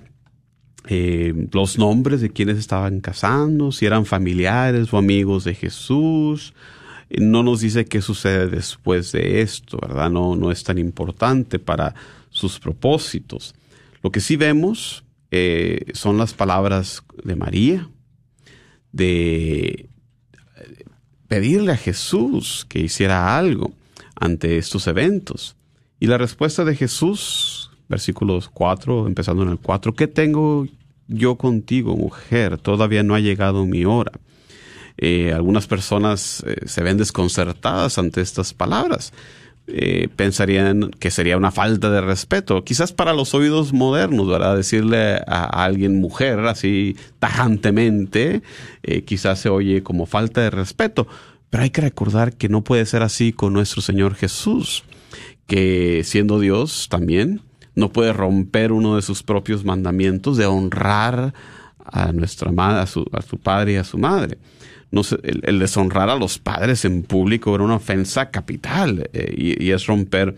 eh, 0.90 1.34
los 1.52 1.78
nombres 1.78 2.22
de 2.22 2.30
quienes 2.30 2.58
estaban 2.58 3.02
casando, 3.02 3.74
si 3.74 3.86
eran 3.86 4.06
familiares 4.06 4.94
o 4.94 4.98
amigos 4.98 5.44
de 5.44 5.54
Jesús. 5.54 6.54
Eh, 7.10 7.20
no 7.20 7.44
nos 7.44 7.60
dice 7.60 7.86
qué 7.86 8.02
sucede 8.02 8.48
después 8.48 9.12
de 9.12 9.42
esto, 9.42 9.78
¿verdad? 9.82 10.10
No, 10.10 10.38
no 10.38 10.50
es 10.50 10.64
tan 10.64 10.78
importante 10.78 11.60
para 11.60 11.94
sus 12.30 12.60
propósitos. 12.60 13.54
Lo 14.02 14.12
que 14.12 14.22
sí 14.22 14.38
vemos 14.38 15.04
eh, 15.32 15.88
son 15.94 16.18
las 16.18 16.34
palabras 16.34 17.04
de 17.22 17.36
María, 17.36 17.90
de 18.94 19.90
pedirle 21.28 21.72
a 21.72 21.78
Jesús 21.78 22.66
que 22.70 22.80
hiciera 22.80 23.38
algo 23.38 23.74
ante 24.16 24.58
estos 24.58 24.88
eventos. 24.88 25.56
Y 26.00 26.08
la 26.08 26.18
respuesta 26.18 26.64
de 26.66 26.76
Jesús, 26.76 27.72
versículos 27.90 28.50
4, 28.50 29.08
empezando 29.08 29.44
en 29.44 29.50
el 29.50 29.60
4, 29.60 29.94
¿qué 29.94 30.08
tengo 30.08 30.68
yo 31.08 31.36
contigo, 31.36 31.96
mujer, 31.96 32.58
todavía 32.58 33.04
no 33.04 33.16
ha 33.16 33.20
llegado 33.20 33.66
mi 33.66 33.86
hora. 33.86 34.12
Eh, 34.98 35.32
algunas 35.34 35.68
personas 35.68 36.44
eh, 36.46 36.68
se 36.68 36.84
ven 36.84 36.98
desconcertadas 36.98 37.98
ante 37.98 38.22
estas 38.22 38.54
palabras. 38.54 39.14
Eh, 39.70 40.08
pensarían 40.16 40.92
que 40.92 41.12
sería 41.12 41.36
una 41.36 41.52
falta 41.52 41.92
de 41.92 42.00
respeto, 42.00 42.64
quizás 42.64 42.94
para 42.94 43.14
los 43.14 43.34
oídos 43.34 43.74
modernos, 43.74 44.28
¿verdad? 44.28 44.56
Decirle 44.56 45.16
a, 45.28 45.66
alguien 45.66 46.00
mujer 46.00 46.40
así 46.40 46.96
tajantemente, 47.20 48.44
quizás 49.06 49.40
se 49.40 49.50
oye 49.50 49.84
como 49.84 50.06
falta 50.06 50.40
de 50.40 50.52
respeto, 50.52 51.06
pero 51.50 51.64
hay 51.64 51.70
que 51.70 51.82
recordar 51.82 52.34
que 52.36 52.48
no 52.48 52.64
puede 52.64 52.86
ser 52.86 53.04
así 53.04 53.34
con 53.34 53.52
nuestro 53.52 53.82
Señor 53.82 54.16
Jesús, 54.16 54.86
que 55.48 56.02
siendo 56.06 56.40
Dios 56.40 56.88
también, 56.90 57.42
no 57.76 57.92
puede 57.92 58.14
romper 58.14 58.72
uno 58.72 58.96
de 58.96 59.02
sus 59.02 59.22
propios 59.22 59.64
mandamientos 59.64 60.38
de 60.38 60.46
honrar 60.46 61.34
a 61.86 62.12
nuestra 62.12 62.52
a 62.58 62.86
su 62.88 63.38
padre 63.42 63.74
y 63.74 63.76
a 63.76 63.84
su 63.84 63.98
madre. 63.98 64.38
No 64.92 65.02
el, 65.24 65.60
deshonrar 65.60 66.10
a 66.10 66.16
los 66.16 66.40
padres 66.40 66.86
en 66.86 67.04
público 67.04 67.54
era 67.54 67.64
una 67.64 67.76
ofensa 67.76 68.30
capital 68.32 69.10
eh, 69.14 69.58
y, 69.60 69.72
es 69.72 69.86
romper 69.86 70.36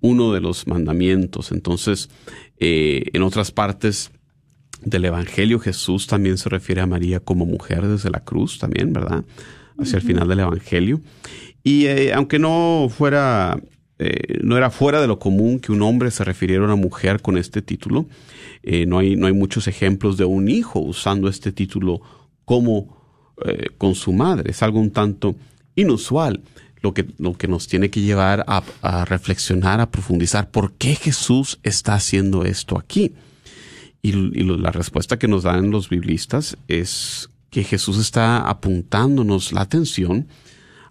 uno 0.00 0.32
de 0.32 0.40
los 0.40 0.66
mandamientos. 0.66 1.52
Entonces, 1.52 2.08
eh, 2.58 3.04
en 3.12 3.22
otras 3.22 3.50
partes 3.50 4.10
del 4.82 5.04
Evangelio, 5.04 5.58
Jesús 5.58 6.06
también 6.06 6.38
se 6.38 6.48
refiere 6.48 6.80
a 6.80 6.86
María 6.86 7.20
como 7.20 7.46
mujer 7.46 7.86
desde 7.86 8.10
la 8.10 8.20
cruz, 8.20 8.58
también, 8.58 8.92
¿verdad? 8.92 9.24
Hacia 9.78 9.96
el 9.96 10.02
final 10.02 10.28
del 10.28 10.40
Evangelio. 10.40 11.00
Y 11.62 11.86
eh, 11.86 12.12
aunque 12.14 12.38
no 12.38 12.88
fuera 12.90 13.60
eh, 14.02 14.38
no 14.42 14.56
era 14.56 14.70
fuera 14.70 14.98
de 15.02 15.06
lo 15.06 15.18
común 15.18 15.60
que 15.60 15.72
un 15.72 15.82
hombre 15.82 16.10
se 16.10 16.24
refiriera 16.24 16.62
a 16.62 16.64
una 16.64 16.74
mujer 16.74 17.20
con 17.20 17.36
este 17.36 17.60
título. 17.60 18.06
Eh, 18.62 18.86
no, 18.86 18.98
hay, 18.98 19.14
no 19.14 19.26
hay 19.26 19.34
muchos 19.34 19.68
ejemplos 19.68 20.16
de 20.16 20.24
un 20.24 20.48
hijo 20.48 20.80
usando 20.80 21.28
este 21.28 21.52
título 21.52 22.00
como 22.46 22.99
eh, 23.44 23.70
con 23.78 23.94
su 23.94 24.12
madre. 24.12 24.50
Es 24.50 24.62
algo 24.62 24.80
un 24.80 24.90
tanto 24.90 25.36
inusual, 25.74 26.42
lo 26.82 26.94
que, 26.94 27.06
lo 27.18 27.34
que 27.34 27.48
nos 27.48 27.68
tiene 27.68 27.90
que 27.90 28.00
llevar 28.00 28.44
a, 28.46 29.04
reflexionar, 29.04 29.80
a 29.80 29.90
profundizar 29.90 30.50
por 30.50 30.72
qué 30.72 30.94
Jesús 30.94 31.58
está 31.62 31.94
haciendo 31.94 32.44
esto 32.44 32.78
aquí. 32.78 33.14
Y, 34.02 34.12
la 34.12 34.70
respuesta 34.70 35.18
que 35.18 35.28
nos 35.28 35.42
dan 35.42 35.70
los 35.70 35.88
biblistas 35.88 36.56
es 36.68 37.28
que 37.50 37.64
Jesús 37.64 37.98
está 37.98 38.48
apuntándonos 38.48 39.52
la 39.52 39.62
atención 39.62 40.28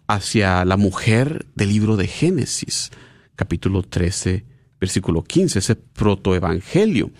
hacia 0.07 0.65
la 0.65 0.77
mujer 0.77 1.45
del 1.55 1.69
libro 1.69 1.97
de 1.97 2.07
Génesis, 2.07 2.91
capítulo 3.35 3.83
13, 3.83 4.43
versículo 4.79 5.23
15, 5.23 5.59
ese 5.59 5.75
protoevangelio, 5.75 7.11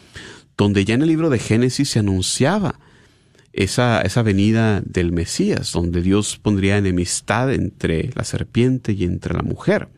donde 0.58 0.86
ya 0.86 0.96
en 0.96 1.02
el 1.02 1.08
libro 1.08 1.30
de 1.30 1.40
Génesis 1.40 1.90
se 1.90 2.00
anunciaba 2.00 2.80
esa, 3.54 4.02
esa 4.02 4.22
venida 4.22 4.82
del 4.82 5.12
Mesías, 5.12 5.72
donde 5.72 6.02
Dios 6.02 6.38
pondría 6.38 6.78
enemistad 6.78 7.54
entre 7.54 8.10
la 8.16 8.24
serpiente 8.24 8.94
y 8.94 9.04
entre 9.04 9.34
la 9.34 9.44
mujer. 9.44 9.90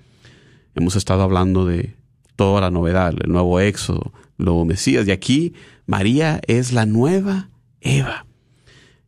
Hemos 0.75 0.95
estado 0.95 1.23
hablando 1.23 1.65
de 1.65 1.95
toda 2.35 2.61
la 2.61 2.71
novedad, 2.71 3.13
el 3.21 3.31
nuevo 3.31 3.59
éxodo, 3.59 4.13
el 4.39 4.45
nuevo 4.45 4.65
Mesías, 4.65 5.07
y 5.07 5.11
aquí 5.11 5.53
María 5.85 6.39
es 6.47 6.71
la 6.71 6.85
nueva 6.85 7.49
Eva. 7.81 8.25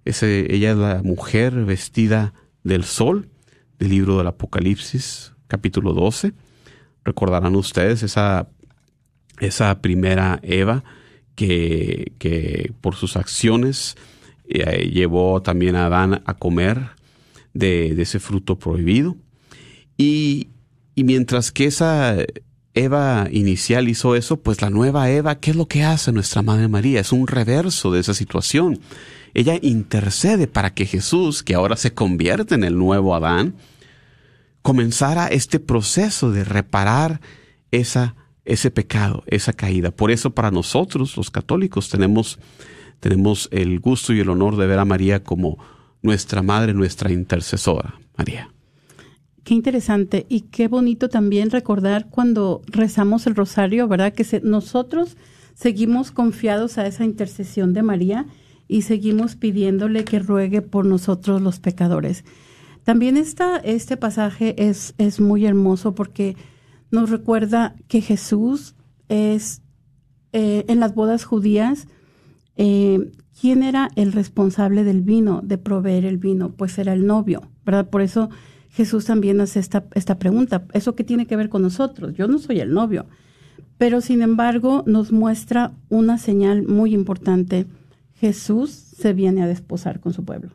Ese, 0.05 0.53
ella 0.53 0.71
es 0.71 0.77
la 0.77 1.01
mujer 1.03 1.53
vestida 1.65 2.33
del 2.63 2.83
sol, 2.83 3.29
del 3.79 3.89
libro 3.89 4.17
del 4.17 4.27
Apocalipsis, 4.27 5.33
capítulo 5.47 5.93
12. 5.93 6.33
Recordarán 7.05 7.55
ustedes 7.55 8.03
esa, 8.03 8.49
esa 9.39 9.81
primera 9.81 10.39
Eva 10.43 10.83
que, 11.35 12.11
que 12.19 12.73
por 12.81 12.95
sus 12.95 13.15
acciones 13.15 13.95
eh, 14.53 14.89
llevó 14.89 15.41
también 15.41 15.75
a 15.75 15.87
Adán 15.87 16.21
a 16.25 16.33
comer 16.33 16.91
de, 17.53 18.01
ese 18.01 18.19
fruto 18.19 18.57
prohibido. 18.57 19.15
Y, 19.97 20.49
y 20.95 21.03
mientras 21.03 21.51
que 21.51 21.65
esa 21.65 22.17
Eva 22.73 23.27
inicial 23.31 23.87
hizo 23.87 24.15
eso, 24.15 24.41
pues 24.41 24.61
la 24.61 24.69
nueva 24.69 25.09
Eva, 25.09 25.39
¿qué 25.39 25.51
es 25.51 25.55
lo 25.55 25.67
que 25.67 25.83
hace 25.83 26.11
nuestra 26.11 26.41
Madre 26.41 26.67
María? 26.67 26.99
Es 26.99 27.11
un 27.11 27.27
reverso 27.27 27.91
de 27.91 27.99
esa 27.99 28.13
situación. 28.13 28.79
Ella 29.33 29.57
intercede 29.61 30.47
para 30.47 30.73
que 30.73 30.85
Jesús, 30.85 31.43
que 31.43 31.55
ahora 31.55 31.75
se 31.75 31.93
convierte 31.93 32.55
en 32.55 32.63
el 32.63 32.77
nuevo 32.77 33.15
Adán, 33.15 33.55
comenzara 34.63 35.27
este 35.27 35.59
proceso 35.59 36.31
de 36.31 36.43
reparar 36.43 37.21
esa, 37.71 38.15
ese 38.45 38.71
pecado, 38.71 39.23
esa 39.27 39.53
caída. 39.53 39.91
Por 39.91 40.09
eso 40.09 40.31
para 40.31 40.49
nosotros, 40.49 41.15
los 41.17 41.29
católicos, 41.29 41.89
tenemos, 41.89 42.39
tenemos 43.03 43.49
el 43.51 43.81
gusto 43.81 44.13
y 44.13 44.21
el 44.21 44.29
honor 44.29 44.55
de 44.55 44.65
ver 44.65 44.79
a 44.79 44.85
María 44.85 45.25
como 45.25 45.57
nuestra 46.01 46.41
madre, 46.41 46.73
nuestra 46.73 47.11
intercesora. 47.11 47.95
María. 48.17 48.49
Qué 49.43 49.53
interesante 49.53 50.25
y 50.29 50.41
qué 50.41 50.69
bonito 50.69 51.09
también 51.09 51.49
recordar 51.51 52.09
cuando 52.09 52.61
rezamos 52.65 53.27
el 53.27 53.35
rosario, 53.35 53.89
¿verdad? 53.89 54.13
Que 54.13 54.39
nosotros 54.41 55.17
seguimos 55.53 56.11
confiados 56.11 56.77
a 56.77 56.87
esa 56.87 57.03
intercesión 57.03 57.73
de 57.73 57.83
María 57.83 58.25
y 58.69 58.83
seguimos 58.83 59.35
pidiéndole 59.35 60.05
que 60.05 60.19
ruegue 60.19 60.61
por 60.61 60.85
nosotros 60.85 61.41
los 61.41 61.59
pecadores. 61.59 62.23
También 62.85 63.17
esta, 63.17 63.57
este 63.57 63.97
pasaje 63.97 64.55
es, 64.57 64.95
es 64.97 65.19
muy 65.19 65.45
hermoso 65.45 65.93
porque 65.93 66.37
nos 66.89 67.09
recuerda 67.09 67.75
que 67.89 67.99
Jesús 67.99 68.75
es 69.09 69.61
eh, 70.31 70.63
en 70.69 70.79
las 70.79 70.95
bodas 70.95 71.25
judías, 71.25 71.87
eh, 72.57 73.11
¿quién 73.39 73.63
era 73.63 73.89
el 73.95 74.11
responsable 74.11 74.83
del 74.83 75.01
vino, 75.01 75.41
de 75.43 75.57
proveer 75.57 76.05
el 76.05 76.17
vino? 76.17 76.51
Pues 76.51 76.77
era 76.77 76.93
el 76.93 77.05
novio, 77.05 77.41
¿verdad? 77.65 77.89
Por 77.89 78.01
eso 78.01 78.29
Jesús 78.69 79.05
también 79.05 79.41
hace 79.41 79.59
esta, 79.59 79.85
esta 79.93 80.17
pregunta. 80.19 80.65
¿Eso 80.73 80.95
qué 80.95 81.03
tiene 81.03 81.25
que 81.25 81.35
ver 81.35 81.49
con 81.49 81.61
nosotros? 81.61 82.13
Yo 82.15 82.27
no 82.27 82.39
soy 82.39 82.59
el 82.59 82.73
novio. 82.73 83.05
Pero 83.77 84.01
sin 84.01 84.21
embargo 84.21 84.83
nos 84.85 85.11
muestra 85.11 85.73
una 85.89 86.17
señal 86.17 86.67
muy 86.67 86.93
importante 86.93 87.65
Jesús 88.23 88.71
se 88.71 89.11
viene 89.11 89.43
a 89.43 89.47
desposar 89.47 89.99
con 89.99 90.13
su 90.13 90.23
pueblo. 90.23 90.51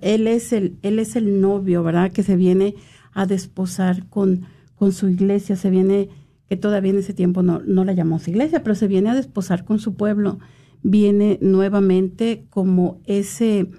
Él 0.00 0.26
es 0.26 0.52
el, 0.52 0.78
él 0.82 0.98
es 0.98 1.14
el 1.14 1.40
novio, 1.40 1.84
¿verdad? 1.84 2.10
Que 2.10 2.24
se 2.24 2.34
viene 2.34 2.74
a 3.12 3.24
desposar 3.24 4.08
con, 4.08 4.46
con 4.74 4.90
su 4.90 5.08
iglesia, 5.08 5.54
se 5.54 5.70
viene, 5.70 6.08
que 6.48 6.56
todavía 6.56 6.90
en 6.90 6.98
ese 6.98 7.14
tiempo 7.14 7.44
no, 7.44 7.60
no 7.60 7.84
la 7.84 7.92
llamamos 7.92 8.26
iglesia, 8.26 8.64
pero 8.64 8.74
se 8.74 8.88
viene 8.88 9.10
a 9.10 9.14
desposar 9.14 9.64
con 9.64 9.78
su 9.78 9.94
pueblo. 9.94 10.40
Viene 10.82 11.38
nuevamente 11.40 12.46
como 12.50 13.00
ese, 13.04 13.70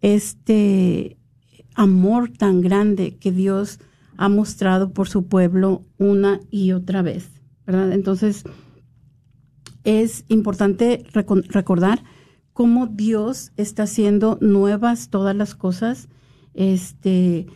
este 0.00 1.18
amor 1.74 2.30
tan 2.30 2.60
grande 2.60 3.16
que 3.16 3.32
Dios 3.32 3.80
ha 4.16 4.28
mostrado 4.28 4.92
por 4.92 5.08
su 5.08 5.26
pueblo 5.26 5.84
una 5.98 6.40
y 6.50 6.72
otra 6.72 7.02
vez, 7.02 7.30
¿verdad? 7.66 7.92
Entonces, 7.92 8.44
es 9.84 10.24
importante 10.28 11.04
recordar 11.12 12.02
cómo 12.52 12.86
Dios 12.86 13.52
está 13.56 13.82
haciendo 13.82 14.38
nuevas 14.40 15.10
todas 15.10 15.36
las 15.36 15.54
cosas. 15.54 16.08
Este, 16.54 17.46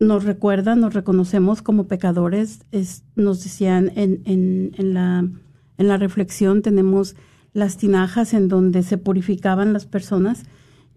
nos 0.00 0.24
recuerda, 0.24 0.74
nos 0.74 0.94
reconocemos 0.94 1.62
como 1.62 1.86
pecadores. 1.86 2.66
nos 3.14 3.42
decían 3.42 3.92
en, 3.94 4.22
en, 4.26 4.72
en, 4.76 4.94
la, 4.94 5.18
en 5.78 5.88
la 5.88 5.96
reflexión, 5.96 6.60
tenemos 6.60 7.14
las 7.52 7.76
tinajas 7.76 8.34
en 8.34 8.48
donde 8.48 8.82
se 8.82 8.98
purificaban 8.98 9.72
las 9.72 9.86
personas 9.86 10.44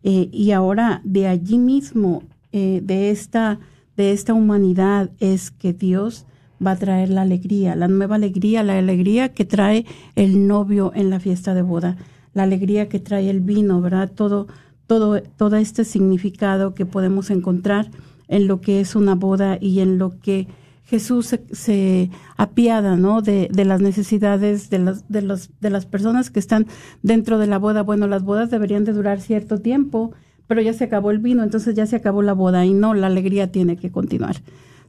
eh, 0.03 0.29
y 0.31 0.51
ahora 0.51 1.01
de 1.03 1.27
allí 1.27 1.57
mismo, 1.57 2.23
eh, 2.51 2.81
de, 2.83 3.09
esta, 3.09 3.59
de 3.97 4.11
esta 4.11 4.33
humanidad, 4.33 5.09
es 5.19 5.51
que 5.51 5.73
Dios 5.73 6.25
va 6.65 6.71
a 6.71 6.75
traer 6.75 7.09
la 7.09 7.23
alegría, 7.23 7.75
la 7.75 7.87
nueva 7.87 8.15
alegría, 8.15 8.63
la 8.63 8.77
alegría 8.77 9.33
que 9.33 9.45
trae 9.45 9.85
el 10.15 10.47
novio 10.47 10.91
en 10.95 11.09
la 11.09 11.19
fiesta 11.19 11.53
de 11.53 11.63
boda, 11.63 11.97
la 12.33 12.43
alegría 12.43 12.87
que 12.87 12.99
trae 12.99 13.29
el 13.29 13.41
vino, 13.41 13.81
¿verdad? 13.81 14.11
Todo, 14.13 14.47
todo, 14.87 15.21
todo 15.21 15.55
este 15.55 15.83
significado 15.83 16.75
que 16.75 16.85
podemos 16.85 17.29
encontrar 17.31 17.89
en 18.27 18.47
lo 18.47 18.61
que 18.61 18.79
es 18.79 18.95
una 18.95 19.15
boda 19.15 19.57
y 19.59 19.79
en 19.79 19.97
lo 19.97 20.19
que 20.19 20.47
Jesús 20.86 21.36
se, 21.52 22.10
apiada, 22.38 22.95
¿no? 22.95 23.21
De, 23.21 23.50
de, 23.52 23.65
las 23.65 23.82
necesidades 23.82 24.69
de, 24.69 24.80
las 24.80 25.10
de, 25.10 25.21
los, 25.21 25.50
de 25.60 25.69
las 25.71 25.86
personas 25.86 26.30
que 26.30 26.39
están 26.39 26.67
dentro 27.02 27.39
de 27.39 27.48
la 27.48 27.58
boda. 27.58 27.82
Bueno, 27.82 28.08
las 28.08 28.24
bodas 28.24 28.52
deberían 28.52 28.86
de 28.86 28.93
durar 28.93 29.19
cierto 29.19 29.60
tiempo, 29.60 30.13
pero 30.48 30.62
ya 30.62 30.74
se 30.74 30.84
acabó 30.84 31.12
el 31.12 31.19
vino, 31.19 31.43
entonces 31.43 31.76
ya 31.76 31.88
se 31.88 31.95
acabó 31.95 32.21
la 32.21 32.34
boda 32.34 32.65
y 32.65 32.74
no, 32.74 32.93
la 32.93 33.08
alegría 33.08 33.52
tiene 33.52 33.78
que 33.78 33.91
continuar. 33.91 34.36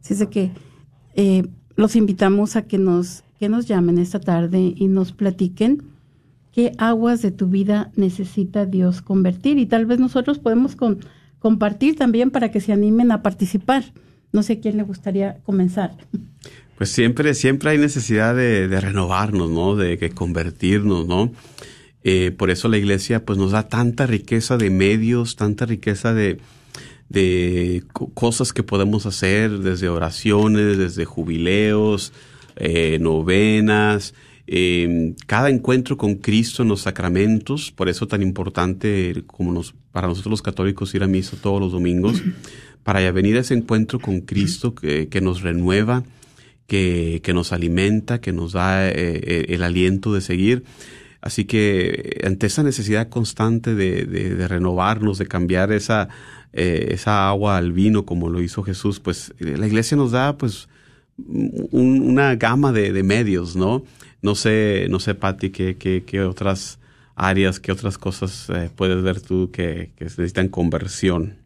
Así 0.02 0.14
es 0.14 0.26
que 0.28 0.50
eh, 1.14 1.48
los 1.76 1.96
invitamos 1.96 2.56
a 2.56 2.62
que 2.62 2.78
nos, 2.78 3.24
que 3.38 3.48
nos 3.48 3.66
llamen 3.66 3.98
esta 3.98 4.20
tarde 4.20 4.74
y 4.76 4.88
nos 4.88 5.12
platiquen 5.12 5.82
qué 6.52 6.72
aguas 6.78 7.22
de 7.22 7.30
tu 7.30 7.48
vida 7.48 7.90
necesita 7.96 8.66
Dios 8.66 9.02
convertir 9.02 9.58
y 9.58 9.66
tal 9.66 9.86
vez 9.86 9.98
nosotros 9.98 10.38
podemos 10.38 10.76
con, 10.76 11.00
compartir 11.38 11.96
también 11.96 12.30
para 12.30 12.50
que 12.50 12.60
se 12.60 12.72
animen 12.72 13.12
a 13.12 13.22
participar. 13.22 13.84
No 14.32 14.42
sé 14.42 14.60
quién 14.60 14.76
le 14.76 14.82
gustaría 14.82 15.38
comenzar. 15.44 15.96
Pues 16.76 16.90
siempre, 16.90 17.32
siempre 17.34 17.70
hay 17.70 17.78
necesidad 17.78 18.36
de, 18.36 18.68
renovarnos, 18.80 19.50
¿no? 19.50 19.76
De, 19.76 20.10
convertirnos, 20.10 21.06
¿no? 21.06 21.32
Eh, 22.04 22.30
por 22.30 22.50
eso 22.50 22.68
la 22.68 22.76
iglesia 22.76 23.24
pues 23.24 23.38
nos 23.38 23.50
da 23.50 23.68
tanta 23.68 24.06
riqueza 24.06 24.56
de 24.56 24.70
medios, 24.70 25.34
tanta 25.34 25.66
riqueza 25.66 26.14
de, 26.14 26.38
de 27.08 27.84
cosas 28.14 28.52
que 28.52 28.62
podemos 28.62 29.06
hacer, 29.06 29.58
desde 29.58 29.88
oraciones, 29.88 30.78
desde 30.78 31.04
jubileos, 31.04 32.12
eh, 32.56 32.98
novenas, 33.00 34.14
em, 34.46 35.14
cada 35.26 35.50
encuentro 35.50 35.96
con 35.96 36.16
Cristo 36.16 36.62
en 36.62 36.68
los 36.68 36.82
sacramentos, 36.82 37.70
por 37.70 37.88
eso 37.88 38.06
tan 38.06 38.22
importante 38.22 39.24
como 39.26 39.52
nos, 39.52 39.74
para 39.92 40.08
nosotros 40.08 40.30
los 40.30 40.42
católicos 40.42 40.94
ir 40.94 41.02
a 41.02 41.06
misa 41.06 41.36
todos 41.40 41.60
los 41.60 41.72
domingos, 41.72 42.22
para 42.86 43.10
venir 43.10 43.36
a 43.36 43.40
ese 43.40 43.54
encuentro 43.54 43.98
con 43.98 44.20
Cristo 44.20 44.76
que, 44.76 45.08
que 45.08 45.20
nos 45.20 45.42
renueva, 45.42 46.04
que, 46.68 47.20
que, 47.24 47.34
nos 47.34 47.52
alimenta, 47.52 48.20
que 48.20 48.32
nos 48.32 48.52
da 48.52 48.88
eh, 48.88 48.92
eh, 48.94 49.46
el 49.48 49.64
aliento 49.64 50.14
de 50.14 50.20
seguir. 50.20 50.62
Así 51.20 51.46
que 51.46 52.20
ante 52.24 52.46
esa 52.46 52.62
necesidad 52.62 53.08
constante 53.08 53.74
de, 53.74 54.04
de, 54.06 54.46
renovarnos, 54.46 55.18
de 55.18 55.26
cambiar 55.26 55.72
esa, 55.72 56.10
eh, 56.52 56.90
esa 56.92 57.28
agua 57.28 57.56
al 57.56 57.72
vino 57.72 58.06
como 58.06 58.30
lo 58.30 58.40
hizo 58.40 58.62
Jesús, 58.62 59.00
pues 59.00 59.34
la 59.40 59.66
iglesia 59.66 59.96
nos 59.96 60.12
da 60.12 60.38
pues 60.38 60.68
una 61.18 62.36
gama 62.36 62.70
de, 62.70 62.92
de, 62.92 63.02
medios, 63.02 63.56
¿no? 63.56 63.82
No 64.22 64.36
sé, 64.36 64.86
no 64.90 65.00
sé, 65.00 65.16
Patti, 65.16 65.50
qué, 65.50 65.76
qué, 65.76 66.04
qué 66.06 66.22
otras 66.22 66.78
áreas, 67.16 67.58
qué 67.58 67.72
otras 67.72 67.98
cosas 67.98 68.46
puedes 68.76 69.02
ver 69.02 69.20
tú 69.20 69.50
que, 69.50 69.90
que 69.96 70.04
necesitan 70.04 70.46
conversión. 70.46 71.45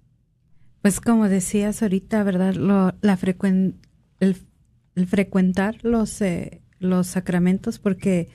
Pues 0.82 1.00
como 1.00 1.28
decías 1.28 1.82
ahorita, 1.82 2.22
¿verdad? 2.22 2.54
Lo, 2.54 2.94
la 3.02 3.18
el, 4.20 4.36
frecuentar 5.06 5.76
los, 5.84 6.20
eh, 6.22 6.62
los 6.78 7.06
sacramentos, 7.06 7.78
porque 7.78 8.28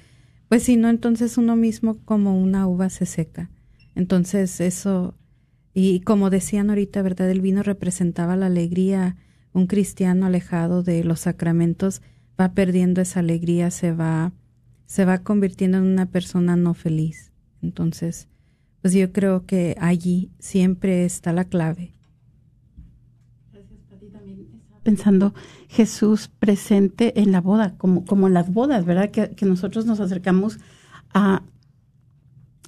pues 0.48 0.64
si 0.64 0.78
no, 0.78 0.90
entonces 0.90 1.40
uno 1.40 1.56
mismo 1.56 1.98
como 2.06 2.40
una 2.40 2.68
uva 2.68 2.90
se 2.90 3.08
seca. 3.08 3.50
Entonces 3.96 4.62
eso, 4.62 5.16
y 5.74 6.02
como 6.02 6.30
decían 6.30 6.70
ahorita, 6.70 7.02
¿verdad? 7.02 7.32
El 7.32 7.42
vino 7.42 7.64
representaba 7.64 8.36
la 8.36 8.46
alegría. 8.46 9.18
Un 9.52 9.66
cristiano 9.66 10.28
alejado 10.28 10.84
de 10.84 11.04
los 11.04 11.22
sacramentos 11.22 12.02
va 12.40 12.54
perdiendo 12.54 13.02
esa 13.02 13.22
alegría, 13.22 13.72
se 13.72 13.92
va, 13.92 14.34
se 14.86 15.06
va 15.06 15.20
convirtiendo 15.20 15.78
en 15.78 15.86
una 15.86 16.06
persona 16.08 16.56
no 16.58 16.74
feliz. 16.76 17.32
Entonces, 17.64 18.28
pues 18.82 18.94
yo 18.94 19.12
creo 19.12 19.46
que 19.48 19.76
allí 19.80 20.32
siempre 20.40 21.06
está 21.06 21.34
la 21.34 21.46
clave 21.46 21.95
pensando 24.86 25.34
Jesús 25.68 26.30
presente 26.40 27.20
en 27.20 27.32
la 27.32 27.42
boda, 27.42 27.76
como, 27.80 28.06
como 28.06 28.28
en 28.28 28.36
las 28.36 28.54
bodas, 28.54 28.86
¿verdad? 28.86 29.10
Que, 29.10 29.34
nosotros 29.44 29.88
nos 29.88 30.00
acercamos 30.00 30.60
a, 31.12 31.42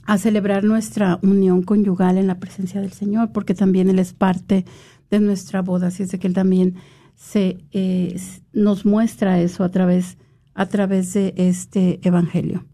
a 0.03 0.17
celebrar 0.17 0.63
nuestra 0.63 1.19
unión 1.21 1.61
conyugal 1.61 2.17
en 2.17 2.25
la 2.25 2.39
presencia 2.39 2.81
del 2.81 2.91
Señor, 2.91 3.33
porque 3.33 3.53
también 3.53 3.91
Él 3.91 3.99
es 3.99 4.13
parte 4.13 4.65
de 5.11 5.19
nuestra 5.19 5.61
boda, 5.61 5.85
así 5.87 6.01
es 6.01 6.09
de 6.09 6.17
que 6.17 6.25
Él 6.25 6.33
también 6.33 6.77
se, 7.15 7.59
eh, 7.71 8.19
nos 8.51 8.83
muestra 8.83 9.39
eso 9.39 9.63
a 9.63 9.69
través, 9.69 10.17
a 10.55 10.65
través 10.65 11.13
de 11.13 11.35
este 11.37 11.99
Evangelio. 12.01 12.65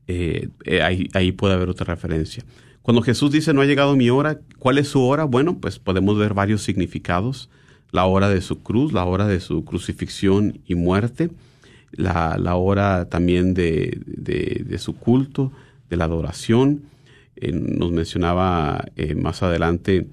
eh, 0.08 0.50
eh, 0.66 0.82
ahí, 0.82 1.08
ahí, 1.14 1.32
puede 1.32 1.54
haber 1.54 1.70
otra 1.70 1.86
referencia. 1.86 2.44
Cuando 2.82 3.02
Jesús 3.02 3.32
dice 3.32 3.54
no 3.54 3.62
ha 3.62 3.66
llegado 3.66 3.96
mi 3.96 4.10
hora, 4.10 4.42
¿cuál 4.60 4.78
es 4.78 4.90
su 4.90 5.02
hora? 5.04 5.24
Bueno, 5.24 5.60
pues 5.60 5.80
podemos 5.80 6.18
ver 6.18 6.34
varios 6.34 6.64
significados. 6.64 7.50
La 7.92 8.04
hora 8.04 8.28
de 8.28 8.42
su 8.42 8.62
cruz, 8.62 8.92
la 8.92 9.06
hora 9.06 9.26
de 9.26 9.40
su 9.40 9.64
crucifixión 9.64 10.60
y 10.68 10.76
muerte, 10.76 11.30
la, 11.94 12.38
la 12.38 12.56
hora 12.56 13.08
también 13.08 13.54
de, 13.54 14.02
de, 14.06 14.66
de, 14.68 14.78
su 14.80 14.98
culto, 14.98 15.54
de 15.90 15.96
la 15.96 16.04
adoración. 16.04 16.84
nos 17.42 17.94
mencionaba 17.94 18.84
más 19.16 19.44
adelante 19.44 20.08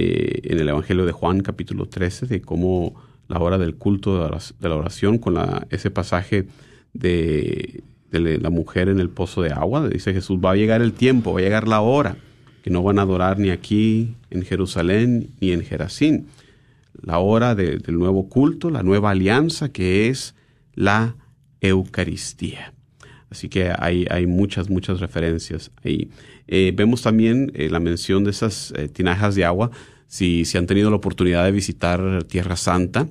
eh, 0.00 0.52
en 0.52 0.60
el 0.60 0.68
Evangelio 0.68 1.04
de 1.06 1.10
Juan 1.10 1.40
capítulo 1.40 1.86
13 1.86 2.26
de 2.26 2.40
cómo 2.40 2.94
la 3.26 3.40
hora 3.40 3.58
del 3.58 3.74
culto 3.74 4.14
de 4.14 4.68
la 4.68 4.76
oración 4.76 5.18
con 5.18 5.36
ese 5.70 5.90
pasaje 5.90 6.46
de, 6.92 7.82
la 8.12 8.50
mujer 8.50 8.88
en 8.88 9.00
el 9.00 9.10
pozo 9.10 9.42
de 9.42 9.50
agua. 9.50 9.88
Dice 9.88 10.12
Jesús, 10.12 10.38
va 10.38 10.52
a 10.52 10.54
llegar 10.54 10.82
el 10.82 10.92
tiempo, 10.92 11.32
va 11.32 11.40
a 11.40 11.42
llegar 11.42 11.66
la 11.66 11.80
hora, 11.80 12.16
que 12.62 12.70
no 12.70 12.84
van 12.84 13.00
a 13.00 13.02
adorar 13.02 13.40
ni 13.40 13.50
aquí 13.50 14.14
en 14.30 14.42
Jerusalén 14.42 15.30
ni 15.40 15.50
en 15.50 15.62
Jerasín. 15.62 16.28
La 17.02 17.18
hora 17.18 17.56
del 17.56 17.82
nuevo 17.88 18.28
culto, 18.28 18.70
la 18.70 18.84
nueva 18.84 19.10
alianza 19.10 19.72
que 19.72 20.08
es 20.08 20.36
la 20.76 21.16
Eucaristía. 21.60 22.72
Así 23.30 23.48
que 23.48 23.72
hay, 23.78 24.06
hay 24.10 24.26
muchas, 24.26 24.70
muchas 24.70 25.00
referencias 25.00 25.70
ahí. 25.84 26.10
Eh, 26.46 26.72
vemos 26.74 27.02
también 27.02 27.52
eh, 27.54 27.68
la 27.68 27.80
mención 27.80 28.24
de 28.24 28.30
esas 28.30 28.72
eh, 28.76 28.88
tinajas 28.88 29.34
de 29.34 29.44
agua. 29.44 29.70
Si, 30.06 30.44
si, 30.46 30.56
han 30.56 30.66
tenido 30.66 30.88
la 30.88 30.96
oportunidad 30.96 31.44
de 31.44 31.52
visitar 31.52 32.24
Tierra 32.24 32.56
Santa, 32.56 33.06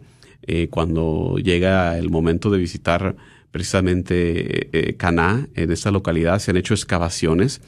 eh, 0.49 0.69
cuando 0.69 1.37
llega 1.43 1.97
el 1.97 2.09
momento 2.09 2.49
de 2.49 2.57
visitar 2.57 3.17
precisamente 3.51 4.69
eh, 4.71 4.95
Caná, 4.95 5.47
en 5.55 5.71
esta 5.71 5.91
localidad, 5.91 6.39
se 6.39 6.51
han 6.51 6.57
hecho 6.57 6.73
excavaciones 6.73 7.61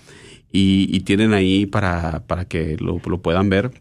y, 0.51 1.01
tienen 1.01 1.33
ahí 1.33 1.65
para, 1.65 2.23
para 2.25 2.45
que 2.45 2.77
lo, 2.79 2.99
puedan 2.99 3.49
ver 3.49 3.71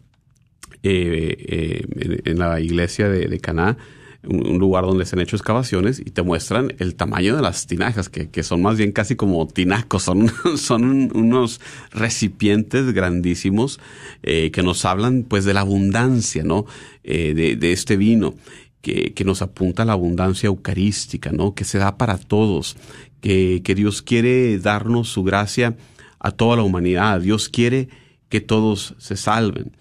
en, 0.83 2.39
la 2.39 2.59
iglesia 2.59 3.07
de, 3.07 3.27
de 3.27 3.39
Caná 3.39 3.77
un, 4.23 4.59
lugar 4.59 4.83
donde 4.83 5.05
se 5.05 5.15
han 5.15 5.21
hecho 5.21 5.35
excavaciones 5.35 5.99
y 5.99 6.11
te 6.11 6.21
muestran 6.21 6.73
el 6.79 6.95
tamaño 6.95 7.35
de 7.35 7.41
las 7.41 7.67
tinajas, 7.67 8.09
que, 8.09 8.29
que 8.29 8.43
son 8.43 8.61
más 8.61 8.77
bien 8.77 8.91
casi 8.91 9.15
como 9.15 9.47
tinacos, 9.47 10.03
son, 10.03 10.31
son 10.57 11.15
unos 11.15 11.61
recipientes 11.91 12.91
grandísimos 12.93 13.79
eh, 14.23 14.51
que 14.51 14.63
nos 14.63 14.85
hablan 14.85 15.23
pues 15.23 15.45
de 15.45 15.53
la 15.53 15.61
abundancia, 15.61 16.43
¿no? 16.43 16.65
Eh, 17.03 17.33
de, 17.33 17.55
de, 17.55 17.71
este 17.71 17.97
vino. 17.97 18.35
Que, 18.81 19.13
que, 19.13 19.25
nos 19.25 19.41
apunta 19.41 19.83
a 19.83 19.85
la 19.85 19.91
abundancia 19.91 20.47
eucarística, 20.47 21.33
¿no? 21.33 21.53
Que 21.53 21.65
se 21.65 21.79
da 21.79 21.97
para 21.97 22.17
todos, 22.17 22.77
que, 23.19 23.61
que 23.61 23.75
Dios 23.75 24.01
quiere 24.01 24.57
darnos 24.57 25.09
su 25.09 25.23
gracia 25.23 25.75
a 26.17 26.31
toda 26.31 26.55
la 26.55 26.63
humanidad. 26.63 27.19
Dios 27.19 27.49
quiere 27.49 27.89
que 28.29 28.39
todos 28.39 28.95
se 28.97 29.17
salven. 29.17 29.73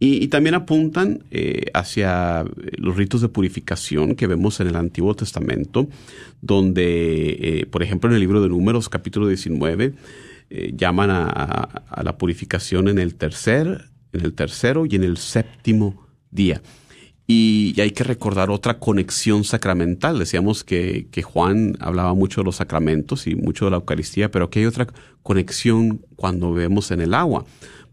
Y, 0.00 0.28
también 0.28 0.54
apuntan 0.54 1.24
eh, 1.32 1.66
hacia 1.74 2.44
los 2.76 2.96
ritos 2.96 3.20
de 3.20 3.28
purificación 3.28 4.14
que 4.14 4.28
vemos 4.28 4.60
en 4.60 4.68
el 4.68 4.76
Antiguo 4.76 5.14
Testamento, 5.14 5.88
donde, 6.40 7.36
eh, 7.40 7.66
por 7.66 7.82
ejemplo, 7.82 8.08
en 8.08 8.14
el 8.14 8.20
libro 8.20 8.40
de 8.40 8.48
Números, 8.48 8.88
capítulo 8.88 9.26
19, 9.26 9.94
eh, 10.50 10.72
llaman 10.76 11.10
a, 11.10 12.02
la 12.02 12.16
purificación 12.16 12.88
en 12.88 12.98
el 13.00 13.16
tercer, 13.16 13.86
en 14.12 14.24
el 14.24 14.34
tercero 14.34 14.86
y 14.86 14.94
en 14.94 15.02
el 15.02 15.16
séptimo 15.16 16.06
día. 16.30 16.62
Y, 17.26 17.74
hay 17.80 17.90
que 17.90 18.04
recordar 18.04 18.50
otra 18.50 18.78
conexión 18.78 19.42
sacramental. 19.42 20.16
Decíamos 20.20 20.62
que, 20.62 21.08
que, 21.10 21.22
Juan 21.22 21.76
hablaba 21.80 22.14
mucho 22.14 22.42
de 22.42 22.44
los 22.44 22.56
sacramentos 22.56 23.26
y 23.26 23.34
mucho 23.34 23.64
de 23.64 23.72
la 23.72 23.78
Eucaristía, 23.78 24.30
pero 24.30 24.48
que 24.48 24.60
hay 24.60 24.66
otra 24.66 24.86
conexión 25.24 26.06
cuando 26.14 26.52
vemos 26.52 26.92
en 26.92 27.00
el 27.00 27.14
agua 27.14 27.44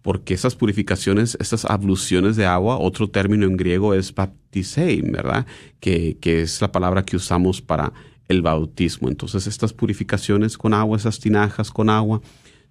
porque 0.06 0.36
esas 0.36 0.54
purificaciones, 0.54 1.36
estas 1.40 1.66
abluciones 1.66 2.36
de 2.36 2.46
agua, 2.46 2.78
otro 2.78 3.10
término 3.10 3.48
en 3.48 3.58
griego 3.58 3.96
es 3.96 4.14
baptisei, 4.14 5.02
¿verdad? 5.02 5.48
Que, 5.80 6.18
que 6.22 6.44
es 6.44 6.62
la 6.62 6.72
palabra 6.72 7.04
que 7.04 7.16
usamos 7.16 7.60
para 7.60 7.92
el 8.28 8.44
bautismo. 8.44 9.10
Entonces, 9.10 9.48
estas 9.48 9.74
purificaciones 9.74 10.60
con 10.60 10.76
agua, 10.76 10.96
esas 10.96 11.20
tinajas 11.20 11.72
con 11.72 11.90
agua, 11.90 12.22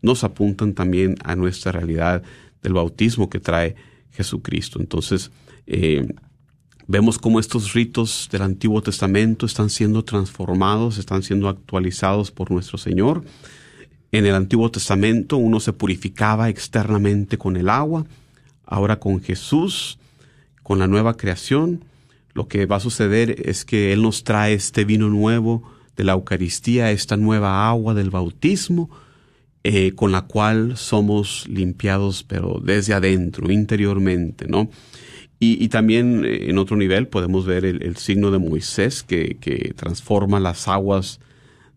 nos 0.00 0.22
apuntan 0.22 0.74
también 0.74 1.16
a 1.24 1.34
nuestra 1.34 1.72
realidad 1.72 2.22
del 2.62 2.74
bautismo 2.74 3.28
que 3.28 3.40
trae 3.40 3.74
Jesucristo. 4.12 4.78
Entonces, 4.78 5.32
eh, 5.66 6.06
vemos 6.86 7.18
cómo 7.18 7.40
estos 7.40 7.72
ritos 7.72 8.28
del 8.30 8.42
Antiguo 8.42 8.80
Testamento 8.80 9.44
están 9.44 9.70
siendo 9.70 10.04
transformados, 10.04 10.98
están 10.98 11.24
siendo 11.24 11.48
actualizados 11.48 12.30
por 12.30 12.52
nuestro 12.52 12.78
Señor 12.78 13.24
en 14.14 14.26
el 14.26 14.34
Antiguo 14.36 14.70
Testamento 14.70 15.36
uno 15.36 15.58
se 15.58 15.72
purificaba 15.72 16.48
externamente 16.48 17.36
con 17.36 17.56
el 17.56 17.68
agua, 17.68 18.06
ahora 18.64 19.00
con 19.00 19.20
Jesús, 19.20 19.98
con 20.62 20.78
la 20.78 20.86
nueva 20.86 21.16
creación, 21.16 21.84
lo 22.32 22.46
que 22.46 22.64
va 22.66 22.76
a 22.76 22.80
suceder 22.80 23.42
es 23.44 23.64
que 23.64 23.92
Él 23.92 24.02
nos 24.02 24.22
trae 24.22 24.54
este 24.54 24.84
vino 24.84 25.08
nuevo 25.08 25.68
de 25.96 26.04
la 26.04 26.12
Eucaristía, 26.12 26.92
esta 26.92 27.16
nueva 27.16 27.68
agua 27.68 27.92
del 27.92 28.10
bautismo, 28.10 28.88
eh, 29.64 29.94
con 29.96 30.12
la 30.12 30.22
cual 30.22 30.76
somos 30.76 31.48
limpiados, 31.48 32.22
pero 32.22 32.60
desde 32.62 32.94
adentro, 32.94 33.50
interiormente, 33.50 34.46
¿no? 34.46 34.70
Y, 35.40 35.68
también 35.68 36.24
eh, 36.24 36.50
en 36.50 36.58
otro 36.58 36.76
nivel 36.76 37.08
podemos 37.08 37.44
ver 37.44 37.64
el, 37.64 37.96
signo 37.96 38.30
de 38.30 38.38
Moisés 38.38 39.02
que, 39.02 39.36
que 39.40 39.74
transforma 39.74 40.38
las 40.38 40.68
aguas 40.68 41.20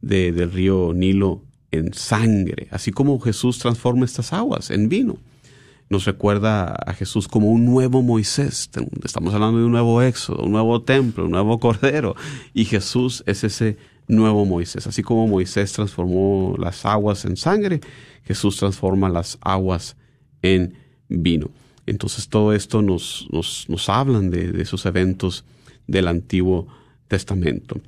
del 0.01 0.51
río 0.51 0.93
Nilo 0.93 1.41
en 1.77 1.93
sangre, 1.93 2.67
así 2.71 2.91
como 2.91 3.19
Jesús 3.19 3.59
transforma 3.59 4.05
estas 4.05 4.33
aguas 4.33 4.71
en 4.71 4.89
vino. 4.89 5.17
Nos 5.89 6.03
recuerda 6.03 6.75
a 6.85 6.93
Jesús 6.93 7.29
como 7.29 7.49
un 7.49 7.65
nuevo 7.65 8.01
Moisés. 8.01 8.69
Estamos 9.03 9.33
hablando 9.33 9.59
de 9.59 9.65
un 9.65 9.71
nuevo 9.71 10.01
éxodo, 10.01 10.43
un 10.43 10.51
nuevo 10.51 10.81
templo, 10.81 11.25
un 11.25 11.31
nuevo 11.31 11.59
cordero. 11.59 12.15
Y 12.53 12.65
Jesús 12.65 13.23
es 13.25 13.45
ese 13.45 13.77
nuevo 14.07 14.45
Moisés. 14.45 14.85
Así 14.85 15.01
como 15.01 15.27
Moisés 15.27 15.71
transformó 15.71 16.55
las 16.59 16.85
aguas 16.85 17.23
en 17.23 17.37
sangre, 17.37 17.79
Jesús 18.25 18.57
transforma 18.57 19.07
las 19.07 19.37
aguas 19.39 19.95
en 20.41 20.73
vino. 21.07 21.49
Entonces 21.85 22.27
todo 22.27 22.51
esto 22.51 22.81
nos, 22.81 23.27
nos, 23.31 23.65
nos 23.69 23.87
hablan 23.87 24.29
de, 24.29 24.51
de 24.51 24.61
esos 24.63 24.85
eventos 24.85 25.45
del 25.87 26.09
Antiguo 26.09 26.67
Testamento. 27.07 27.79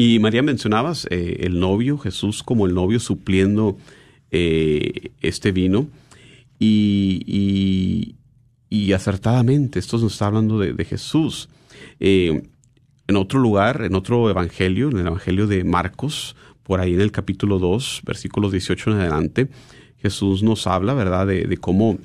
Y 0.00 0.20
María, 0.20 0.44
mencionabas 0.44 1.08
eh, 1.10 1.38
el 1.40 1.58
novio, 1.58 1.98
Jesús 1.98 2.44
como 2.44 2.66
el 2.66 2.74
novio 2.74 3.00
supliendo 3.00 3.76
eh, 4.30 5.10
este 5.20 5.50
vino. 5.50 5.88
Y, 6.60 8.14
acertadamente, 8.94 9.80
esto 9.80 9.98
nos 9.98 10.12
está 10.12 10.26
hablando 10.26 10.60
de, 10.60 10.84
Jesús. 10.84 11.48
Eh, 11.98 12.44
en 13.08 13.16
otro 13.16 13.40
lugar, 13.40 13.82
en 13.82 13.96
otro 13.96 14.30
evangelio, 14.30 14.88
en 14.88 14.98
el 14.98 15.08
evangelio 15.08 15.48
de 15.48 15.64
Marcos, 15.64 16.36
por 16.62 16.78
ahí 16.78 16.94
en 16.94 17.00
el 17.00 17.10
capítulo 17.10 17.58
2, 17.58 18.02
versículos 18.04 18.52
18 18.52 18.92
en 18.92 18.96
adelante, 18.98 19.48
Jesús 20.00 20.44
nos 20.44 20.68
habla, 20.68 20.94
¿verdad?, 20.94 21.26
de, 21.26 21.46
de 21.46 21.56
cómo 21.56 21.98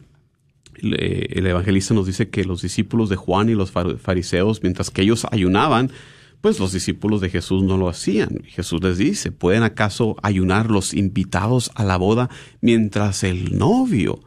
el 0.82 1.46
evangelista 1.46 1.94
nos 1.94 2.08
dice 2.08 2.30
que 2.30 2.44
los 2.44 2.64
discípulos 2.64 3.10
de 3.10 3.18
Juan 3.18 3.50
y 3.50 3.54
los 3.54 3.72
fariseos, 3.72 4.64
mientras 4.64 4.90
que 4.90 5.04
ellos 5.04 5.28
ayunaban, 5.32 5.92
pues 6.44 6.60
los 6.60 6.74
discípulos 6.74 7.22
de 7.22 7.30
Jesús 7.30 7.64
no 7.64 7.78
lo 7.78 7.88
hacían. 7.88 8.44
Jesús 8.44 8.84
les 8.84 8.98
dice, 8.98 9.32
¿pueden 9.32 9.64
acaso 9.64 10.18
ayunar 10.24 10.70
los 10.70 10.94
invitados 10.94 11.72
a 11.74 11.86
la 11.86 11.96
boda 11.96 12.30
mientras 12.60 13.24
el 13.24 13.58
novio 13.58 14.20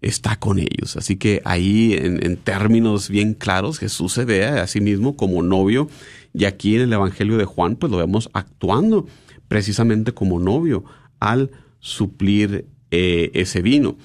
está 0.00 0.36
con 0.36 0.60
ellos? 0.60 0.96
Así 0.96 1.16
que 1.16 1.42
ahí, 1.44 1.94
en, 1.94 2.36
términos 2.36 3.08
bien 3.08 3.34
claros, 3.34 3.80
Jesús 3.80 4.12
se 4.12 4.24
ve 4.24 4.44
a 4.46 4.68
sí 4.68 4.80
mismo 4.80 5.16
como 5.16 5.42
novio 5.42 5.88
y 6.32 6.44
aquí 6.44 6.76
en 6.76 6.82
el 6.82 6.92
Evangelio 6.92 7.38
de 7.38 7.44
Juan, 7.44 7.74
pues 7.74 7.90
lo 7.90 7.98
vemos 7.98 8.30
actuando 8.34 9.08
precisamente 9.48 10.14
como 10.14 10.38
novio 10.38 10.84
al 11.18 11.50
suplir 11.80 12.66
eh, 12.92 13.32
ese 13.34 13.62
vino. 13.62 13.96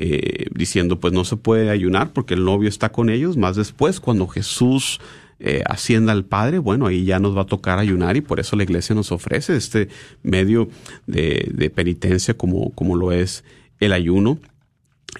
Eh, 0.00 0.46
diciendo 0.54 1.00
pues 1.00 1.12
no 1.12 1.24
se 1.24 1.36
puede 1.36 1.70
ayunar 1.70 2.12
porque 2.12 2.34
el 2.34 2.44
novio 2.44 2.68
está 2.68 2.90
con 2.90 3.10
ellos, 3.10 3.36
más 3.36 3.56
después 3.56 3.98
cuando 3.98 4.28
Jesús 4.28 5.00
eh, 5.40 5.62
ascienda 5.66 6.12
al 6.12 6.24
Padre, 6.24 6.58
bueno, 6.58 6.86
ahí 6.86 7.04
ya 7.04 7.20
nos 7.20 7.36
va 7.36 7.42
a 7.42 7.46
tocar 7.46 7.78
ayunar 7.78 8.16
y 8.16 8.20
por 8.20 8.40
eso 8.40 8.56
la 8.56 8.64
iglesia 8.64 8.94
nos 8.94 9.12
ofrece 9.12 9.56
este 9.56 9.88
medio 10.22 10.68
de, 11.06 11.72
penitencia 11.74 12.34
como, 12.34 12.70
como 12.74 12.96
lo 12.96 13.12
es 13.12 13.44
el 13.78 13.92
ayuno. 13.92 14.38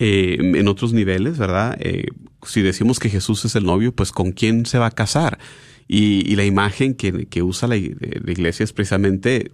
Eh, 0.01 0.37
en 0.41 0.69
otros 0.69 0.93
niveles, 0.93 1.39
¿verdad? 1.39 1.77
Eh, 1.81 2.09
si 2.43 2.63
decimos 2.63 2.99
que 2.99 3.09
Jesús 3.09 3.45
es 3.45 3.57
el 3.57 3.65
novio, 3.65 3.93
pues 3.93 4.13
¿con 4.13 4.33
quién 4.33 4.67
se 4.67 4.79
va 4.79 4.87
a 4.87 4.91
casar? 4.91 5.39
Y, 5.87 6.37
la 6.37 6.45
imagen 6.45 6.95
que, 6.95 7.27
que 7.27 7.43
usa 7.43 7.69
la, 7.69 7.77
iglesia 7.77 8.65
es 8.65 8.73
precisamente 8.73 9.53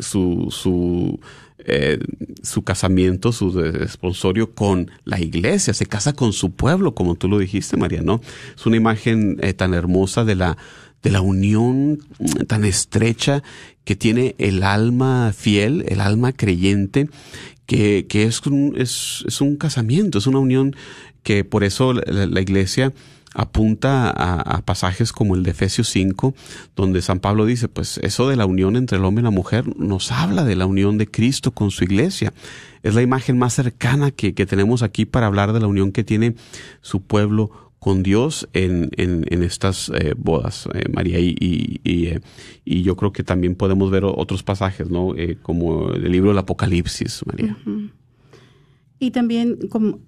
su 0.00 1.20
eh, 1.68 1.98
su 2.42 2.62
casamiento, 2.62 3.32
su 3.32 3.60
esponsorio 3.60 4.52
con 4.52 4.90
la 5.04 5.20
iglesia, 5.20 5.74
se 5.74 5.86
casa 5.86 6.12
con 6.12 6.32
su 6.32 6.52
pueblo, 6.52 6.94
como 6.94 7.16
tú 7.16 7.28
lo 7.28 7.40
dijiste, 7.40 7.76
María, 7.76 8.02
¿no? 8.02 8.20
Es 8.56 8.66
una 8.66 8.76
imagen 8.76 9.38
eh, 9.42 9.52
tan 9.52 9.74
hermosa 9.74 10.24
de 10.24 10.36
la, 10.36 10.56
de 11.02 11.10
la 11.10 11.20
unión 11.20 11.98
mm, 12.20 12.44
tan 12.46 12.64
estrecha 12.64 13.42
que 13.84 13.96
tiene 13.96 14.36
el 14.38 14.62
alma 14.62 15.32
fiel, 15.36 15.84
el 15.88 16.00
alma 16.00 16.32
creyente, 16.32 17.08
que, 17.66 18.06
que 18.08 18.22
es, 18.22 18.46
un, 18.46 18.74
es, 18.76 19.24
es, 19.26 19.40
un 19.40 19.56
casamiento, 19.56 20.18
es 20.18 20.28
una 20.28 20.38
unión 20.38 20.76
que 21.24 21.42
por 21.42 21.64
eso 21.64 21.92
la 21.92 22.40
iglesia 22.40 22.92
apunta 23.36 24.10
a, 24.10 24.62
pasajes 24.62 25.12
como 25.12 25.34
el 25.34 25.42
de 25.42 25.50
Efesios 25.50 25.90
5, 25.90 26.34
donde 26.74 27.02
San 27.02 27.20
Pablo 27.20 27.44
dice, 27.44 27.68
pues 27.68 27.98
eso 27.98 28.28
de 28.30 28.36
la 28.36 28.46
unión 28.46 28.76
entre 28.76 28.96
el 28.96 29.04
hombre 29.04 29.20
y 29.20 29.24
la 29.24 29.30
mujer 29.30 29.76
nos 29.78 30.10
habla 30.10 30.44
de 30.44 30.56
la 30.56 30.64
unión 30.64 30.96
de 30.96 31.06
Cristo 31.06 31.50
con 31.50 31.70
su 31.70 31.84
iglesia. 31.84 32.32
Es 32.82 32.94
la 32.94 33.02
imagen 33.02 33.36
más 33.36 33.52
cercana 33.52 34.10
que, 34.10 34.32
tenemos 34.32 34.82
aquí 34.82 35.04
para 35.04 35.26
hablar 35.26 35.52
de 35.52 35.60
la 35.60 35.66
unión 35.66 35.92
que 35.92 36.02
tiene 36.02 36.34
su 36.80 37.02
pueblo 37.02 37.50
con 37.78 38.02
Dios 38.02 38.48
en, 38.54 38.90
en, 38.96 39.42
estas 39.42 39.90
eh, 39.90 40.14
bodas, 40.16 40.66
eh, 40.72 40.88
María. 40.90 41.20
Y, 41.20 41.36
y, 41.38 42.06
eh, 42.06 42.20
y, 42.64 42.82
yo 42.82 42.96
creo 42.96 43.12
que 43.12 43.22
también 43.22 43.54
podemos 43.54 43.90
ver 43.90 44.04
otros 44.06 44.42
pasajes, 44.42 44.88
¿no? 44.88 45.14
como 45.42 45.90
el 45.90 46.10
libro 46.10 46.30
del 46.30 46.38
Apocalipsis, 46.38 47.22
María. 47.26 47.56
Y 48.98 49.10
también 49.10 49.58
como 49.68 50.00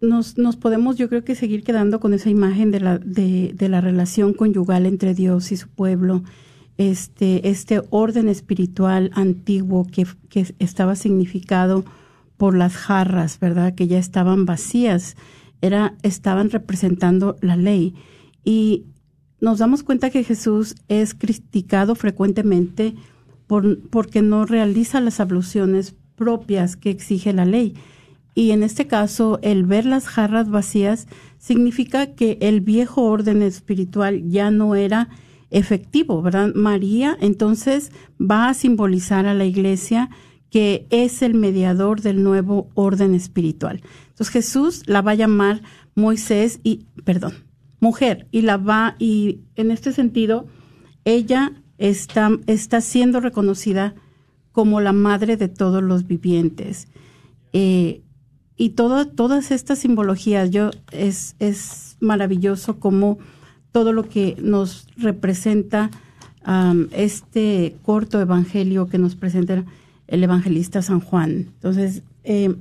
nos, 0.00 0.38
nos 0.38 0.56
podemos, 0.56 0.96
yo 0.96 1.08
creo 1.08 1.24
que 1.24 1.34
seguir 1.34 1.62
quedando 1.62 2.00
con 2.00 2.14
esa 2.14 2.30
imagen 2.30 2.70
de 2.70 2.80
la, 2.80 2.98
de, 2.98 3.52
de 3.54 3.68
la 3.68 3.80
relación 3.80 4.32
conyugal 4.32 4.86
entre 4.86 5.14
Dios 5.14 5.52
y 5.52 5.56
su 5.56 5.68
pueblo, 5.68 6.22
este, 6.78 7.50
este 7.50 7.82
orden 7.90 8.28
espiritual 8.28 9.10
antiguo 9.14 9.86
que, 9.86 10.06
que 10.28 10.54
estaba 10.58 10.96
significado 10.96 11.84
por 12.38 12.56
las 12.56 12.74
jarras, 12.74 13.38
¿verdad? 13.38 13.74
Que 13.74 13.86
ya 13.86 13.98
estaban 13.98 14.46
vacías, 14.46 15.16
era, 15.60 15.94
estaban 16.02 16.48
representando 16.48 17.36
la 17.42 17.56
ley. 17.56 17.94
Y 18.44 18.86
nos 19.40 19.58
damos 19.58 19.82
cuenta 19.82 20.08
que 20.08 20.24
Jesús 20.24 20.74
es 20.88 21.12
criticado 21.12 21.94
frecuentemente 21.94 22.94
por, 23.46 23.80
porque 23.90 24.22
no 24.22 24.46
realiza 24.46 25.00
las 25.00 25.20
abluciones 25.20 25.94
propias 26.16 26.76
que 26.76 26.88
exige 26.88 27.34
la 27.34 27.44
ley. 27.44 27.74
Y 28.40 28.52
en 28.52 28.62
este 28.62 28.86
caso, 28.86 29.38
el 29.42 29.66
ver 29.66 29.84
las 29.84 30.06
jarras 30.06 30.48
vacías 30.48 31.08
significa 31.36 32.14
que 32.14 32.38
el 32.40 32.62
viejo 32.62 33.02
orden 33.02 33.42
espiritual 33.42 34.30
ya 34.30 34.50
no 34.50 34.76
era 34.76 35.10
efectivo, 35.50 36.22
¿verdad? 36.22 36.54
María 36.54 37.18
entonces 37.20 37.92
va 38.18 38.48
a 38.48 38.54
simbolizar 38.54 39.26
a 39.26 39.34
la 39.34 39.44
iglesia 39.44 40.08
que 40.48 40.86
es 40.88 41.20
el 41.20 41.34
mediador 41.34 42.00
del 42.00 42.22
nuevo 42.22 42.70
orden 42.72 43.14
espiritual. 43.14 43.82
Entonces 44.08 44.30
Jesús 44.30 44.84
la 44.86 45.02
va 45.02 45.10
a 45.10 45.16
llamar 45.16 45.60
Moisés 45.94 46.60
y, 46.62 46.86
perdón, 47.04 47.34
mujer, 47.78 48.26
y 48.30 48.40
la 48.40 48.56
va, 48.56 48.96
y 48.98 49.40
en 49.54 49.70
este 49.70 49.92
sentido, 49.92 50.46
ella 51.04 51.62
está, 51.76 52.30
está 52.46 52.80
siendo 52.80 53.20
reconocida 53.20 53.96
como 54.50 54.80
la 54.80 54.94
madre 54.94 55.36
de 55.36 55.48
todos 55.48 55.82
los 55.82 56.06
vivientes. 56.06 56.88
Eh, 57.52 58.00
y 58.60 58.70
todas 58.70 59.50
estas 59.52 59.78
simbologías, 59.78 60.50
yo, 60.50 60.68
es, 60.92 61.34
es 61.38 61.96
maravilloso 61.98 62.78
como 62.78 63.16
todo 63.72 63.94
lo 63.94 64.06
que 64.06 64.36
nos 64.38 64.86
representa 64.98 65.90
este 66.92 67.78
corto 67.82 68.20
evangelio 68.20 68.86
que 68.86 68.98
nos 68.98 69.16
presenta 69.16 69.64
el 70.08 70.22
evangelista 70.22 70.82
San 70.82 71.00
Juan. 71.00 71.30
Entonces, 71.54 72.02
eh, 72.22 72.54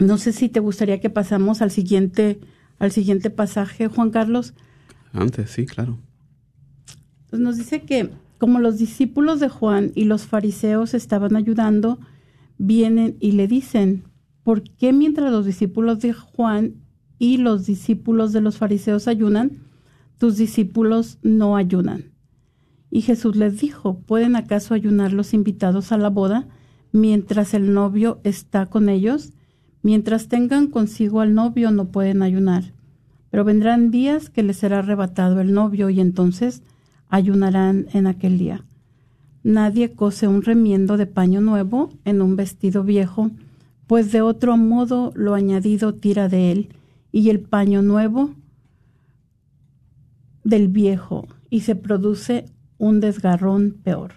no 0.00 0.18
sé 0.18 0.32
si 0.32 0.48
te 0.48 0.58
gustaría 0.58 0.98
que 0.98 1.08
pasamos 1.08 1.62
al 1.62 1.70
siguiente, 1.70 2.40
al 2.80 2.90
siguiente 2.90 3.30
pasaje, 3.30 3.86
Juan 3.86 4.10
Carlos. 4.10 4.54
Antes, 5.12 5.50
sí, 5.52 5.66
claro. 5.66 6.00
Pues 7.30 7.40
nos 7.40 7.58
dice 7.58 7.82
que 7.82 8.10
como 8.38 8.58
los 8.58 8.76
discípulos 8.76 9.38
de 9.38 9.50
Juan 9.50 9.92
y 9.94 10.02
los 10.02 10.26
fariseos 10.26 10.94
estaban 10.94 11.36
ayudando, 11.36 12.00
vienen 12.58 13.16
y 13.20 13.32
le 13.32 13.46
dicen, 13.46 14.02
¿por 14.48 14.62
qué 14.62 14.94
mientras 14.94 15.30
los 15.30 15.44
discípulos 15.44 16.00
de 16.00 16.14
Juan 16.14 16.76
y 17.18 17.36
los 17.36 17.66
discípulos 17.66 18.32
de 18.32 18.40
los 18.40 18.56
fariseos 18.56 19.06
ayunan, 19.06 19.58
tus 20.16 20.38
discípulos 20.38 21.18
no 21.20 21.54
ayunan? 21.54 22.12
Y 22.90 23.02
Jesús 23.02 23.36
les 23.36 23.60
dijo, 23.60 23.98
¿pueden 23.98 24.36
acaso 24.36 24.72
ayunar 24.72 25.12
los 25.12 25.34
invitados 25.34 25.92
a 25.92 25.98
la 25.98 26.08
boda 26.08 26.48
mientras 26.92 27.52
el 27.52 27.74
novio 27.74 28.20
está 28.24 28.64
con 28.64 28.88
ellos? 28.88 29.34
Mientras 29.82 30.28
tengan 30.28 30.68
consigo 30.68 31.20
al 31.20 31.34
novio 31.34 31.70
no 31.70 31.90
pueden 31.90 32.22
ayunar, 32.22 32.72
pero 33.28 33.44
vendrán 33.44 33.90
días 33.90 34.30
que 34.30 34.42
les 34.42 34.56
será 34.56 34.78
arrebatado 34.78 35.42
el 35.42 35.52
novio 35.52 35.90
y 35.90 36.00
entonces 36.00 36.62
ayunarán 37.10 37.88
en 37.92 38.06
aquel 38.06 38.38
día. 38.38 38.64
Nadie 39.42 39.92
cose 39.92 40.26
un 40.26 40.40
remiendo 40.40 40.96
de 40.96 41.04
paño 41.04 41.42
nuevo 41.42 41.90
en 42.06 42.22
un 42.22 42.34
vestido 42.34 42.82
viejo, 42.82 43.30
pues 43.88 44.12
de 44.12 44.20
otro 44.20 44.56
modo 44.58 45.12
lo 45.16 45.34
añadido 45.34 45.94
tira 45.94 46.28
de 46.28 46.52
él 46.52 46.68
y 47.10 47.30
el 47.30 47.40
paño 47.40 47.80
nuevo 47.80 48.34
del 50.44 50.68
viejo 50.68 51.26
y 51.48 51.60
se 51.60 51.74
produce 51.74 52.44
un 52.76 53.00
desgarrón 53.00 53.80
peor. 53.82 54.12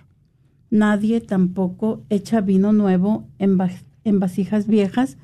Nadie 0.69 1.21
tampoco 1.21 2.03
echa 2.09 2.41
vino 2.41 2.73
nuevo 2.73 3.29
en, 3.39 3.57
en 4.03 4.19
vasijas 4.19 4.67
viejas, 4.67 5.17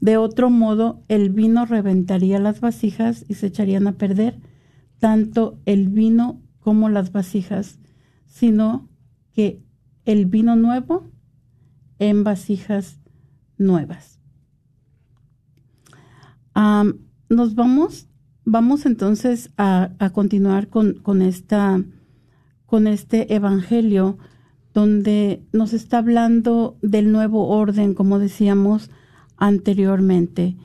de 0.00 0.18
otro 0.18 0.50
modo, 0.50 1.02
el 1.08 1.30
vino 1.30 1.64
reventaría 1.64 2.38
las 2.38 2.60
vasijas 2.60 3.24
y 3.26 3.34
se 3.34 3.46
echarían 3.46 3.86
a 3.86 3.92
perder, 3.92 4.38
tanto 4.98 5.58
el 5.64 5.88
vino 5.88 6.42
como 6.60 6.90
las 6.90 7.10
vasijas, 7.10 7.78
sino 8.26 8.86
que 9.32 9.62
el 10.04 10.26
vino 10.26 10.56
nuevo 10.56 11.08
en 11.98 12.22
vasijas 12.22 13.00
nuevas. 13.58 14.20
nos 16.54 17.54
vamos, 17.54 18.08
vamos 18.44 18.86
entonces 18.86 19.50
a, 19.56 19.90
continuar 20.12 20.68
con, 20.68 20.94
con, 20.94 21.22
esta, 21.22 21.82
con 22.66 22.86
este 22.86 23.34
evangelio 23.34 24.18
donde 24.72 25.42
nos 25.52 25.72
está 25.72 25.98
hablando 25.98 26.76
del 26.82 27.12
nuevo 27.12 27.48
orden, 27.48 27.94
como 27.94 28.18
decíamos, 28.18 28.90
anteriormente. 29.36 30.56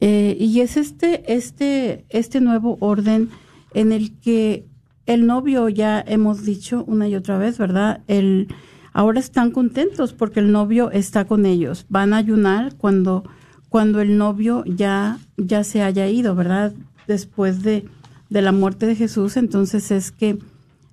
Eh, 0.00 0.36
y 0.38 0.60
es 0.60 0.76
este, 0.76 1.32
este, 1.32 2.04
este 2.08 2.40
nuevo 2.40 2.76
orden 2.80 3.30
en 3.72 3.92
el 3.92 4.18
que 4.18 4.66
el 5.06 5.26
novio, 5.26 5.68
ya 5.68 6.02
hemos 6.06 6.44
dicho 6.44 6.84
una 6.86 7.08
y 7.08 7.14
otra 7.14 7.38
vez, 7.38 7.56
¿verdad? 7.56 8.02
El, 8.08 8.48
ahora 8.92 9.20
están 9.20 9.50
contentos 9.50 10.12
porque 10.12 10.40
el 10.40 10.52
novio 10.52 10.90
está 10.90 11.24
con 11.24 11.46
ellos. 11.46 11.86
Van 11.88 12.12
a 12.12 12.18
ayunar 12.18 12.74
cuando, 12.76 13.24
cuando 13.68 14.00
el 14.00 14.18
novio 14.18 14.64
ya, 14.66 15.18
ya 15.36 15.64
se 15.64 15.82
haya 15.82 16.08
ido, 16.08 16.34
¿verdad? 16.34 16.72
Después 17.06 17.62
de, 17.62 17.84
de 18.30 18.42
la 18.42 18.52
muerte 18.52 18.86
de 18.86 18.96
Jesús, 18.96 19.36
entonces 19.36 19.90
es 19.90 20.10
que, 20.10 20.38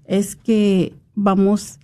es 0.06 0.36
que 0.36 0.93
vamos, 1.16 1.80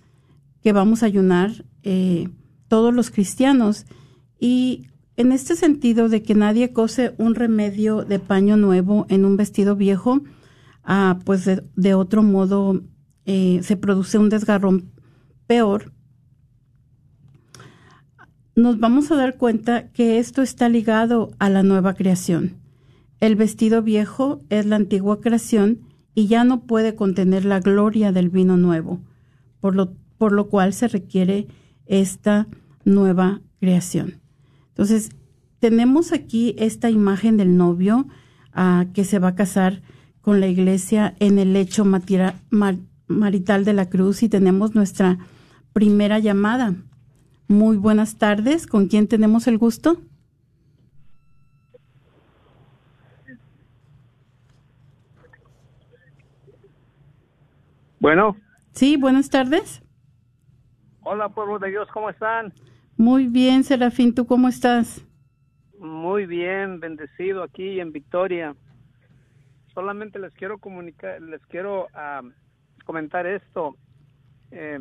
que 0.62 0.72
vamos 0.72 1.02
a 1.02 1.06
ayunar 1.06 1.64
eh, 1.82 2.28
todos 2.68 2.94
los 2.94 3.10
cristianos. 3.10 3.86
Y 4.38 4.88
en 5.16 5.32
este 5.32 5.56
sentido 5.56 6.08
de 6.08 6.22
que 6.22 6.34
nadie 6.34 6.72
cose 6.72 7.14
un 7.18 7.34
remedio 7.34 8.04
de 8.04 8.18
paño 8.18 8.56
nuevo 8.56 9.06
en 9.08 9.24
un 9.24 9.36
vestido 9.36 9.76
viejo, 9.76 10.22
ah, 10.84 11.18
pues 11.24 11.44
de, 11.46 11.94
otro 11.94 12.22
modo 12.22 12.82
eh, 13.24 13.60
se 13.62 13.76
produce 13.76 14.18
un 14.18 14.28
desgarrón 14.28 14.90
peor, 15.46 15.92
nos 18.56 18.80
vamos 18.80 19.10
a 19.10 19.16
dar 19.16 19.36
cuenta 19.36 19.88
que 19.88 20.18
esto 20.18 20.40
está 20.40 20.70
ligado 20.70 21.30
a 21.38 21.50
la 21.50 21.62
nueva 21.62 21.92
creación. 21.92 22.56
El 23.20 23.36
vestido 23.36 23.82
viejo 23.82 24.40
es 24.48 24.64
la 24.64 24.76
antigua 24.76 25.20
creación 25.20 25.80
y 26.14 26.26
ya 26.26 26.42
no 26.42 26.62
puede 26.62 26.94
contener 26.94 27.44
la 27.44 27.60
gloria 27.60 28.12
del 28.12 28.30
vino 28.30 28.56
nuevo, 28.56 29.00
por 29.60 29.76
lo, 29.76 29.92
por 30.16 30.32
lo 30.32 30.48
cual 30.48 30.72
se 30.72 30.88
requiere 30.88 31.48
esta 31.84 32.48
nueva 32.86 33.42
creación. 33.60 34.22
Entonces, 34.68 35.10
tenemos 35.58 36.12
aquí 36.12 36.54
esta 36.58 36.88
imagen 36.88 37.36
del 37.36 37.58
novio 37.58 38.08
ah, 38.54 38.86
que 38.94 39.04
se 39.04 39.18
va 39.18 39.28
a 39.28 39.34
casar 39.34 39.82
con 40.22 40.40
la 40.40 40.48
iglesia 40.48 41.14
en 41.20 41.38
el 41.38 41.52
lecho 41.52 41.84
marital 41.84 43.64
de 43.66 43.72
la 43.74 43.90
cruz 43.90 44.22
y 44.22 44.30
tenemos 44.30 44.74
nuestra 44.74 45.18
primera 45.74 46.18
llamada. 46.18 46.74
Muy 47.48 47.76
buenas 47.76 48.18
tardes. 48.18 48.66
¿Con 48.66 48.88
quién 48.88 49.06
tenemos 49.06 49.46
el 49.46 49.58
gusto? 49.58 50.00
Bueno. 58.00 58.36
Sí, 58.72 58.96
buenas 58.96 59.30
tardes. 59.30 59.82
Hola, 61.02 61.28
pueblo 61.28 61.58
de 61.60 61.70
Dios, 61.70 61.88
¿cómo 61.92 62.10
están? 62.10 62.52
Muy 62.96 63.28
bien, 63.28 63.62
Serafín, 63.62 64.14
¿tú 64.14 64.26
cómo 64.26 64.48
estás? 64.48 65.06
Muy 65.78 66.26
bien, 66.26 66.80
bendecido 66.80 67.44
aquí 67.44 67.78
en 67.78 67.92
Victoria. 67.92 68.56
Solamente 69.72 70.18
les 70.18 70.34
quiero 70.34 70.58
comunicar, 70.58 71.22
les 71.22 71.40
quiero 71.46 71.86
ah, 71.94 72.22
comentar 72.84 73.26
esto. 73.26 73.76
Eh, 74.50 74.80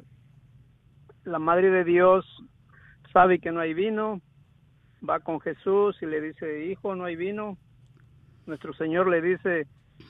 la 1.25 1.39
Madre 1.39 1.69
de 1.69 1.83
Dios 1.83 2.25
sabe 3.15 3.39
que 3.39 3.51
no 3.51 3.61
hay 3.61 3.73
vino, 3.73 4.19
va 5.07 5.21
con 5.21 5.39
Jesús 5.39 5.95
y 6.01 6.05
le 6.05 6.19
dice, 6.19 6.65
hijo, 6.65 6.95
no 6.95 7.05
hay 7.05 7.15
vino. 7.15 7.57
Nuestro 8.45 8.73
Señor 8.73 9.09
le 9.09 9.21
dice, 9.21 9.67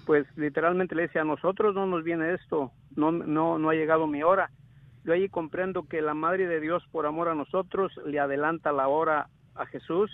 pues 0.07 0.25
literalmente 0.35 0.95
le 0.95 1.03
dice, 1.03 1.19
a 1.19 1.23
nosotros 1.23 1.75
no 1.75 1.85
nos 1.85 2.03
viene 2.03 2.33
esto, 2.33 2.71
no, 2.95 3.11
no, 3.11 3.59
no 3.59 3.69
ha 3.69 3.75
llegado 3.75 4.07
mi 4.07 4.23
hora 4.23 4.49
yo 5.05 5.13
ahí 5.13 5.29
comprendo 5.29 5.83
que 5.83 6.01
la 6.01 6.15
Madre 6.15 6.47
de 6.47 6.59
Dios, 6.59 6.83
por 6.91 7.05
amor 7.05 7.29
a 7.29 7.35
nosotros, 7.35 7.91
le 8.05 8.19
adelanta 8.19 8.71
la 8.71 8.87
hora 8.87 9.29
a 9.53 9.65
Jesús. 9.67 10.11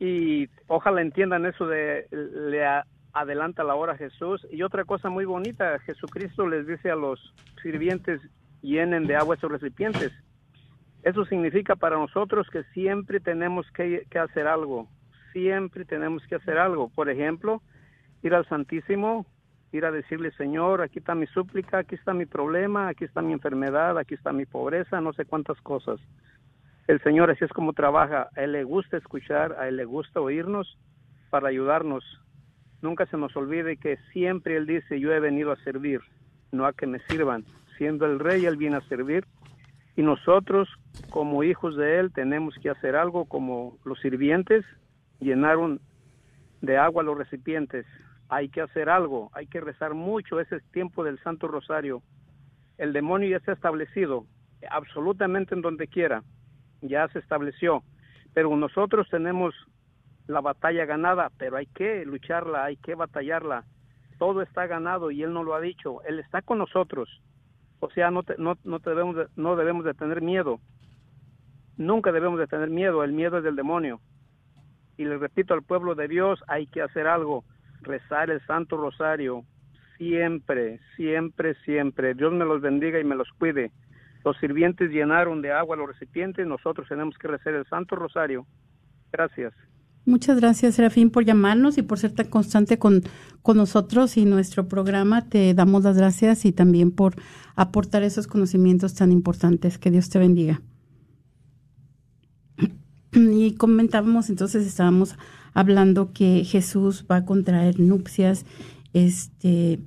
Y 0.00 0.48
ojalá 0.68 1.02
entiendan 1.02 1.44
eso 1.44 1.66
de 1.66 2.06
le 2.10 2.64
adelanta 3.12 3.62
la 3.62 3.74
hora 3.74 3.92
a 3.92 3.98
Jesús. 3.98 4.46
Y 4.50 4.62
otra 4.62 4.84
cosa 4.84 5.10
muy 5.10 5.26
bonita, 5.26 5.78
Jesucristo 5.80 6.48
les 6.48 6.66
dice 6.66 6.90
a 6.90 6.96
los 6.96 7.20
sirvientes, 7.62 8.22
llenen 8.62 9.06
de 9.06 9.16
agua 9.16 9.36
esos 9.36 9.50
recipientes. 9.50 10.12
Eso 11.02 11.24
significa 11.24 11.76
para 11.76 11.96
nosotros 11.96 12.48
que 12.50 12.64
siempre 12.74 13.20
tenemos 13.20 13.70
que, 13.72 14.06
que 14.10 14.18
hacer 14.18 14.46
algo, 14.46 14.88
siempre 15.32 15.84
tenemos 15.84 16.26
que 16.26 16.34
hacer 16.34 16.58
algo. 16.58 16.88
Por 16.88 17.08
ejemplo, 17.08 17.62
ir 18.22 18.34
al 18.34 18.46
Santísimo, 18.48 19.26
ir 19.72 19.84
a 19.84 19.90
decirle, 19.90 20.32
Señor, 20.32 20.82
aquí 20.82 20.98
está 20.98 21.14
mi 21.14 21.26
súplica, 21.26 21.78
aquí 21.78 21.94
está 21.94 22.14
mi 22.14 22.26
problema, 22.26 22.88
aquí 22.88 23.04
está 23.04 23.22
mi 23.22 23.32
enfermedad, 23.32 23.98
aquí 23.98 24.14
está 24.14 24.32
mi 24.32 24.46
pobreza, 24.46 25.00
no 25.00 25.12
sé 25.12 25.24
cuántas 25.24 25.60
cosas. 25.60 26.00
El 26.86 27.02
Señor 27.02 27.30
así 27.30 27.44
es 27.44 27.52
como 27.52 27.74
trabaja, 27.74 28.28
a 28.34 28.42
Él 28.42 28.52
le 28.52 28.64
gusta 28.64 28.96
escuchar, 28.96 29.54
a 29.58 29.68
Él 29.68 29.76
le 29.76 29.84
gusta 29.84 30.20
oírnos 30.20 30.78
para 31.30 31.48
ayudarnos. 31.48 32.04
nunca 32.80 33.06
se 33.06 33.16
nos 33.16 33.36
olvide 33.36 33.76
que 33.76 33.98
siempre 34.12 34.56
Él 34.56 34.66
dice, 34.66 34.98
yo 34.98 35.12
he 35.12 35.20
venido 35.20 35.52
a 35.52 35.56
servir, 35.64 36.00
no 36.52 36.64
a 36.64 36.72
que 36.72 36.86
me 36.86 37.00
sirvan. 37.00 37.44
Siendo 37.78 38.04
el 38.06 38.18
rey, 38.18 38.44
Él 38.44 38.56
viene 38.56 38.76
a 38.76 38.88
servir. 38.88 39.24
Y 39.96 40.02
nosotros, 40.02 40.68
como 41.10 41.42
hijos 41.42 41.76
de 41.76 41.98
Él, 41.98 42.12
tenemos 42.12 42.54
que 42.60 42.70
hacer 42.70 42.96
algo 42.96 43.24
como 43.24 43.78
los 43.84 43.98
sirvientes, 44.00 44.64
llenar 45.20 45.56
un, 45.56 45.80
de 46.60 46.76
agua 46.76 47.02
los 47.02 47.16
recipientes. 47.16 47.86
Hay 48.28 48.48
que 48.48 48.60
hacer 48.60 48.88
algo, 48.88 49.30
hay 49.32 49.46
que 49.46 49.60
rezar 49.60 49.94
mucho 49.94 50.40
ese 50.40 50.60
tiempo 50.72 51.02
del 51.04 51.18
Santo 51.20 51.48
Rosario. 51.48 52.02
El 52.76 52.92
demonio 52.92 53.30
ya 53.30 53.38
está 53.38 53.52
establecido, 53.52 54.26
absolutamente 54.70 55.54
en 55.54 55.62
donde 55.62 55.88
quiera, 55.88 56.22
ya 56.82 57.08
se 57.08 57.20
estableció. 57.20 57.82
Pero 58.34 58.54
nosotros 58.56 59.08
tenemos 59.10 59.54
la 60.26 60.40
batalla 60.40 60.84
ganada, 60.84 61.30
pero 61.38 61.56
hay 61.56 61.66
que 61.66 62.04
lucharla, 62.04 62.64
hay 62.64 62.76
que 62.76 62.94
batallarla. 62.94 63.64
Todo 64.18 64.42
está 64.42 64.66
ganado 64.66 65.10
y 65.10 65.22
Él 65.22 65.32
no 65.32 65.42
lo 65.42 65.54
ha 65.54 65.60
dicho. 65.60 66.02
Él 66.02 66.18
está 66.18 66.42
con 66.42 66.58
nosotros. 66.58 67.08
O 67.80 67.90
sea, 67.90 68.10
no, 68.10 68.22
no, 68.38 68.58
no, 68.64 68.78
debemos 68.78 69.16
de, 69.16 69.26
no 69.36 69.56
debemos 69.56 69.84
de 69.84 69.94
tener 69.94 70.20
miedo. 70.20 70.60
Nunca 71.76 72.10
debemos 72.10 72.38
de 72.38 72.46
tener 72.46 72.70
miedo. 72.70 73.04
El 73.04 73.12
miedo 73.12 73.38
es 73.38 73.44
del 73.44 73.56
demonio. 73.56 74.00
Y 74.96 75.04
le 75.04 75.16
repito 75.16 75.54
al 75.54 75.62
pueblo 75.62 75.94
de 75.94 76.08
Dios, 76.08 76.42
hay 76.48 76.66
que 76.66 76.82
hacer 76.82 77.06
algo. 77.06 77.44
Rezar 77.82 78.30
el 78.30 78.44
Santo 78.46 78.76
Rosario. 78.76 79.44
Siempre, 79.96 80.80
siempre, 80.96 81.54
siempre. 81.64 82.14
Dios 82.14 82.32
me 82.32 82.44
los 82.44 82.60
bendiga 82.60 82.98
y 82.98 83.04
me 83.04 83.14
los 83.14 83.28
cuide. 83.38 83.70
Los 84.24 84.36
sirvientes 84.38 84.90
llenaron 84.90 85.40
de 85.40 85.52
agua 85.52 85.76
los 85.76 85.88
recipientes. 85.88 86.46
Nosotros 86.46 86.88
tenemos 86.88 87.16
que 87.16 87.28
rezar 87.28 87.54
el 87.54 87.66
Santo 87.66 87.94
Rosario. 87.94 88.44
Gracias. 89.12 89.54
Muchas 90.08 90.40
gracias, 90.40 90.76
Serafín, 90.76 91.10
por 91.10 91.26
llamarnos 91.26 91.76
y 91.76 91.82
por 91.82 91.98
ser 91.98 92.12
tan 92.12 92.28
constante 92.30 92.78
con, 92.78 93.02
con 93.42 93.58
nosotros 93.58 94.16
y 94.16 94.24
nuestro 94.24 94.66
programa. 94.66 95.26
Te 95.28 95.52
damos 95.52 95.84
las 95.84 95.98
gracias 95.98 96.46
y 96.46 96.52
también 96.52 96.92
por 96.92 97.16
aportar 97.56 98.02
esos 98.02 98.26
conocimientos 98.26 98.94
tan 98.94 99.12
importantes. 99.12 99.76
Que 99.76 99.90
Dios 99.90 100.08
te 100.08 100.18
bendiga. 100.18 100.62
Y 103.12 103.52
comentábamos, 103.56 104.30
entonces 104.30 104.66
estábamos 104.66 105.14
hablando 105.52 106.14
que 106.14 106.42
Jesús 106.42 107.04
va 107.10 107.16
a 107.16 107.24
contraer 107.26 107.78
nupcias 107.78 108.46
este, 108.94 109.78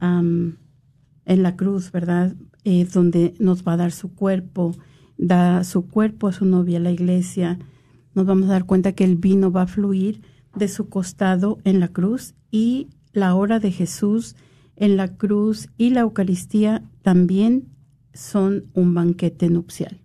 en 0.00 0.58
la 1.24 1.56
cruz, 1.56 1.90
¿verdad? 1.90 2.36
Eh, 2.64 2.86
donde 2.92 3.34
nos 3.38 3.66
va 3.66 3.72
a 3.72 3.78
dar 3.78 3.92
su 3.92 4.14
cuerpo, 4.14 4.76
da 5.16 5.64
su 5.64 5.88
cuerpo 5.88 6.28
a 6.28 6.32
su 6.32 6.44
novia, 6.44 6.80
la 6.80 6.90
iglesia 6.90 7.58
nos 8.14 8.26
vamos 8.26 8.48
a 8.48 8.52
dar 8.52 8.64
cuenta 8.64 8.92
que 8.92 9.04
el 9.04 9.16
vino 9.16 9.52
va 9.52 9.62
a 9.62 9.66
fluir 9.66 10.22
de 10.54 10.68
su 10.68 10.88
costado 10.88 11.58
en 11.64 11.80
la 11.80 11.88
cruz 11.88 12.34
y 12.50 12.88
la 13.12 13.34
hora 13.34 13.58
de 13.58 13.72
Jesús 13.72 14.36
en 14.76 14.96
la 14.96 15.16
cruz 15.16 15.68
y 15.76 15.90
la 15.90 16.00
Eucaristía 16.00 16.82
también 17.02 17.68
son 18.12 18.64
un 18.74 18.94
banquete 18.94 19.50
nupcial. 19.50 20.00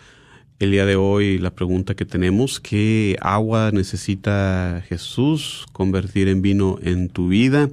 el 0.59 0.71
día 0.71 0.85
de 0.85 0.95
hoy 0.95 1.37
la 1.37 1.51
pregunta 1.51 1.95
que 1.95 2.05
tenemos, 2.05 2.59
¿qué 2.59 3.17
agua 3.21 3.71
necesita 3.71 4.83
Jesús 4.87 5.65
convertir 5.71 6.27
en 6.29 6.41
vino 6.41 6.79
en 6.81 7.09
tu 7.09 7.27
vida? 7.27 7.69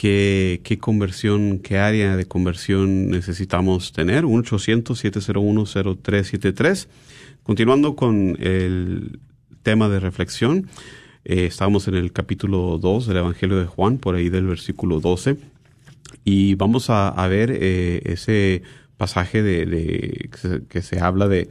Qué, 0.00 0.62
qué 0.64 0.78
conversión, 0.78 1.58
qué 1.58 1.76
área 1.76 2.16
de 2.16 2.24
conversión 2.24 3.10
necesitamos 3.10 3.92
tener. 3.92 4.24
1-800-701-0373. 4.24 6.86
Continuando 7.42 7.96
con 7.96 8.38
el 8.40 9.20
tema 9.62 9.90
de 9.90 10.00
reflexión, 10.00 10.70
eh, 11.26 11.44
estamos 11.44 11.86
en 11.86 11.96
el 11.96 12.14
capítulo 12.14 12.78
2 12.78 13.08
del 13.08 13.18
Evangelio 13.18 13.58
de 13.58 13.66
Juan, 13.66 13.98
por 13.98 14.14
ahí 14.14 14.30
del 14.30 14.46
versículo 14.46 15.00
12, 15.00 15.36
y 16.24 16.54
vamos 16.54 16.88
a, 16.88 17.12
ver 17.28 17.50
eh, 17.52 18.00
ese 18.06 18.62
pasaje 18.96 19.42
de, 19.42 20.30
que, 20.66 20.80
se, 20.80 21.00
habla 21.00 21.28
de, 21.28 21.50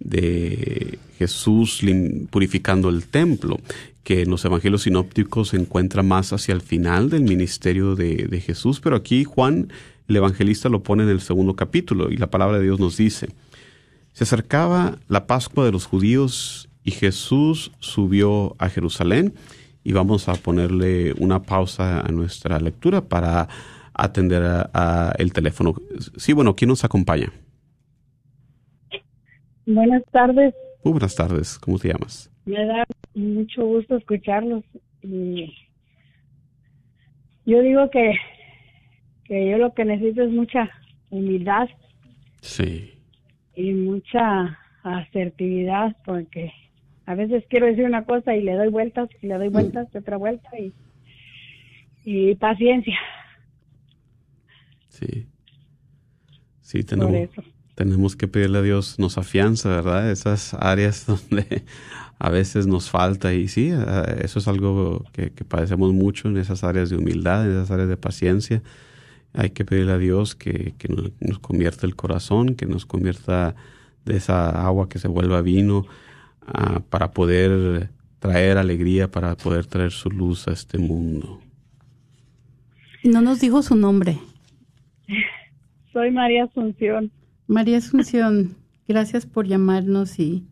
de 0.00 0.98
Jesús 1.18 1.82
purificando 2.30 2.88
el 2.88 3.04
templo 3.06 3.58
que 4.02 4.22
en 4.22 4.30
los 4.30 4.44
evangelios 4.44 4.82
sinópticos 4.82 5.50
se 5.50 5.56
encuentra 5.56 6.02
más 6.02 6.32
hacia 6.32 6.54
el 6.54 6.62
final 6.62 7.10
del 7.10 7.22
ministerio 7.22 7.94
de, 7.94 8.42
Jesús, 8.44 8.80
pero 8.80 8.96
aquí 8.96 9.24
Juan, 9.24 9.72
el 10.08 10.16
evangelista, 10.16 10.68
lo 10.68 10.82
pone 10.82 11.04
en 11.04 11.10
el 11.10 11.20
segundo 11.20 11.54
capítulo 11.54 12.10
y 12.10 12.16
la 12.16 12.30
palabra 12.30 12.58
de 12.58 12.64
Dios 12.64 12.80
nos 12.80 12.96
dice, 12.96 13.28
se 14.12 14.24
acercaba 14.24 14.98
la 15.08 15.26
Pascua 15.26 15.64
de 15.64 15.72
los 15.72 15.86
judíos 15.86 16.68
y 16.82 16.90
Jesús 16.92 17.72
subió 17.78 18.56
a 18.58 18.68
Jerusalén 18.68 19.34
y 19.84 19.92
vamos 19.92 20.28
a 20.28 20.34
ponerle 20.34 21.14
una 21.18 21.42
pausa 21.42 22.00
a 22.00 22.08
nuestra 22.10 22.58
lectura 22.58 23.02
para 23.02 23.48
atender 23.94 24.42
a, 24.42 25.14
el 25.18 25.32
teléfono. 25.32 25.74
Sí, 26.16 26.32
bueno, 26.32 26.56
¿quién 26.56 26.68
nos 26.68 26.84
acompaña? 26.84 27.32
Buenas 29.72 30.02
tardes. 30.10 30.52
Muy 30.82 30.92
buenas 30.92 31.14
tardes, 31.14 31.56
¿cómo 31.58 31.78
te 31.78 31.88
llamas? 31.88 32.28
Me 32.44 32.66
da 32.66 32.84
mucho 33.14 33.64
gusto 33.64 33.96
escucharlos 33.96 34.64
y 35.00 35.54
yo 37.46 37.62
digo 37.62 37.88
que 37.90 38.14
que 39.26 39.48
yo 39.48 39.58
lo 39.58 39.72
que 39.72 39.84
necesito 39.84 40.24
es 40.24 40.30
mucha 40.30 40.68
humildad. 41.10 41.68
Sí. 42.40 42.94
Y 43.54 43.72
mucha 43.72 44.58
asertividad 44.82 45.96
porque 46.04 46.52
a 47.06 47.14
veces 47.14 47.44
quiero 47.48 47.66
decir 47.66 47.84
una 47.84 48.04
cosa 48.04 48.34
y 48.34 48.42
le 48.42 48.54
doy 48.54 48.70
vueltas 48.70 49.08
y 49.22 49.28
le 49.28 49.34
doy 49.34 49.50
vueltas 49.50 49.86
y 49.94 49.98
otra 49.98 50.16
vuelta 50.16 50.50
y 50.58 50.72
y 52.04 52.34
paciencia. 52.34 52.98
Sí. 54.88 55.28
Sí, 56.60 56.82
tenemos, 56.82 57.12
tenemos 57.80 58.14
que 58.14 58.28
pedirle 58.28 58.58
a 58.58 58.62
Dios 58.62 58.98
nos 58.98 59.16
afianza, 59.16 59.70
¿verdad? 59.70 60.10
Esas 60.10 60.52
áreas 60.52 61.06
donde 61.30 61.62
a 62.18 62.28
veces 62.28 62.66
nos 62.66 62.90
falta 62.90 63.32
y 63.32 63.48
sí, 63.48 63.72
eso 64.22 64.38
es 64.38 64.48
algo 64.48 65.06
que, 65.14 65.30
padecemos 65.30 65.94
mucho 65.94 66.28
en 66.28 66.36
esas 66.36 66.62
áreas 66.62 66.90
de 66.90 66.98
humildad, 66.98 67.46
en 67.46 67.52
esas 67.52 67.70
áreas 67.70 67.88
de 67.88 67.96
paciencia. 67.96 68.62
Hay 69.32 69.50
que 69.50 69.64
pedirle 69.64 69.92
a 69.92 69.98
Dios 69.98 70.34
que, 70.34 70.74
nos, 70.90 71.38
convierta 71.38 71.86
el 71.86 71.96
corazón, 71.96 72.54
que 72.54 72.66
nos 72.66 72.84
convierta 72.84 73.54
de 74.04 74.18
esa 74.18 74.66
agua 74.66 74.90
que 74.90 74.98
se 74.98 75.08
vuelva 75.08 75.40
vino 75.40 75.86
ah, 76.46 76.82
para 76.90 77.12
poder 77.12 77.88
traer 78.18 78.58
alegría, 78.58 79.10
para 79.10 79.36
poder 79.36 79.64
traer 79.64 79.92
su 79.92 80.10
luz 80.10 80.48
a 80.48 80.52
este 80.52 80.76
mundo. 80.76 81.40
No 83.04 83.22
nos 83.22 83.40
dijo 83.40 83.62
su 83.62 83.74
nombre. 83.74 84.18
Soy 85.94 86.10
María 86.10 86.44
Asunción. 86.44 87.10
María 87.50 87.78
Asunción, 87.78 88.56
gracias 88.86 89.26
por 89.26 89.46
llamarnos 89.46 90.18
y 90.20 90.46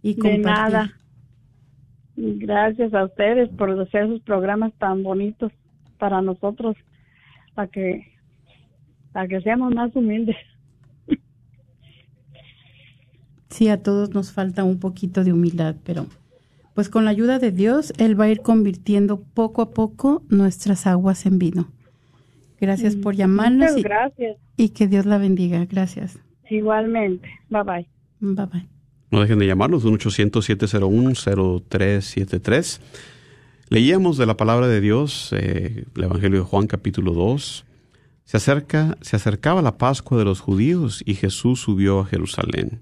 y 0.00 0.14
De 0.14 0.38
nada. 0.38 0.92
Gracias 2.16 2.92
a 2.94 3.04
ustedes 3.04 3.48
por 3.50 3.70
hacer 3.80 4.06
sus 4.06 4.20
programas 4.20 4.72
tan 4.74 5.02
bonitos 5.02 5.52
para 5.98 6.22
nosotros, 6.22 6.76
para 7.54 7.68
que, 7.68 8.06
para 9.12 9.28
que 9.28 9.40
seamos 9.40 9.74
más 9.74 9.94
humildes. 9.96 10.36
Sí, 13.48 13.68
a 13.68 13.82
todos 13.82 14.10
nos 14.10 14.32
falta 14.32 14.64
un 14.64 14.80
poquito 14.80 15.24
de 15.24 15.32
humildad, 15.32 15.76
pero 15.84 16.06
pues 16.74 16.88
con 16.88 17.04
la 17.04 17.12
ayuda 17.12 17.38
de 17.38 17.52
Dios, 17.52 17.92
Él 17.98 18.18
va 18.20 18.24
a 18.24 18.30
ir 18.30 18.40
convirtiendo 18.40 19.22
poco 19.22 19.62
a 19.62 19.70
poco 19.70 20.22
nuestras 20.28 20.86
aguas 20.86 21.24
en 21.24 21.38
vino. 21.38 21.68
Gracias 22.60 22.96
por 22.96 23.14
llamarnos. 23.14 23.72
Muchas 23.72 23.84
gracias. 23.84 24.43
Y 24.56 24.70
que 24.70 24.86
Dios 24.86 25.04
la 25.06 25.18
bendiga. 25.18 25.64
Gracias. 25.66 26.18
Igualmente. 26.48 27.28
Bye 27.48 27.62
bye. 27.62 27.88
Bye 28.20 28.46
bye. 28.46 28.66
No 29.10 29.20
dejen 29.20 29.38
de 29.38 29.46
llamarnos, 29.46 29.84
1-800-701-0373. 29.84 32.80
Leíamos 33.68 34.16
de 34.18 34.26
la 34.26 34.36
palabra 34.36 34.68
de 34.68 34.80
Dios, 34.80 35.30
eh, 35.32 35.84
el 35.96 36.04
Evangelio 36.04 36.40
de 36.40 36.44
Juan 36.44 36.66
capítulo 36.66 37.12
2. 37.12 37.64
Se, 38.24 38.36
acerca, 38.36 38.98
se 39.00 39.16
acercaba 39.16 39.62
la 39.62 39.78
Pascua 39.78 40.18
de 40.18 40.24
los 40.24 40.40
judíos 40.40 41.02
y 41.04 41.14
Jesús 41.14 41.60
subió 41.60 42.00
a 42.00 42.06
Jerusalén. 42.06 42.80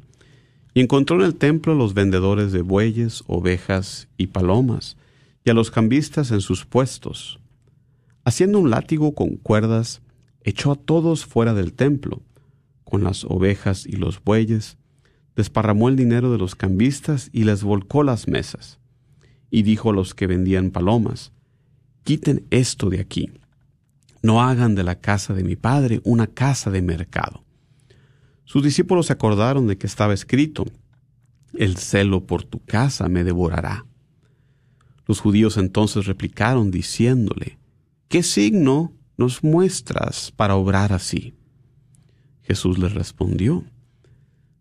Y 0.74 0.80
encontró 0.80 1.16
en 1.16 1.22
el 1.22 1.34
templo 1.34 1.72
a 1.72 1.76
los 1.76 1.94
vendedores 1.94 2.52
de 2.52 2.62
bueyes, 2.62 3.24
ovejas 3.26 4.08
y 4.16 4.28
palomas, 4.28 4.96
y 5.44 5.50
a 5.50 5.54
los 5.54 5.70
cambistas 5.70 6.30
en 6.30 6.40
sus 6.40 6.64
puestos. 6.64 7.38
Haciendo 8.24 8.58
un 8.58 8.70
látigo 8.70 9.14
con 9.14 9.36
cuerdas, 9.36 10.00
echó 10.44 10.72
a 10.72 10.76
todos 10.76 11.24
fuera 11.24 11.54
del 11.54 11.72
templo, 11.72 12.22
con 12.84 13.04
las 13.04 13.24
ovejas 13.24 13.86
y 13.86 13.92
los 13.92 14.22
bueyes, 14.22 14.76
desparramó 15.34 15.88
el 15.88 15.96
dinero 15.96 16.30
de 16.30 16.38
los 16.38 16.54
cambistas 16.54 17.30
y 17.32 17.44
les 17.44 17.62
volcó 17.62 18.02
las 18.02 18.28
mesas. 18.28 18.78
Y 19.50 19.62
dijo 19.62 19.90
a 19.90 19.92
los 19.94 20.14
que 20.14 20.26
vendían 20.26 20.70
palomas, 20.70 21.32
quiten 22.04 22.46
esto 22.50 22.90
de 22.90 23.00
aquí, 23.00 23.30
no 24.22 24.42
hagan 24.42 24.74
de 24.74 24.84
la 24.84 25.00
casa 25.00 25.34
de 25.34 25.44
mi 25.44 25.56
padre 25.56 26.00
una 26.04 26.26
casa 26.26 26.70
de 26.70 26.82
mercado. 26.82 27.44
Sus 28.44 28.62
discípulos 28.62 29.06
se 29.06 29.14
acordaron 29.14 29.66
de 29.66 29.78
que 29.78 29.86
estaba 29.86 30.14
escrito, 30.14 30.66
el 31.54 31.76
celo 31.76 32.26
por 32.26 32.44
tu 32.44 32.60
casa 32.60 33.08
me 33.08 33.24
devorará. 33.24 33.86
Los 35.06 35.20
judíos 35.20 35.56
entonces 35.56 36.06
replicaron 36.06 36.70
diciéndole, 36.70 37.58
¿qué 38.08 38.22
signo 38.22 38.92
nos 39.16 39.44
muestras 39.44 40.32
para 40.32 40.56
obrar 40.56 40.92
así? 40.92 41.34
Jesús 42.42 42.78
les 42.78 42.94
respondió, 42.94 43.64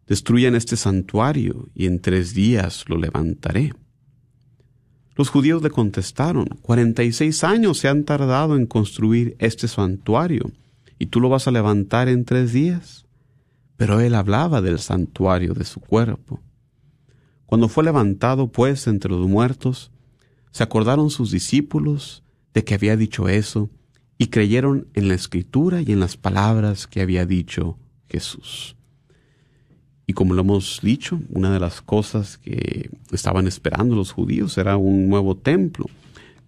Destruyan 0.08 0.56
este 0.56 0.76
santuario 0.76 1.70
y 1.74 1.86
en 1.86 2.02
tres 2.02 2.34
días 2.34 2.84
lo 2.89 2.97
levantaré. 2.97 3.74
Los 5.16 5.30
judíos 5.30 5.62
le 5.64 5.70
contestaron, 5.70 6.47
cuarenta 6.62 7.04
y 7.04 7.12
seis 7.12 7.43
años 7.43 7.78
se 7.78 7.88
han 7.88 8.04
tardado 8.04 8.56
en 8.56 8.66
construir 8.66 9.36
este 9.39 9.68
santuario, 9.68 10.52
y 10.99 11.08
tú 11.08 11.20
lo 11.20 11.30
vas 11.30 11.47
a 11.47 11.52
levantar 11.52 12.10
en 12.10 12.26
tres 12.26 12.54
días. 12.54 13.06
Pero 13.78 13.99
él 13.99 14.16
hablaba 14.16 14.62
del 14.62 14.80
santuario 14.80 15.54
de 15.54 15.64
su 15.64 15.80
cuerpo. 15.80 16.41
Cuando 17.45 17.68
fue 17.68 17.84
levantado, 17.84 18.52
pues, 18.52 18.88
entre 18.88 19.12
los 19.12 19.28
muertos, 19.28 19.91
se 20.52 20.64
acordaron 20.64 21.10
sus 21.10 21.32
discípulos 21.32 22.24
de 22.54 22.64
que 22.64 22.76
había 22.76 22.97
dicho 22.97 23.30
eso, 23.30 23.70
y 24.22 24.28
creyeron 24.28 24.86
en 24.93 25.07
la 25.07 25.15
escritura 25.15 25.82
y 25.82 25.91
en 25.91 25.99
las 25.99 26.15
palabras 26.15 26.86
que 26.86 27.01
había 27.01 27.26
dicho 27.26 27.80
Jesús. 28.07 28.76
Y 30.05 30.13
como 30.13 30.36
lo 30.36 30.41
hemos 30.41 30.80
dicho, 30.84 31.19
una 31.30 31.51
de 31.51 31.59
las 31.59 31.82
cosas 31.82 32.38
que 32.38 32.91
estaban 33.11 33.47
esperando 33.47 33.95
los 33.95 34.11
judíos 34.11 34.59
era 34.59 34.78
un 34.78 35.09
nuevo 35.09 35.36
templo. 35.36 35.88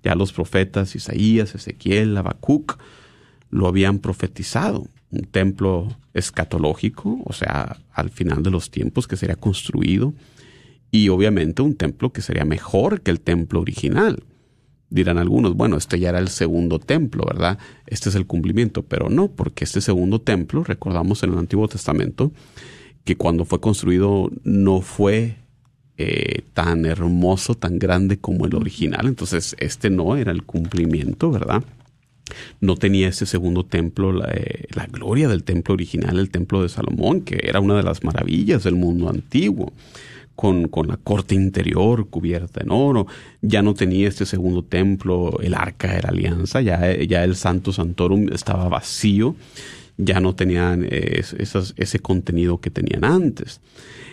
Ya 0.03 0.13
los 0.13 0.31
profetas 0.33 0.95
Isaías, 0.95 1.55
Ezequiel, 1.55 2.15
Habacuc 2.15 2.77
lo 3.49 3.65
habían 3.65 3.97
profetizado. 3.97 4.85
Un 5.09 5.23
templo 5.23 5.97
escatológico, 6.13 7.23
o 7.25 7.33
sea, 7.33 7.77
al 7.91 8.11
final 8.11 8.43
de 8.43 8.51
los 8.51 8.69
tiempos 8.69 9.07
que 9.07 9.17
sería 9.17 9.35
construido. 9.35 10.13
Y 10.91 11.09
obviamente 11.09 11.63
un 11.63 11.73
templo 11.73 12.13
que 12.13 12.21
sería 12.21 12.45
mejor 12.45 13.01
que 13.01 13.09
el 13.09 13.19
templo 13.19 13.61
original. 13.61 14.21
Dirán 14.93 15.17
algunos, 15.17 15.55
bueno, 15.55 15.75
este 15.75 15.99
ya 15.99 16.09
era 16.09 16.19
el 16.19 16.27
segundo 16.27 16.77
templo, 16.77 17.25
¿verdad? 17.25 17.57
Este 17.87 18.09
es 18.09 18.15
el 18.15 18.27
cumplimiento, 18.27 18.83
pero 18.83 19.09
no, 19.09 19.27
porque 19.27 19.63
este 19.63 19.81
segundo 19.81 20.21
templo, 20.21 20.63
recordamos 20.63 21.23
en 21.23 21.33
el 21.33 21.39
Antiguo 21.39 21.67
Testamento, 21.67 22.31
que 23.03 23.17
cuando 23.17 23.43
fue 23.43 23.59
construido 23.59 24.29
no 24.43 24.81
fue 24.81 25.37
eh, 25.97 26.43
tan 26.53 26.85
hermoso, 26.85 27.55
tan 27.55 27.79
grande 27.79 28.19
como 28.19 28.45
el 28.45 28.53
original. 28.53 29.07
Entonces, 29.07 29.55
este 29.57 29.89
no 29.89 30.15
era 30.15 30.31
el 30.31 30.43
cumplimiento, 30.43 31.31
¿verdad? 31.31 31.63
No 32.61 32.75
tenía 32.75 33.07
ese 33.07 33.25
segundo 33.25 33.65
templo 33.65 34.13
la, 34.13 34.29
eh, 34.31 34.67
la, 34.75 34.85
gloria 34.85 35.27
del 35.27 35.43
templo 35.43 35.73
original, 35.73 36.19
el 36.19 36.29
templo 36.29 36.61
de 36.61 36.69
Salomón, 36.69 37.21
que 37.21 37.39
era 37.41 37.59
una 37.59 37.75
de 37.75 37.83
las 37.83 38.03
maravillas 38.03 38.63
del 38.63 38.75
mundo 38.75 39.09
antiguo, 39.09 39.73
con, 40.35 40.67
con 40.67 40.87
la 40.87 40.97
corte 40.97 41.35
interior 41.35 42.09
cubierta 42.09 42.61
en 42.61 42.71
oro. 42.71 43.07
Ya 43.41 43.61
no 43.61 43.73
tenía 43.73 44.07
este 44.07 44.25
segundo 44.25 44.63
templo, 44.63 45.39
el 45.41 45.53
arca 45.53 45.93
de 45.93 46.01
la 46.01 46.09
alianza, 46.09 46.61
ya, 46.61 46.95
ya 47.01 47.23
el 47.23 47.35
Santo 47.35 47.71
Santorum 47.71 48.29
estaba 48.31 48.69
vacío 48.69 49.35
ya 49.97 50.19
no 50.19 50.35
tenían 50.35 50.85
eh, 50.89 51.21
ese 51.37 51.99
contenido 51.99 52.59
que 52.59 52.69
tenían 52.69 53.03
antes. 53.03 53.61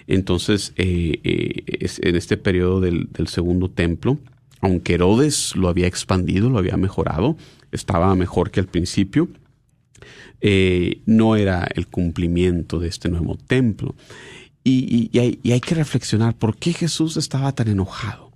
Entonces, 0.07 0.73
eh, 0.77 1.21
eh, 1.25 1.87
en 2.03 2.17
este 2.17 2.37
periodo 2.37 2.81
del, 2.81 3.09
segundo 3.27 3.71
templo, 3.71 4.19
aunque 4.61 4.95
Herodes 4.95 5.57
lo 5.57 5.69
había 5.69 5.87
expandido, 5.87 6.51
lo 6.51 6.59
había 6.59 6.77
mejorado, 6.77 7.37
estaba 7.73 8.15
mejor 8.15 8.51
que 8.51 8.61
al 8.61 8.67
principio, 8.67 9.29
no 11.05 11.37
era 11.37 11.69
el 11.75 11.87
cumplimiento 11.87 12.79
de 12.79 12.89
este 12.89 13.11
nuevo 13.11 13.37
templo. 13.37 13.95
Y 14.63 15.19
hay 15.19 15.61
que 15.61 15.75
reflexionar 15.75 16.35
por 16.35 16.57
qué 16.57 16.73
Jesús 16.73 17.17
estaba 17.17 17.53
tan 17.53 17.69
enojado. 17.69 18.31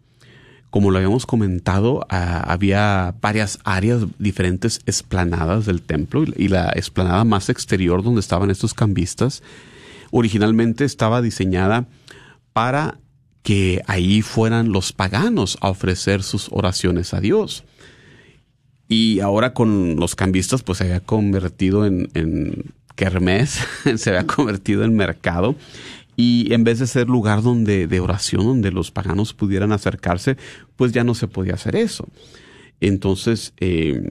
Como 0.75 0.91
lo 0.91 0.97
habíamos 0.97 1.25
comentado, 1.25 2.05
ah, 2.11 2.43
había 2.49 3.15
varias 3.21 3.61
áreas 3.63 4.07
diferentes 4.19 4.81
esplanadas 4.87 5.67
del 5.67 5.81
templo 5.83 6.25
y 6.37 6.49
la 6.49 6.71
esplanada 6.71 7.23
más 7.23 7.49
exterior 7.49 8.03
donde 8.03 8.19
estaban 8.19 8.51
estos 8.51 8.75
cambistas. 8.75 9.45
Originalmente 10.11 10.85
estaba 10.85 11.23
diseñada 11.23 11.87
para 12.53 12.99
que 13.45 13.83
ahí 13.87 14.21
fueran 14.21 14.73
los 14.73 14.93
paganos 14.93 15.59
a 15.61 15.69
ofrecer 15.69 16.25
sus 16.25 16.49
oraciones 16.51 17.15
a 17.15 17.21
Dios. 17.21 17.63
Y 18.89 19.21
ahora 19.21 19.55
con 19.55 19.95
los 19.95 20.17
cambistas 20.17 20.65
pues 20.65 20.79
se 20.79 20.85
había 20.87 20.99
convertido 20.99 21.87
en, 21.87 22.09
en 22.15 22.75
kermés, 22.97 23.61
se 23.95 24.11
había 24.11 24.27
convertido 24.27 24.83
en 24.83 24.97
mercado 24.97 25.55
y 26.17 26.53
en 26.53 26.65
vez 26.65 26.79
de 26.79 26.87
ser 26.87 27.09
lugar 27.09 27.43
donde, 27.43 27.87
de 27.87 28.01
oración, 28.01 28.45
donde 28.45 28.71
los 28.71 28.91
paganos 28.91 29.35
pudieran 29.35 29.73
acercarse, 29.73 30.37
pues 30.77 30.93
ya 30.93 31.05
no 31.05 31.15
se 31.15 31.29
podía 31.29 31.55
hacer 31.55 31.77
eso. 31.77 32.07
Entonces, 32.81 33.53
eh, 33.59 34.11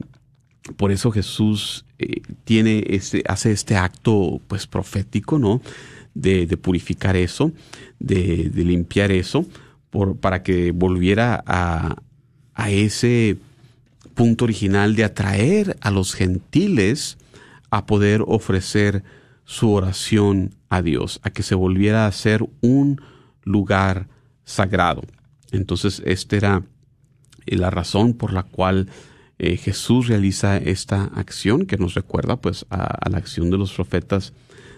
por 0.76 0.92
eso 0.92 1.10
Jesús 1.10 1.84
eh, 1.98 2.22
tiene 2.44 2.84
este, 2.88 3.22
hace 3.26 3.52
este 3.52 3.76
acto 3.76 4.40
pues 4.48 4.66
profético, 4.66 5.38
¿no? 5.38 5.60
De, 6.14 6.46
purificar 6.56 7.16
eso, 7.16 7.50
de, 7.98 8.50
limpiar 8.54 9.10
eso, 9.10 9.44
por, 9.90 10.16
para 10.16 10.44
que 10.44 10.70
volviera 10.70 11.42
a, 11.44 11.96
a 12.54 12.70
ese 12.70 13.36
punto 14.14 14.44
original 14.44 14.94
de 14.94 15.04
atraer 15.04 15.76
a 15.80 15.90
los 15.90 16.14
gentiles 16.14 17.18
a 17.70 17.84
poder 17.86 18.22
ofrecer 18.26 19.02
su 19.44 19.72
oración 19.72 20.54
a 20.68 20.82
Dios, 20.82 21.20
a 21.22 21.30
que 21.30 21.42
se 21.42 21.54
volviera 21.54 22.06
a 22.06 22.12
ser 22.12 22.44
un 22.60 23.00
lugar 23.42 24.08
sagrado. 24.44 25.02
Entonces, 25.52 26.02
esta 26.04 26.36
era 26.36 26.62
eh, 27.46 27.56
la 27.56 27.70
razón 27.70 28.14
por 28.14 28.32
la 28.32 28.42
cual 28.42 28.88
eh, 29.38 29.56
Jesús 29.56 30.08
realiza 30.08 30.56
esta 30.56 31.04
acción 31.04 31.66
que 31.66 31.76
nos 31.76 31.94
recuerda 31.94 32.40
pues 32.40 32.66
a, 32.70 33.08
la 33.10 33.18
acción 33.18 33.50
de 33.50 33.58
los 33.58 33.72
profetas 33.72 34.32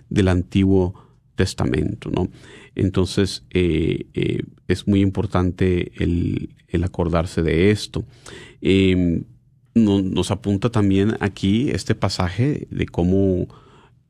del 0.08 0.28
Antiguo 0.28 0.94
Testamento, 1.34 2.10
¿no? 2.10 2.30
Entonces 2.74 3.44
eh, 3.50 4.06
es 4.68 4.88
muy 4.88 5.00
importante 5.00 5.92
el, 6.02 6.54
acordarse 6.82 7.42
de 7.42 7.70
esto. 7.70 8.04
Em, 8.60 9.24
nos 9.74 10.30
apunta 10.30 10.70
también 10.70 11.16
aquí 11.20 11.70
este 11.70 11.94
pasaje 11.94 12.66
de 12.70 12.86
cómo 12.86 13.48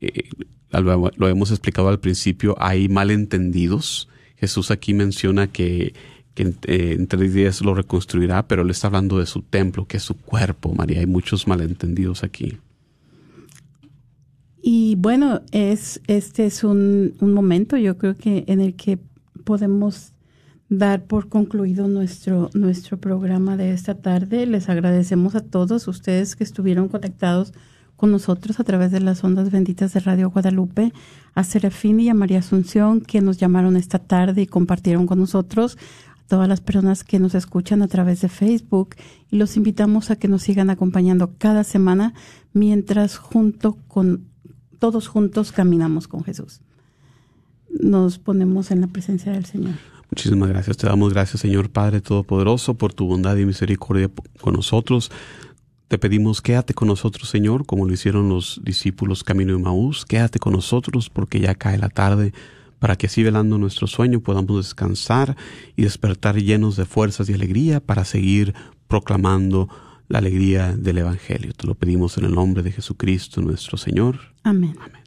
eh, 0.01 0.29
lo, 0.71 1.27
hemos 1.27 1.51
explicado 1.51 1.89
al 1.89 1.99
principio, 1.99 2.55
hay 2.59 2.89
malentendidos. 2.89 4.09
Jesús 4.35 4.71
aquí 4.71 4.93
menciona 4.93 5.47
que, 5.47 5.93
eh, 6.35 6.95
en, 6.97 7.07
tres 7.07 7.33
días 7.33 7.61
lo 7.61 7.73
reconstruirá, 7.73 8.47
pero 8.47 8.61
él 8.61 8.69
está 8.69 8.87
hablando 8.87 9.19
de 9.19 9.25
su 9.25 9.41
templo, 9.41 9.87
que 9.87 9.97
es 9.97 10.03
su 10.03 10.15
cuerpo, 10.15 10.73
María. 10.73 10.99
Hay 10.99 11.07
muchos 11.07 11.47
malentendidos 11.47 12.23
aquí. 12.23 12.57
Y 14.61 14.95
bueno, 14.97 15.41
es, 15.51 16.01
este 16.07 16.45
es 16.45 16.63
un, 16.63 17.13
un 17.19 17.33
momento, 17.33 17.77
yo 17.77 17.97
creo 17.97 18.15
que 18.15 18.43
en 18.47 18.59
el 18.59 18.75
que 18.75 18.99
podemos 19.45 20.13
dar 20.69 21.05
por 21.05 21.29
concluido 21.29 21.87
nuestro, 21.87 22.49
nuestro 22.53 22.97
programa 22.97 23.57
de 23.57 23.71
esta 23.71 23.95
tarde. 23.95 24.45
Les 24.45 24.69
agradecemos 24.69 25.35
a 25.35 25.41
todos 25.41 25.87
ustedes 25.87 26.35
que 26.35 26.43
estuvieron 26.43 26.89
conectados 26.89 27.53
con 27.97 28.11
nosotros 28.11 28.59
a 28.59 28.63
través 28.63 28.91
de 28.91 28.99
las 28.99 29.23
ondas 29.23 29.51
benditas 29.51 29.91
de 29.91 29.99
Radio 29.99 30.29
Guadalupe, 30.29 30.93
a 31.33 31.43
Serafín 31.43 31.99
y 31.99 32.09
a 32.09 32.13
María 32.13 32.39
Asunción, 32.39 33.01
que 33.01 33.21
nos 33.21 33.37
llamaron 33.37 33.75
esta 33.75 33.99
tarde 33.99 34.43
y 34.43 34.47
compartieron 34.47 35.07
con 35.07 35.19
nosotros, 35.19 35.77
a 36.19 36.27
todas 36.27 36.47
las 36.47 36.61
personas 36.61 37.03
que 37.03 37.19
nos 37.19 37.35
escuchan 37.35 37.81
a 37.81 37.87
través 37.87 38.21
de 38.21 38.29
Facebook, 38.29 38.95
y 39.31 39.37
los 39.37 39.57
invitamos 39.57 40.11
a 40.11 40.15
que 40.15 40.27
nos 40.27 40.43
sigan 40.43 40.69
acompañando 40.69 41.33
cada 41.37 41.63
semana 41.63 42.13
mientras 42.53 43.17
junto 43.17 43.77
con 43.87 44.27
todos 44.77 45.07
juntos 45.07 45.51
caminamos 45.51 46.07
con 46.07 46.23
Jesús. 46.23 46.61
Nos 47.81 48.19
ponemos 48.19 48.69
en 48.69 48.81
la 48.81 48.87
presencia 48.87 49.31
del 49.31 49.45
Señor. 49.45 49.73
Muchísimas 50.11 50.49
gracias. 50.49 50.77
Te 50.77 50.87
damos 50.87 51.13
gracias, 51.13 51.41
Señor 51.41 51.69
Padre 51.69 51.99
Todopoderoso, 51.99 52.75
por 52.75 52.93
tu 52.93 53.07
bondad 53.07 53.35
y 53.37 53.45
misericordia 53.45 54.09
con 54.39 54.53
nosotros. 54.53 55.11
Te 55.87 55.97
pedimos, 55.97 56.41
quédate 56.41 56.73
con 56.73 56.89
nosotros, 56.89 57.29
Señor, 57.29 57.65
como 57.65 57.87
lo 57.87 57.93
hicieron 57.93 58.27
los 58.27 58.59
discípulos 58.61 59.23
camino 59.23 59.53
de 59.53 59.59
Maús. 59.59 60.05
Quédate 60.05 60.37
con 60.37 60.51
nosotros 60.51 61.09
porque 61.09 61.39
ya 61.39 61.55
cae 61.55 61.77
la 61.77 61.87
tarde, 61.87 62.33
para 62.79 62.97
que 62.97 63.07
así 63.07 63.23
velando 63.23 63.57
nuestro 63.57 63.87
sueño 63.87 64.19
podamos 64.19 64.57
descansar 64.57 65.37
y 65.77 65.83
despertar 65.83 66.35
llenos 66.35 66.75
de 66.75 66.83
fuerzas 66.83 67.29
y 67.29 67.33
alegría 67.33 67.79
para 67.79 68.03
seguir 68.03 68.53
proclamando 68.89 69.69
la 70.09 70.17
alegría 70.19 70.75
del 70.75 70.97
Evangelio. 70.97 71.53
Te 71.53 71.67
lo 71.67 71.73
pedimos 71.73 72.17
en 72.17 72.25
el 72.25 72.35
nombre 72.35 72.63
de 72.63 72.73
Jesucristo, 72.73 73.41
nuestro 73.41 73.77
Señor. 73.77 74.19
Amén. 74.43 74.75
Amén. 74.81 75.06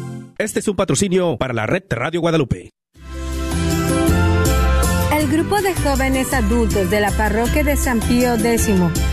Este 0.41 0.59
es 0.59 0.67
un 0.67 0.75
patrocinio 0.75 1.37
para 1.37 1.53
la 1.53 1.67
red 1.67 1.83
Radio 1.91 2.19
Guadalupe. 2.19 2.71
El 5.15 5.27
grupo 5.27 5.61
de 5.61 5.75
jóvenes 5.75 6.33
adultos 6.33 6.89
de 6.89 6.99
la 6.99 7.11
parroquia 7.11 7.63
de 7.63 7.77
San 7.77 7.99
Pío 7.99 8.33
X, 8.33 8.71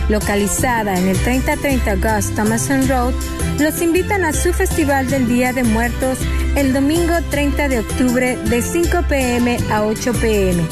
localizada 0.09 0.97
en 0.97 1.07
el 1.07 1.15
3030 1.19 1.95
Gus 1.97 2.33
Thomason 2.33 2.89
Road, 2.89 3.13
los 3.59 3.79
invitan 3.79 4.25
a 4.25 4.33
su 4.33 4.51
Festival 4.53 5.07
del 5.07 5.27
Día 5.27 5.53
de 5.53 5.63
Muertos 5.63 6.17
el 6.55 6.73
domingo 6.73 7.13
30 7.29 7.69
de 7.69 7.79
octubre 7.81 8.35
de 8.35 8.61
5 8.63 9.03
pm 9.07 9.59
a 9.69 9.85
8 9.85 10.13
pm. 10.19 10.63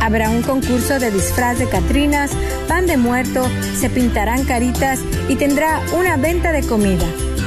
Habrá 0.00 0.30
un 0.30 0.40
concurso 0.40 0.98
de 0.98 1.10
disfraz 1.10 1.58
de 1.58 1.68
Catrinas, 1.68 2.30
pan 2.66 2.86
de 2.86 2.96
muerto, 2.96 3.46
se 3.76 3.90
pintarán 3.90 4.46
caritas 4.46 5.00
y 5.28 5.36
tendrá 5.36 5.82
una 5.92 6.16
venta 6.16 6.52
de 6.52 6.66
comida. 6.66 7.04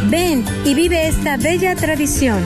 Ven 0.09 0.43
y 0.65 0.73
vive 0.73 1.07
esta 1.07 1.37
bella 1.37 1.75
tradición. 1.75 2.43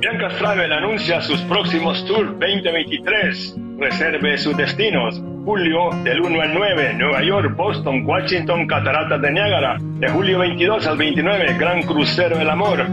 Bianca 0.00 0.28
Travel 0.38 0.72
anuncia 0.72 1.20
sus 1.22 1.40
próximos 1.42 2.04
tours 2.06 2.30
2023. 2.38 3.56
Reserve 3.78 4.38
sus 4.38 4.56
destinos. 4.56 5.22
Julio 5.44 5.90
del 6.04 6.20
1 6.20 6.42
al 6.42 6.54
9, 6.54 6.94
Nueva 6.94 7.22
York, 7.22 7.56
Boston, 7.56 8.04
Washington, 8.04 8.66
Cataratas 8.66 9.22
de 9.22 9.30
Niágara. 9.32 9.78
De 9.80 10.08
julio 10.08 10.40
22 10.40 10.86
al 10.86 10.98
29, 10.98 11.56
Gran 11.58 11.82
Crucero 11.82 12.36
del 12.36 12.50
Amor. 12.50 12.86